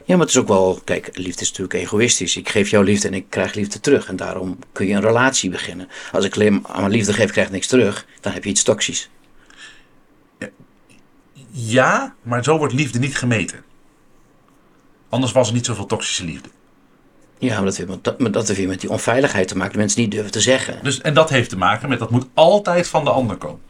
Ja, 0.05 0.17
maar 0.17 0.27
het 0.27 0.29
is 0.29 0.41
ook 0.41 0.49
wel, 0.49 0.81
kijk, 0.85 1.11
liefde 1.13 1.43
is 1.43 1.49
natuurlijk 1.49 1.75
egoïstisch. 1.75 2.37
Ik 2.37 2.49
geef 2.49 2.71
jou 2.71 2.85
liefde 2.85 3.09
en 3.09 3.15
ik 3.15 3.27
krijg 3.29 3.55
liefde 3.55 3.81
terug. 3.81 4.09
En 4.09 4.17
daarom 4.17 4.59
kun 4.73 4.87
je 4.87 4.95
een 4.95 5.01
relatie 5.01 5.51
beginnen. 5.51 5.89
Als 6.13 6.25
ik 6.25 6.35
alleen 6.35 6.53
maar 6.53 6.71
aan 6.71 6.81
mijn 6.81 6.93
liefde 6.93 7.13
geef, 7.13 7.31
krijg 7.31 7.47
ik 7.47 7.53
niks 7.53 7.67
terug. 7.67 8.07
Dan 8.21 8.33
heb 8.33 8.45
je 8.45 8.51
iets 8.51 8.63
toxisch. 8.63 9.11
Ja, 11.51 12.15
maar 12.23 12.45
zo 12.45 12.59
wordt 12.59 12.75
liefde 12.75 12.99
niet 12.99 13.17
gemeten. 13.17 13.65
Anders 15.09 15.33
was 15.33 15.49
er 15.49 15.55
niet 15.55 15.67
zoveel 15.67 15.87
toxische 15.87 16.25
liefde. 16.25 16.49
Ja, 17.39 17.55
maar 17.55 17.65
dat 17.65 17.77
heeft, 17.77 18.05
dat, 18.05 18.33
dat 18.33 18.49
weer 18.49 18.69
met 18.69 18.81
die 18.81 18.91
onveiligheid 18.91 19.49
te 19.49 19.57
maken. 19.57 19.73
De 19.73 19.79
mensen 19.79 20.01
niet 20.01 20.11
durven 20.11 20.31
te 20.31 20.41
zeggen. 20.41 20.79
Dus, 20.83 21.01
en 21.01 21.15
dat 21.15 21.31
heeft 21.31 21.51
te 21.51 21.57
maken 21.57 21.89
met 21.89 21.99
dat 21.99 22.11
moet 22.11 22.27
altijd 22.35 22.89
van 22.89 23.05
de 23.05 23.11
ander 23.11 23.37
komen. 23.37 23.61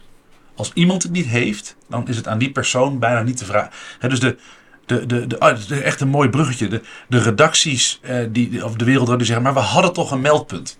Als 0.55 0.71
iemand 0.73 1.03
het 1.03 1.11
niet 1.11 1.25
heeft, 1.25 1.75
dan 1.89 2.07
is 2.07 2.15
het 2.15 2.27
aan 2.27 2.37
die 2.37 2.51
persoon 2.51 2.99
bijna 2.99 3.21
niet 3.21 3.37
te 3.37 3.45
vragen. 3.45 3.71
Dus 3.99 4.19
de, 4.19 4.37
de, 4.85 5.05
de, 5.05 5.27
de, 5.27 5.55
is 5.69 5.81
echt 5.81 6.01
een 6.01 6.07
mooi 6.07 6.29
bruggetje. 6.29 6.67
De, 6.67 6.81
de 7.07 7.19
redacties 7.19 7.99
eh, 8.01 8.17
die, 8.29 8.65
of 8.65 8.73
de 8.73 8.85
wereld 8.85 9.07
die 9.07 9.25
zeggen, 9.25 9.43
maar 9.43 9.53
we 9.53 9.59
hadden 9.59 9.93
toch 9.93 10.11
een 10.11 10.21
meldpunt. 10.21 10.77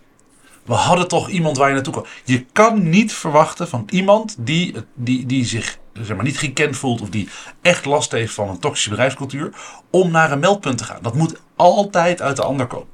We 0.63 0.73
hadden 0.73 1.08
toch 1.08 1.30
iemand 1.30 1.58
waar 1.58 1.67
je 1.67 1.73
naartoe 1.73 1.93
kan. 1.93 2.06
Je 2.23 2.45
kan 2.52 2.89
niet 2.89 3.13
verwachten 3.13 3.67
van 3.67 3.84
iemand 3.89 4.36
die, 4.39 4.75
die, 4.93 5.25
die 5.25 5.45
zich 5.45 5.78
zeg 5.93 6.15
maar, 6.15 6.25
niet 6.25 6.38
gekend 6.38 6.78
voelt 6.78 7.02
of 7.02 7.10
die 7.10 7.30
echt 7.62 7.86
last 7.86 8.12
heeft 8.12 8.34
van 8.34 8.49
een 8.49 8.60
toxische 8.60 8.89
bedrijfscultuur, 8.89 9.54
om 9.89 10.12
naar 10.12 10.32
een 10.32 10.39
meldpunt 10.39 10.78
te 10.78 10.84
gaan. 10.84 11.02
Dat 11.02 11.15
moet 11.15 11.41
altijd 11.60 12.22
uit 12.22 12.36
de 12.36 12.43
ander 12.43 12.67
komen. 12.67 12.88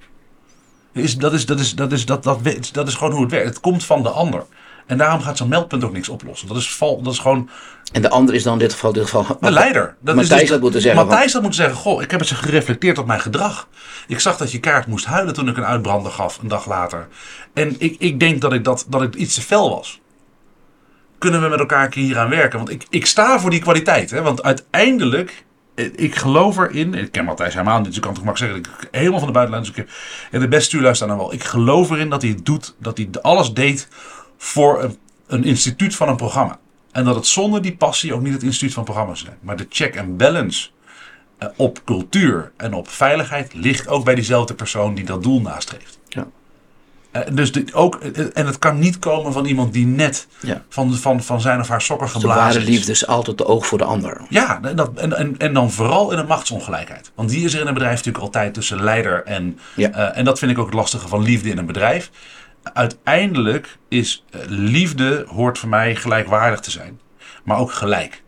Is, 0.94 1.18
dat, 1.18 1.34
is, 1.34 1.46
dat, 1.46 1.60
is, 1.60 1.76
dat, 1.76 1.92
is, 1.92 2.06
dat, 2.06 2.24
dat, 2.24 2.40
dat 2.72 2.88
is 2.88 2.94
gewoon 2.94 3.14
hoe 3.14 3.22
het 3.22 3.32
werkt. 3.32 3.48
Het 3.48 3.60
komt 3.60 3.86
van 3.86 4.04
de 4.04 4.10
ander. 4.10 4.46
En 4.86 4.98
daarom 4.98 5.22
gaat 5.22 5.38
zo'n 5.38 5.48
meldpunt 5.48 5.84
ook 5.84 5.92
niks 5.92 6.10
oplossen. 6.10 6.48
Dat 6.48 6.58
is, 6.58 6.76
val, 6.76 7.02
dat 7.02 7.14
is 7.14 7.20
gewoon 7.20 7.50
En 7.92 8.02
de 8.02 8.10
ander 8.10 8.36
is 8.36 8.44
dan 8.44 8.54
in 8.54 8.60
dit 8.60 8.74
geval, 8.74 8.90
in 8.90 9.00
dit 9.00 9.10
geval 9.10 9.38
de 9.42 9.52
leider. 9.52 9.96
Dat 10.00 10.16
Matthijs 10.16 10.42
dus- 10.42 10.50
had 10.50 10.62
moeten 10.62 10.82
zeggen. 10.82 11.06
Matthijs 11.06 11.34
had 11.34 11.42
moeten 11.42 11.62
zeggen: 11.62 11.80
Goh, 11.80 12.02
ik 12.02 12.12
heb 12.12 12.20
eens 12.20 12.32
gereflecteerd 12.32 12.98
op 12.98 13.06
mijn 13.06 13.20
gedrag. 13.20 13.68
Ik 14.08 14.20
zag 14.20 14.38
dat 14.38 14.52
je 14.52 14.60
kaart 14.60 14.88
moest 14.88 15.06
huilen 15.06 15.34
toen 15.34 15.48
ik 15.48 15.58
een 15.58 15.66
uitbrander 15.66 16.12
gaf, 16.12 16.38
een 16.42 16.48
dag 16.48 16.68
later. 16.68 17.08
En 17.54 17.76
ik, 17.78 17.96
ik 18.00 18.20
denk 18.20 18.42
dat 18.42 18.54
ik, 18.54 18.64
dat, 18.64 18.86
dat 18.90 19.02
ik 19.02 19.16
iets 19.16 19.36
te 19.36 19.42
fel 19.42 19.70
was. 19.70 20.02
Kunnen 21.18 21.42
we 21.42 21.48
met 21.48 21.60
elkaar 21.60 21.94
hier 21.94 22.18
aan 22.18 22.30
werken? 22.30 22.58
Want 22.58 22.70
ik, 22.70 22.86
ik 22.90 23.06
sta 23.06 23.40
voor 23.40 23.50
die 23.50 23.62
kwaliteit. 23.62 24.12
Hè? 24.12 24.22
Want 24.22 24.44
uiteindelijk, 24.44 25.46
ik 25.76 26.16
geloof 26.16 26.58
erin. 26.58 26.94
Ik 26.94 27.12
ken 27.12 27.26
Matthijs 27.26 27.54
helemaal 27.54 27.78
niet, 27.78 27.86
dus 27.86 27.96
ik 27.96 28.02
kan 28.02 28.14
toch 28.14 28.24
makkelijk 28.24 28.54
zeggen. 28.54 28.74
dat 28.74 28.84
ik 28.84 28.90
helemaal 28.92 29.20
van 29.20 29.28
de 29.28 29.34
buitenlijn. 29.34 29.66
Dus 29.74 29.86
en 30.32 30.40
de 30.40 30.48
beste 30.48 30.66
stuurluister 30.66 31.08
dan 31.08 31.18
wel. 31.18 31.34
Ik 31.34 31.44
geloof 31.44 31.90
erin 31.90 32.10
dat 32.10 32.22
hij 32.22 32.32
het 32.32 32.46
doet, 32.46 32.76
dat 32.80 32.98
hij 32.98 33.10
alles 33.22 33.54
deed 33.54 33.88
voor 34.38 34.84
een, 34.84 34.98
een 35.28 35.44
instituut 35.44 35.96
van 35.96 36.10
een 36.10 36.16
programma. 36.16 36.60
En 36.92 37.04
dat 37.04 37.16
het 37.16 37.28
zonder 37.28 37.62
die 37.62 37.76
passie 37.76 38.14
ook 38.14 38.22
niet 38.22 38.34
het 38.34 38.44
instituut 38.44 38.74
van 38.74 38.84
programma's 38.84 39.20
zijn. 39.20 39.38
Maar 39.42 39.58
de 39.58 39.66
check 39.70 39.98
and 39.98 40.18
balance 40.18 40.70
eh, 41.38 41.50
op 41.56 41.82
cultuur 41.86 42.52
en 42.58 42.74
op 42.74 42.90
veiligheid 42.90 43.54
ligt 43.54 43.88
ook 43.88 44.06
bij 44.06 44.16
diezelfde 44.16 44.54
persoon 44.54 44.96
die 44.96 45.06
dat 45.06 45.24
doel 45.24 45.42
nastreeft. 45.42 46.00
Eh, 47.16 47.22
dus 47.32 47.74
ook, 47.74 47.96
eh, 47.96 48.26
en 48.34 48.46
het 48.46 48.60
kan 48.60 48.80
niet 48.80 49.00
komen 49.00 49.34
van 49.34 49.46
iemand 49.46 49.74
die 49.74 49.86
net 49.86 50.28
Ja. 50.40 50.64
van, 50.70 50.94
van, 50.96 51.24
van 51.24 51.42
zijn 51.42 51.60
of 51.60 51.68
haar 51.68 51.82
sokken 51.82 52.08
De 52.08 52.14
geblazen 52.14 52.44
ware 52.44 52.60
is. 52.60 52.66
liefde 52.66 52.92
is 52.92 53.08
altijd 53.08 53.38
de 53.38 53.46
oog 53.46 53.66
voor 53.68 53.78
de 53.78 53.84
ander. 53.84 54.22
Ja, 54.30 54.60
en, 54.62 54.76
dat, 54.76 54.92
en, 54.96 55.18
en, 55.18 55.38
en 55.38 55.54
dan 55.54 55.72
vooral 55.72 56.12
in 56.12 56.18
een 56.18 56.28
machtsongelijkheid. 56.28 57.12
Want 57.16 57.30
die 57.30 57.46
is 57.46 57.54
er 57.54 57.62
in 57.62 57.68
een 57.68 57.74
bedrijf 57.74 57.96
natuurlijk 57.96 58.24
altijd 58.24 58.54
tussen 58.54 58.84
leider 58.84 59.24
en... 59.24 59.60
Ja. 59.76 59.90
eh, 59.92 60.18
en 60.18 60.26
dat 60.26 60.40
vind 60.40 60.52
ik 60.52 60.58
ook 60.58 60.66
het 60.66 60.74
lastige 60.76 61.08
van 61.08 61.22
liefde 61.24 61.50
in 61.50 61.58
een 61.58 61.66
bedrijf. 61.66 62.10
Uiteindelijk 62.74 63.78
is 63.90 64.24
liefde, 64.48 65.26
hoort 65.28 65.58
voor 65.58 65.70
mij 65.70 65.96
gelijkwaardig 65.96 66.60
te 66.60 66.72
zijn. 66.72 67.00
Maar 67.44 67.58
ook 67.58 67.72
gelijk. 67.72 68.24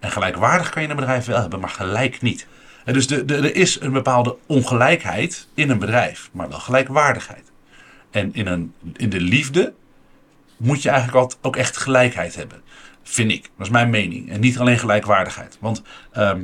En 0.00 0.10
gelijkwaardig 0.10 0.68
kan 0.70 0.82
je 0.82 0.88
een 0.88 0.96
bedrijf 0.96 1.24
wel 1.26 1.40
hebben, 1.40 1.60
maar 1.60 1.68
gelijk 1.68 2.22
niet. 2.22 2.46
En 2.84 2.92
dus 2.92 3.06
de, 3.06 3.24
de, 3.24 3.36
er 3.36 3.54
is 3.56 3.80
een 3.80 3.92
bepaalde 3.92 4.36
ongelijkheid 4.46 5.46
in 5.54 5.70
een 5.70 5.78
bedrijf, 5.78 6.28
maar 6.32 6.48
wel 6.48 6.58
gelijkwaardigheid. 6.58 7.49
En 8.10 8.34
in, 8.34 8.46
een, 8.46 8.72
in 8.96 9.08
de 9.10 9.20
liefde 9.20 9.72
moet 10.56 10.82
je 10.82 10.88
eigenlijk 10.88 11.18
altijd 11.18 11.38
ook 11.42 11.56
echt 11.56 11.76
gelijkheid 11.76 12.34
hebben. 12.34 12.60
Vind 13.02 13.30
ik. 13.30 13.42
Dat 13.42 13.66
is 13.66 13.72
mijn 13.72 13.90
mening. 13.90 14.30
En 14.30 14.40
niet 14.40 14.58
alleen 14.58 14.78
gelijkwaardigheid. 14.78 15.56
Want 15.60 15.82
ehm, 16.12 16.42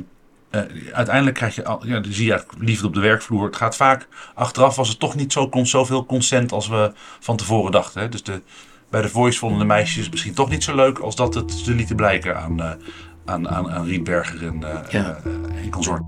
eh, 0.49 0.61
uiteindelijk 0.93 1.35
krijg 1.35 1.55
je, 1.55 1.65
al, 1.65 1.85
ja, 1.87 2.01
zie 2.09 2.25
je 2.25 2.43
liefde 2.57 2.87
op 2.87 2.93
de 2.93 2.99
werkvloer. 2.99 3.45
Het 3.45 3.55
gaat 3.55 3.75
vaak, 3.75 4.07
achteraf 4.33 4.75
was 4.75 4.89
het 4.89 4.99
toch 4.99 5.15
niet 5.15 5.31
zo, 5.31 5.49
zoveel 5.63 6.05
consent 6.05 6.51
als 6.51 6.67
we 6.67 6.91
van 7.19 7.37
tevoren 7.37 7.71
dachten. 7.71 8.01
Hè? 8.01 8.09
Dus 8.09 8.23
de, 8.23 8.41
bij 8.89 9.01
de 9.01 9.09
Voice 9.09 9.39
vonden 9.39 9.59
de 9.59 9.65
meisjes 9.65 10.09
misschien 10.09 10.33
toch 10.33 10.49
niet 10.49 10.63
zo 10.63 10.75
leuk 10.75 10.99
als 10.99 11.15
dat 11.15 11.33
het 11.33 11.51
ze 11.51 11.71
lieten 11.71 11.95
blijken 11.95 12.37
aan, 12.37 12.61
eh 12.61 12.71
aan, 13.25 13.49
aan, 13.49 13.71
aan 13.71 13.85
Rietberger 13.85 14.47
en, 14.47 14.63
eh 14.63 14.91
Ja. 14.91 15.19
en 15.63 15.69
consort. 15.69 16.01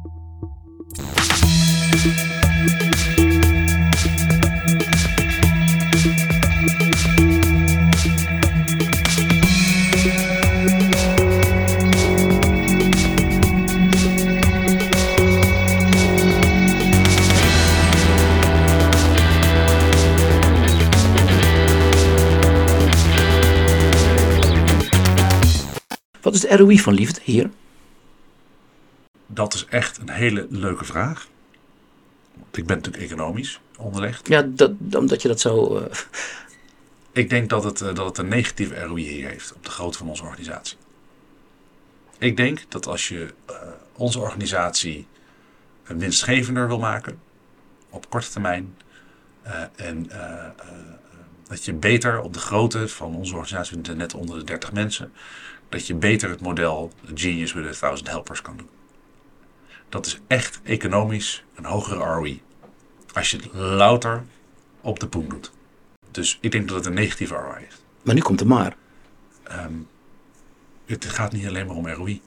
Wat 26.29 26.37
is 26.37 26.49
de 26.49 26.57
ROI 26.57 26.79
van 26.79 26.93
liefde 26.93 27.21
hier? 27.23 27.49
Dat 29.27 29.53
is 29.53 29.65
echt 29.65 29.97
een 29.97 30.09
hele 30.09 30.47
leuke 30.49 30.85
vraag. 30.85 31.27
Want 32.33 32.57
ik 32.57 32.65
ben 32.65 32.75
natuurlijk 32.75 33.03
economisch 33.03 33.59
onderlegd. 33.77 34.27
Ja, 34.27 34.41
dat, 34.41 34.71
omdat 34.97 35.21
je 35.21 35.27
dat 35.27 35.39
zo... 35.39 35.77
eh, 35.77 35.95
Ik 37.11 37.29
denk 37.29 37.49
dat 37.49 37.63
het, 37.63 37.81
eh, 37.81 37.95
dat 37.95 38.05
het 38.05 38.17
een 38.17 38.27
negatieve 38.27 38.79
ROI 38.79 39.01
hier 39.03 39.27
heeft 39.29 39.53
op 39.53 39.65
de 39.65 39.71
grootte 39.71 39.97
van 39.97 40.09
onze 40.09 40.23
organisatie. 40.23 40.77
Ik 42.17 42.37
denk 42.37 42.71
dat 42.71 42.87
als 42.87 43.07
je 43.07 43.33
eh, 43.45 43.55
onze 43.95 44.19
organisatie 44.19 45.07
een 45.83 45.99
winstgevender 45.99 46.67
wil 46.67 46.79
maken 46.79 47.19
op 47.89 48.09
korte 48.09 48.29
termijn 48.29 48.75
en 49.75 50.09
dat 51.47 51.65
je 51.65 51.73
beter 51.73 52.21
op 52.21 52.33
de 52.33 52.39
grootte 52.39 52.87
van 52.87 53.15
onze 53.15 53.35
organisatie, 53.35 53.77
net 53.95 54.13
onder 54.13 54.37
de 54.37 54.43
30 54.43 54.71
mensen, 54.71 55.11
dat 55.69 55.87
je 55.87 55.95
beter 55.95 56.29
het 56.29 56.41
model 56.41 56.91
Genius 57.15 57.53
with 57.53 57.65
a 57.65 57.79
Thousand 57.79 58.09
Helpers 58.09 58.41
kan 58.41 58.57
doen. 58.57 58.69
Dat 59.89 60.05
is 60.05 60.19
echt 60.27 60.59
economisch 60.63 61.43
een 61.55 61.65
hogere 61.65 62.03
ROI. 62.03 62.41
Als 63.13 63.31
je 63.31 63.37
het 63.37 63.53
louter 63.53 64.23
op 64.81 64.99
de 64.99 65.07
poen 65.07 65.29
doet. 65.29 65.51
Dus 66.11 66.37
ik 66.41 66.51
denk 66.51 66.67
dat 66.67 66.77
het 66.77 66.85
een 66.85 66.93
negatieve 66.93 67.33
ROI 67.33 67.59
heeft. 67.59 67.83
maar 68.01 68.15
nu 68.15 68.21
komt 68.21 68.39
de 68.39 68.45
maar. 68.45 68.75
Ehm, 69.43 69.73
het 70.85 71.05
gaat 71.05 71.31
niet 71.31 71.47
alleen 71.47 71.67
maar 71.67 71.75
om 71.75 71.87
ROI. 71.87 72.21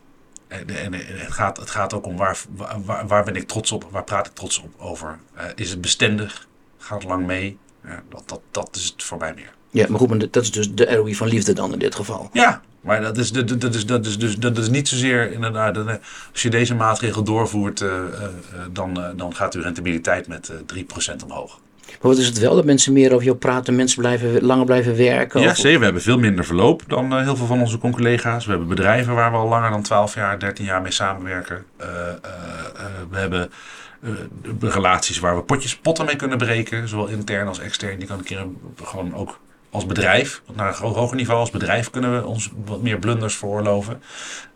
En, 0.48 0.92
het, 0.92 1.32
gaat, 1.32 1.56
het 1.56 1.70
gaat 1.70 1.92
ook 1.92 2.06
om 2.06 2.16
waar, 2.16 2.38
waar, 2.84 3.06
waar 3.06 3.24
ben 3.24 3.36
ik 3.36 3.48
trots 3.48 3.72
op, 3.72 3.88
waar 3.90 4.04
praat 4.04 4.26
ik 4.26 4.32
trots 4.32 4.58
op 4.58 4.74
over. 4.80 5.18
Eh, 5.34 5.46
is 5.54 5.70
het 5.70 5.80
bestendig? 5.80 6.48
Gaat 6.78 7.00
het 7.02 7.08
lang 7.08 7.26
mee? 7.26 7.58
Dat, 8.08 8.28
dat, 8.28 8.40
dat 8.50 8.76
is 8.76 8.84
het 8.84 9.02
voor 9.02 9.18
mij 9.18 9.34
meer. 9.34 9.52
Ja, 9.72 9.86
maar 9.88 9.98
goed, 9.98 10.08
maar 10.08 10.18
dat 10.30 10.42
is 10.42 10.52
dus 10.52 10.72
de 10.74 10.94
ROI 10.94 11.14
van 11.14 11.28
liefde 11.28 11.52
dan 11.52 11.72
in 11.72 11.78
dit 11.78 11.94
geval. 11.94 12.28
Ja, 12.32 12.60
maar 12.80 13.00
dat 13.00 13.16
is, 13.18 13.32
dat, 13.32 13.60
dat 13.60 13.74
is, 13.74 13.86
dat 13.86 14.06
is, 14.06 14.18
dus, 14.18 14.36
dat 14.36 14.58
is 14.58 14.68
niet 14.68 14.88
zozeer 14.88 15.32
inderdaad. 15.32 15.76
eh, 15.76 15.86
Als 16.32 16.42
je 16.42 16.50
deze 16.50 16.74
maatregel 16.74 17.22
doorvoert, 17.22 17.80
eh, 17.80 17.88
eh, 17.88 18.04
dan, 18.72 19.00
dan 19.16 19.34
gaat 19.34 19.54
uw 19.54 19.62
rentabiliteit 19.62 20.28
met 20.28 20.48
eh 20.48 20.56
3% 20.66 21.22
omhoog. 21.24 21.58
Maar 21.86 22.10
wat 22.10 22.18
is 22.18 22.26
het 22.26 22.38
wel? 22.38 22.54
Dat 22.54 22.64
mensen 22.64 22.92
meer 22.92 23.12
over 23.12 23.24
jou 23.24 23.36
praten, 23.36 23.76
mensen 23.76 23.98
blijven, 24.00 24.42
langer 24.44 24.64
blijven 24.64 24.96
werken? 24.96 25.40
Ja, 25.40 25.50
Of- 25.50 25.56
zeker. 25.56 25.78
We 25.78 25.84
hebben 25.84 26.02
veel 26.02 26.18
minder 26.18 26.44
verloop 26.44 26.82
dan 26.86 27.18
heel 27.18 27.36
veel 27.36 27.46
van 27.46 27.60
onze 27.60 27.78
collega's. 27.78 28.44
We 28.44 28.50
hebben 28.50 28.68
bedrijven 28.68 29.14
waar 29.14 29.30
we 29.30 29.36
al 29.36 29.48
langer 29.48 29.70
dan 29.70 29.82
12 29.82 30.14
jaar, 30.14 30.38
13 30.38 30.64
jaar 30.64 30.82
mee 30.82 30.92
samenwerken. 30.92 31.64
We 33.10 33.18
hebben 33.18 33.50
relaties 34.60 35.18
waar 35.18 35.36
we 35.36 35.42
potjes 35.42 35.76
potten 35.76 36.04
mee 36.06 36.16
kunnen 36.16 36.38
breken, 36.38 36.88
zowel 36.88 37.06
intern 37.06 37.48
als 37.48 37.58
extern. 37.58 37.98
Die 37.98 38.06
kan 38.08 38.18
een 38.18 38.24
keer 38.24 38.46
gewoon 38.84 39.14
ook 39.14 39.38
als 39.72 39.86
bedrijf, 39.86 40.42
naar 40.54 40.68
een 40.68 40.74
ho- 40.74 40.94
hoger 40.94 41.16
niveau 41.16 41.40
als 41.40 41.50
bedrijf 41.50 41.90
kunnen 41.90 42.16
we 42.16 42.26
ons 42.26 42.50
wat 42.64 42.82
meer 42.82 42.98
blunders 42.98 43.36
veroorloven. 43.36 44.02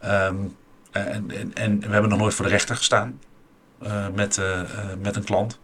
Ehm, 0.01 0.37
en, 0.91 1.31
en, 1.31 1.55
en 1.55 1.81
we 1.81 1.89
hebben 1.89 2.11
nog 2.11 2.19
nooit 2.19 2.35
voor 2.35 2.45
de 2.45 2.51
rechter 2.51 2.77
gestaan 2.77 3.21
eh, 3.83 4.07
met, 4.15 4.39
eh, 4.39 4.61
eh, 4.61 4.67
met 5.03 5.17
een 5.17 5.25
klant. 5.25 5.59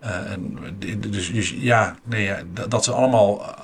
En, 0.00 0.58
dus, 1.10 1.32
dus 1.32 1.54
ja, 1.56 1.96
nee, 2.04 2.22
ja 2.24 2.42
dat, 2.52 2.70
dat 2.70 2.84
zijn 2.84 2.96
allemaal 2.96 3.54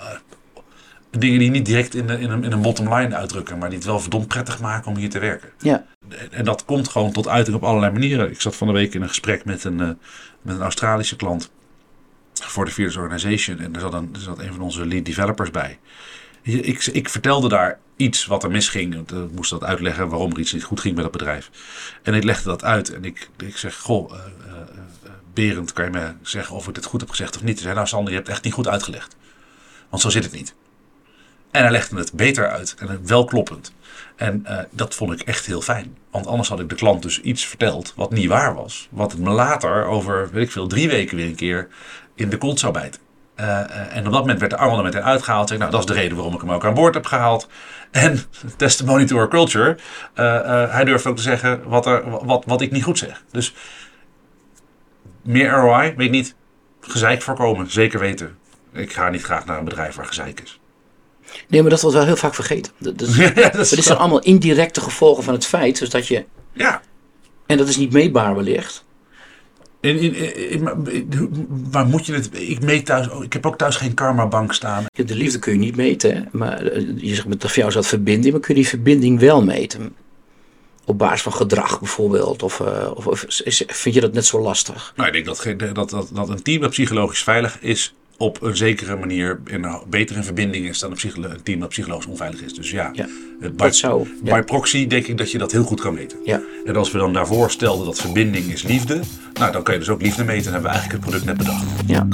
dingen 1.10 1.38
die 1.38 1.50
niet 1.50 1.66
direct 1.66 1.94
in, 1.94 2.06
de, 2.06 2.20
in, 2.20 2.30
een, 2.30 2.44
in 2.44 2.52
een 2.52 2.62
bottom 2.62 2.94
line 2.94 3.14
uitdrukken, 3.16 3.58
maar 3.58 3.68
die 3.68 3.78
het 3.78 3.86
wel 3.86 4.00
verdomd 4.00 4.28
prettig 4.28 4.60
maken 4.60 4.90
om 4.90 4.96
hier 4.96 5.10
te 5.10 5.18
werken. 5.18 5.48
Ja, 5.58 5.84
En, 6.30 6.44
dat 6.44 6.64
komt 6.64 6.88
gewoon 6.88 7.12
tot 7.12 7.28
uiting 7.28 7.56
op 7.56 7.64
allerlei 7.64 7.92
manieren. 7.92 8.30
Ik 8.30 8.40
zat 8.40 8.56
van 8.56 8.66
de 8.66 8.72
week 8.72 8.94
in 8.94 9.02
een 9.02 9.08
gesprek 9.08 9.44
met 9.44 9.64
een, 9.64 9.76
met 10.42 10.56
een 10.56 10.60
Australische 10.62 11.16
klant 11.16 11.50
voor 12.44 12.64
de 12.64 12.70
Fearless 12.70 12.99
Organization 12.99 13.59
en 13.59 13.75
er 13.75 13.81
zat, 13.81 13.92
een, 13.94 14.14
zat 14.18 14.42
van 14.49 14.61
onze 14.61 14.87
lead 14.87 15.05
developers 15.05 15.51
bij. 15.51 15.79
Ik, 16.42 16.87
ik 16.87 17.09
vertelde 17.09 17.49
daar 17.49 17.79
iets 17.96 18.27
wat 18.27 18.44
er 18.44 18.51
misging. 18.51 18.94
eh, 18.94 19.22
Ik 19.22 19.31
moest 19.35 19.51
dat 19.51 19.64
uitleggen 19.64 20.09
waarom 20.09 20.33
er 20.33 20.38
iets 20.38 20.53
niet 20.53 20.64
goed 20.64 20.81
ging 20.81 20.94
met 20.94 21.03
dat 21.03 21.12
bedrijf. 21.12 21.51
En 22.03 22.14
ik 22.14 22.25
legde 22.25 22.49
dat 22.49 22.64
uit 22.64 22.94
en 22.94 23.05
ik, 23.05 23.29
ik 23.38 23.57
zeg, 23.57 23.77
goh, 23.77 24.12
eh, 24.12 24.18
eh, 24.18 24.57
Berend, 25.35 25.72
kan 25.72 25.85
je 25.85 25.90
me 25.90 26.12
zeggen 26.22 26.57
of 26.57 26.68
ik 26.68 26.75
dit 26.75 26.85
goed 26.85 27.01
heb 27.01 27.11
gezegd 27.11 27.37
of 27.37 27.42
niet? 27.42 27.55
Hij 27.55 27.62
zei, 27.62 27.75
nou 27.75 27.87
Sander, 27.87 28.09
je 28.09 28.14
hebt 28.14 28.27
het 28.27 28.37
echt 28.37 28.44
niet 28.44 28.55
goed 28.55 28.68
uitgelegd. 28.68 29.16
Want 29.88 30.03
zo 30.03 30.11
zit 30.11 30.25
het 30.25 30.33
niet. 30.33 30.55
En 31.51 31.62
hij 31.62 31.70
legde 31.70 31.96
het 31.96 32.12
beter 32.12 32.51
uit 32.51 32.75
en 32.79 33.07
wel 33.07 33.25
kloppend. 33.25 33.72
En 34.16 34.46
dat 34.70 34.94
vond 34.94 35.12
ik 35.12 35.20
echt 35.20 35.46
heel 35.46 35.61
fijn. 35.61 35.96
Want 36.11 36.27
anders 36.27 36.49
had 36.49 36.61
ik 36.61 36.68
de 36.68 36.75
klant 36.75 37.03
dus 37.03 37.20
iets 37.20 37.46
verteld 37.46 37.92
wat 37.96 38.11
niet 38.11 38.29
waar 38.29 38.55
was. 38.55 38.88
Wat 38.90 39.16
me 39.16 39.31
later 39.31 39.85
over, 39.85 40.31
weet 40.31 40.44
ik 40.44 40.53
veel, 40.53 40.66
drie 40.66 40.88
weken 40.88 41.16
weer 41.16 41.27
een 41.27 41.35
keer 41.35 41.68
in 42.16 42.29
de 42.29 42.38
kont 42.38 42.61
zou 42.61 42.72
bijten. 42.72 43.00
Eh, 43.35 43.61
eh, 43.61 43.96
en 43.96 44.07
op 44.07 44.12
dat 44.12 44.20
moment 44.20 44.38
werd 44.38 44.50
de 44.52 44.59
amendement 44.59 44.94
erin 44.94 45.07
uitgehaald. 45.07 45.48
Zeg, 45.48 45.59
nou, 45.59 45.70
dat 45.70 45.81
is 45.81 45.87
de 45.87 45.92
reden 45.92 46.16
waarom 46.16 46.35
ik 46.35 46.40
hem 46.40 46.52
ook 46.52 46.64
aan 46.64 46.74
boord 46.74 46.94
heb 46.94 47.07
gehaald. 47.07 47.48
En 47.90 48.18
testimony 48.57 49.05
to 49.05 49.16
our 49.16 49.29
culture. 49.29 49.76
eh, 50.14 50.72
hij 50.72 50.85
durft 50.85 51.07
ook 51.07 51.16
te 51.16 51.22
zeggen 51.22 51.68
wat, 51.68 51.87
er, 51.87 52.26
wat, 52.26 52.44
wat 52.46 52.61
ik 52.61 52.70
niet 52.70 52.83
goed 52.83 52.98
zeg. 52.98 53.22
Dus 53.31 53.55
meer 55.22 55.50
ROI, 55.50 55.94
weet 55.96 56.07
ik 56.07 56.11
niet. 56.11 56.35
Gezeik 56.81 57.22
voorkomen, 57.22 57.70
zeker 57.70 57.98
weten. 58.00 58.38
Ik 58.72 58.92
ga 58.92 59.09
niet 59.09 59.22
graag 59.22 59.44
naar 59.46 59.59
een 59.59 59.64
bedrijf 59.64 59.94
waar 59.94 60.07
gezeik 60.07 60.40
is. 60.40 60.61
nee, 61.48 61.61
maar 61.61 61.70
dat 61.70 61.81
wordt 61.81 61.96
wel 61.96 62.07
heel 62.07 62.16
vaak 62.16 62.35
vergeten. 62.35 62.72
Dat, 62.79 62.98
dat, 62.98 63.14
Ja, 63.14 63.31
dat 63.31 63.55
is 63.55 63.68
dit 63.68 63.85
zijn 63.85 63.98
allemaal 63.98 64.20
indirecte 64.22 64.81
gevolgen 64.81 65.24
van 65.24 65.35
het 65.35 65.46
feit, 65.46 65.79
dus 65.79 65.90
dat 65.90 66.07
je, 66.07 66.24
Ja, 66.52 66.81
en 67.46 67.57
dat 67.57 67.68
is 67.68 67.76
niet 67.76 67.92
meetbaar 67.92 68.35
wellicht. 68.35 68.85
In, 69.80 69.98
in, 69.98 70.14
in- 70.14 70.50
in- 70.50 70.62
maar- 70.62 70.76
waar 71.70 71.86
moet 71.86 72.06
je 72.06 72.12
het? 72.12 72.28
Ik 72.32 72.60
meet 72.62 72.86
thuis. 72.86 73.06
ik 73.22 73.32
heb 73.32 73.46
ook 73.46 73.58
thuis 73.58 73.76
geen 73.76 73.94
karmabank 73.94 74.52
staan. 74.54 74.84
Ja, 74.92 75.04
De 75.04 75.14
liefde 75.14 75.38
kun 75.38 75.52
je 75.52 75.58
niet 75.58 75.76
meten, 75.76 76.14
hè? 76.16 76.22
maar 76.32 76.62
eh, 76.66 76.82
je 76.96 77.14
zegt 77.14 77.26
met 77.28 77.42
voor 77.42 77.50
jou 77.54 77.68
is 77.68 77.74
dat 77.74 77.86
verbinding, 77.86 78.32
maar 78.32 78.42
kun 78.42 78.54
je 78.54 78.60
die 78.60 78.68
verbinding 78.70 79.20
wel 79.20 79.44
meten? 79.44 79.94
Op 80.84 80.98
basis 80.98 81.22
van 81.22 81.32
gedrag 81.32 81.78
bijvoorbeeld, 81.78 82.42
of, 82.42 82.60
eh, 82.60 82.90
of, 82.94 83.06
of 83.06 83.22
is- 83.24 83.62
vind 83.66 83.94
je 83.94 84.00
dat 84.00 84.12
net 84.12 84.26
zo 84.26 84.40
lastig? 84.40 84.92
Nou, 84.96 85.08
ik 85.08 85.14
denk 85.14 85.26
dat, 85.26 85.38
geen- 85.38 85.58
dat, 85.58 85.90
dat, 85.90 86.10
dat 86.12 86.28
een 86.28 86.42
team 86.42 86.60
dat 86.60 86.70
psychologisch 86.70 87.22
veilig 87.22 87.60
is. 87.60 87.94
Op 88.18 88.42
een 88.42 88.57
zekere 88.57 88.96
manier 88.96 89.40
in 89.46 89.66
beter 89.88 90.16
in 90.16 90.24
verbinding 90.24 90.68
is 90.68 90.79
dan 90.79 90.90
een, 90.90 91.24
een 91.31 91.42
team 91.42 91.61
dat 91.61 91.68
psychologisch 91.68 92.07
onveilig 92.07 92.40
is. 92.42 92.55
Dus 92.55 92.70
ja, 92.70 92.90
Ja, 92.92 93.07
by, 93.40 93.48
dat 93.57 93.76
zou- 93.76 94.07
ja. 94.24 94.35
by 94.37 94.42
proxy 94.44 94.87
denk 94.87 95.07
ik 95.07 95.18
dat 95.18 95.31
je 95.31 95.38
dat 95.38 95.52
heel 95.52 95.64
goed 95.64 95.81
kan 95.81 95.94
meten. 95.94 96.18
Ja. 96.24 96.40
En 96.64 96.76
als 96.76 96.92
we 96.92 96.98
dan 96.98 97.12
daarvoor 97.12 97.50
stelden 97.50 97.87
dat 97.87 98.00
verbinding 98.00 98.52
is 98.52 98.62
liefde. 98.62 99.00
Nou, 99.35 99.52
dan 99.52 99.62
kan 99.62 99.74
je 99.74 99.81
dus 99.81 99.88
ook 99.88 100.02
liefde 100.02 100.24
meten. 100.24 100.44
Dan 100.44 100.52
hebben 100.52 100.70
we 100.70 100.76
eigenlijk 100.79 101.05
het 101.05 101.11
product 101.11 101.24
net 101.24 101.37
bedacht. 101.37 101.64
Ja. 101.87 102.07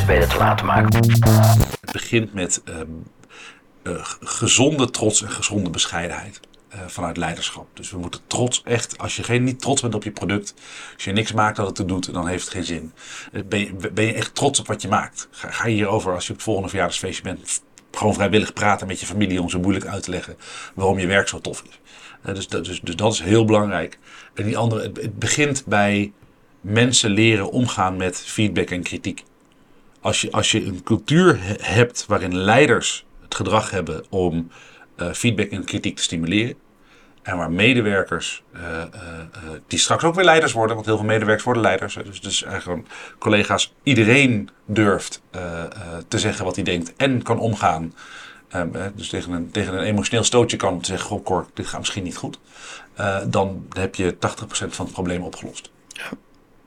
Beter 0.00 0.28
te 0.28 0.36
laten 0.38 0.66
maken. 0.66 1.10
Het 1.80 1.92
begint 1.92 2.34
met 2.34 2.62
ehm, 2.64 2.86
eh, 3.82 4.04
gezonde 4.20 4.90
trots 4.90 5.22
en 5.22 5.30
gezonde 5.30 5.70
bescheidenheid. 5.70 6.40
eh, 6.68 6.78
vanuit 6.86 7.16
leiderschap. 7.16 7.66
Dus 7.74 7.90
we 7.90 7.98
moeten 7.98 8.20
trots, 8.26 8.62
echt, 8.64 8.98
als 8.98 9.16
je 9.16 9.22
geen, 9.22 9.44
niet 9.44 9.60
trots 9.60 9.80
bent 9.82 9.94
op 9.94 10.04
je 10.04 10.10
product, 10.10 10.54
als 10.94 11.04
je 11.04 11.12
niks 11.12 11.32
maakt 11.32 11.56
dat 11.56 11.66
het 11.66 11.78
er 11.78 11.86
doet, 11.86 12.12
dan 12.12 12.26
heeft 12.28 12.44
het 12.44 12.52
geen 12.52 12.64
zin. 12.64 12.92
Eh, 13.32 13.42
Ben 13.46 13.58
je, 13.58 13.90
ben 13.92 14.04
je 14.04 14.12
echt 14.12 14.34
trots 14.34 14.60
op 14.60 14.66
wat 14.66 14.82
je 14.82 14.88
maakt? 14.88 15.28
Ga, 15.30 15.50
ga 15.50 15.66
je 15.66 15.74
hierover, 15.74 16.14
als 16.14 16.24
je 16.24 16.30
op 16.30 16.34
het 16.36 16.44
volgende 16.44 16.68
verjaardagsfeestje 16.68 17.22
bent, 17.22 17.62
gewoon 17.90 18.14
vrijwillig 18.14 18.52
praten 18.52 18.86
met 18.86 19.00
je 19.00 19.06
familie 19.06 19.40
om 19.40 19.48
zo 19.50 19.58
moeilijk 19.60 19.86
uit 19.86 20.02
te 20.02 20.10
leggen 20.10 20.36
waarom 20.74 20.98
je 20.98 21.06
werk 21.06 21.28
zo 21.28 21.40
tof 21.40 21.62
is. 21.68 21.80
Dus, 22.34 22.48
dat- 22.48 22.64
dus, 22.64 22.80
dus 22.80 22.96
dat 22.96 23.12
is 23.12 23.20
heel 23.20 23.44
belangrijk. 23.44 23.98
En 24.34 24.44
die 24.44 24.56
andere, 24.58 24.82
het 24.82 25.18
begint 25.18 25.66
bij 25.66 26.12
mensen 26.60 27.10
leren 27.10 27.50
omgaan 27.50 27.96
met 27.96 28.16
feedback 28.26 28.70
en 28.70 28.82
kritiek. 28.82 29.24
Als 30.02 30.20
je, 30.20 30.32
als 30.32 30.50
je 30.52 30.64
een 30.64 30.82
cultuur 30.82 31.38
he- 31.42 31.54
hebt 31.60 32.06
waarin 32.06 32.36
leiders 32.36 33.06
het 33.22 33.34
gedrag 33.34 33.70
hebben 33.70 34.04
om 34.10 34.50
eh, 34.96 35.12
feedback 35.12 35.50
en 35.50 35.64
kritiek 35.64 35.96
te 35.96 36.02
stimuleren. 36.02 36.54
En 37.22 37.36
waar 37.36 37.50
medewerkers, 37.50 38.42
eh, 38.52 38.82
eh, 38.82 38.88
die 39.66 39.78
straks 39.78 40.04
ook 40.04 40.14
weer 40.14 40.24
leiders 40.24 40.52
worden, 40.52 40.74
want 40.74 40.86
heel 40.86 40.96
veel 40.96 41.06
medewerkers 41.06 41.44
worden 41.44 41.62
leiders. 41.62 41.94
Dus, 42.04 42.20
dus 42.20 42.44
gewoon 42.48 42.86
collega's, 43.18 43.74
iedereen 43.82 44.48
durft 44.66 45.22
te 46.08 46.18
zeggen 46.18 46.44
wat 46.44 46.54
hij 46.54 46.64
denkt 46.64 46.92
en 46.96 47.22
kan 47.22 47.38
omgaan. 47.38 47.94
Dus 48.94 49.08
tegen 49.08 49.32
een, 49.32 49.50
tegen 49.50 49.74
een 49.74 49.84
emotioneel 49.84 50.24
stootje 50.24 50.56
kan 50.56 50.84
zeggen, 50.84 51.20
goh 51.24 51.46
dit 51.54 51.66
gaat 51.66 51.78
misschien 51.78 52.02
niet 52.02 52.16
goed. 52.16 52.38
Dan 53.26 53.66
heb 53.72 53.94
je 53.94 54.14
80% 54.14 54.16
van 54.48 54.84
het 54.84 54.94
probleem 54.94 55.22
opgelost. 55.22 55.70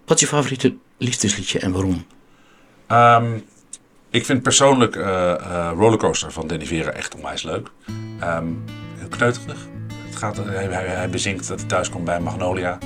Wat 0.05 0.15
is 0.15 0.21
je 0.21 0.27
favoriete 0.27 0.75
liefdesliedje 0.97 1.59
en 1.59 1.71
waarom? 1.71 2.05
Ehm, 2.88 3.25
ik 4.09 4.25
vind 4.25 4.41
persoonlijk 4.41 4.95
eh, 4.95 5.31
eh, 5.33 5.71
Rollercoaster 5.77 6.31
van 6.31 6.47
Danny 6.47 6.65
Vera 6.65 6.91
echt 6.91 7.15
onwijs 7.15 7.43
leuk. 7.43 7.67
Ehm, 8.19 8.47
heel 8.97 9.07
kneuterig. 9.09 9.67
Het 10.05 10.15
gaat, 10.15 10.38
hij, 10.38 10.65
hij, 10.67 11.09
bezinkt 11.09 11.47
dat 11.47 11.59
hij 11.59 11.67
thuis 11.69 11.89
komt 11.89 12.05
bij 12.05 12.19
Magnolia. 12.19 12.77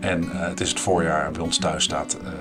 En 0.00 0.22
eh, 0.32 0.40
het 0.48 0.60
is 0.60 0.68
het 0.68 0.80
voorjaar. 0.80 1.30
Bij 1.30 1.42
ons 1.42 1.58
thuis 1.58 1.84
staat... 1.84 2.18
eh, 2.22 2.26
eh, 2.28 2.34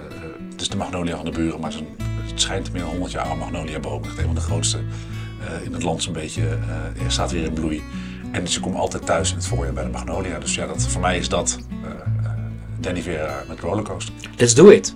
het 0.51 0.61
is 0.61 0.69
de 0.69 0.77
Magnolia 0.77 1.15
van 1.15 1.25
de 1.25 1.31
buren, 1.31 1.59
maar 1.59 1.71
het, 1.73 2.41
schijnt 2.41 2.71
meer 2.71 2.81
dan 2.81 2.91
100 2.91 3.11
jaar 3.11 3.23
oude 3.25 3.39
Magnolia 3.39 3.79
boom. 3.79 4.03
Echt 4.03 4.17
een 4.17 4.25
van 4.25 4.35
de 4.35 4.41
grootste 4.41 4.77
eh, 4.77 5.65
in 5.65 5.73
het 5.73 5.83
land 5.83 6.03
zo'n 6.03 6.13
beetje. 6.13 6.41
eh, 6.41 7.03
er 7.05 7.11
staat 7.11 7.31
weer 7.31 7.43
in 7.43 7.53
bloei. 7.53 7.83
En 8.31 8.47
ze 8.47 8.59
komen 8.59 8.79
altijd 8.79 9.05
thuis 9.05 9.29
in 9.29 9.35
het 9.35 9.47
voorjaar 9.47 9.73
bij 9.73 9.83
de 9.83 9.89
Magnolia. 9.89 10.39
Dus 10.39 10.55
ja, 10.55 10.67
dat, 10.67 10.87
voor 10.87 11.01
mij 11.01 11.17
is 11.17 11.29
dat 11.29 11.59
eh, 11.83 11.89
eh, 11.89 12.31
Danny 12.79 13.01
Vera 13.01 13.43
met 13.47 13.59
Rollercoaster. 13.59 14.13
Let's 14.37 14.53
do 14.55 14.69
it. 14.69 14.95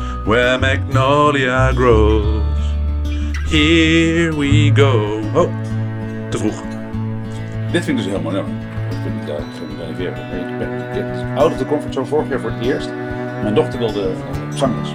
where 0.25 0.57
magnolia 0.59 1.71
grows. 1.73 2.43
Here 3.49 4.31
we 4.33 4.71
go. 4.73 5.21
Oh, 5.33 5.49
te 6.29 6.37
vroeg. 6.37 6.61
Dit 7.71 7.83
vind 7.85 7.87
ik 7.87 8.03
dus 8.03 8.05
heel 8.05 8.21
mooi 8.21 8.35
nummer. 8.35 8.53
Dat 8.89 8.99
vind 9.03 9.21
ik, 9.21 9.27
daar 9.27 9.39
ik 9.89 10.57
ben 10.57 11.37
out 11.37 11.51
of 11.51 11.57
the 11.57 11.65
comfort 11.65 11.93
zone 11.93 12.05
vorig 12.05 12.29
jaar 12.29 12.39
voor 12.39 12.51
het 12.51 12.65
eerst. 12.65 12.89
Mijn 13.41 13.53
dochter 13.53 13.79
wilde 13.79 14.09
uh, 14.09 14.57
zangles. 14.57 14.89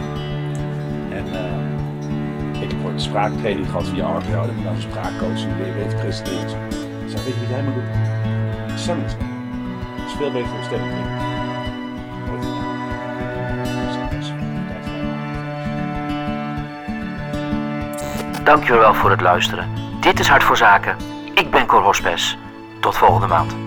En 1.10 1.24
eh, 1.32 2.62
ik 2.62 2.70
heb 2.70 2.84
ooit 2.84 3.02
spraaktraining 3.02 3.66
gehad 3.66 3.88
via 3.88 4.18
RPO. 4.18 4.40
Dat 4.40 4.50
ik 4.50 4.66
een 4.66 4.80
spraakcoach 4.80 5.42
en 5.42 5.56
weer 5.56 5.74
weet 5.74 5.96
presenteren. 5.96 6.40
Ik 6.40 7.10
zei, 7.10 7.24
weet 7.24 7.34
je 7.34 7.40
wat 7.40 7.48
jij 7.48 7.62
moet 7.62 7.74
doen? 7.74 8.78
Zangles. 8.78 9.12
Veel 10.18 10.32
beter 10.32 10.48
voor 10.48 10.64
stem. 10.64 11.25
Dankjewel 18.46 18.94
voor 18.94 19.10
het 19.10 19.20
luisteren. 19.20 19.70
Dit 20.00 20.20
is 20.20 20.28
Hart 20.28 20.42
voor 20.42 20.56
Zaken. 20.56 20.96
Ik 21.34 21.50
ben 21.50 21.66
Cor 21.66 21.82
Hospes. 21.82 22.38
Tot 22.80 22.96
volgende 22.96 23.26
maand. 23.26 23.65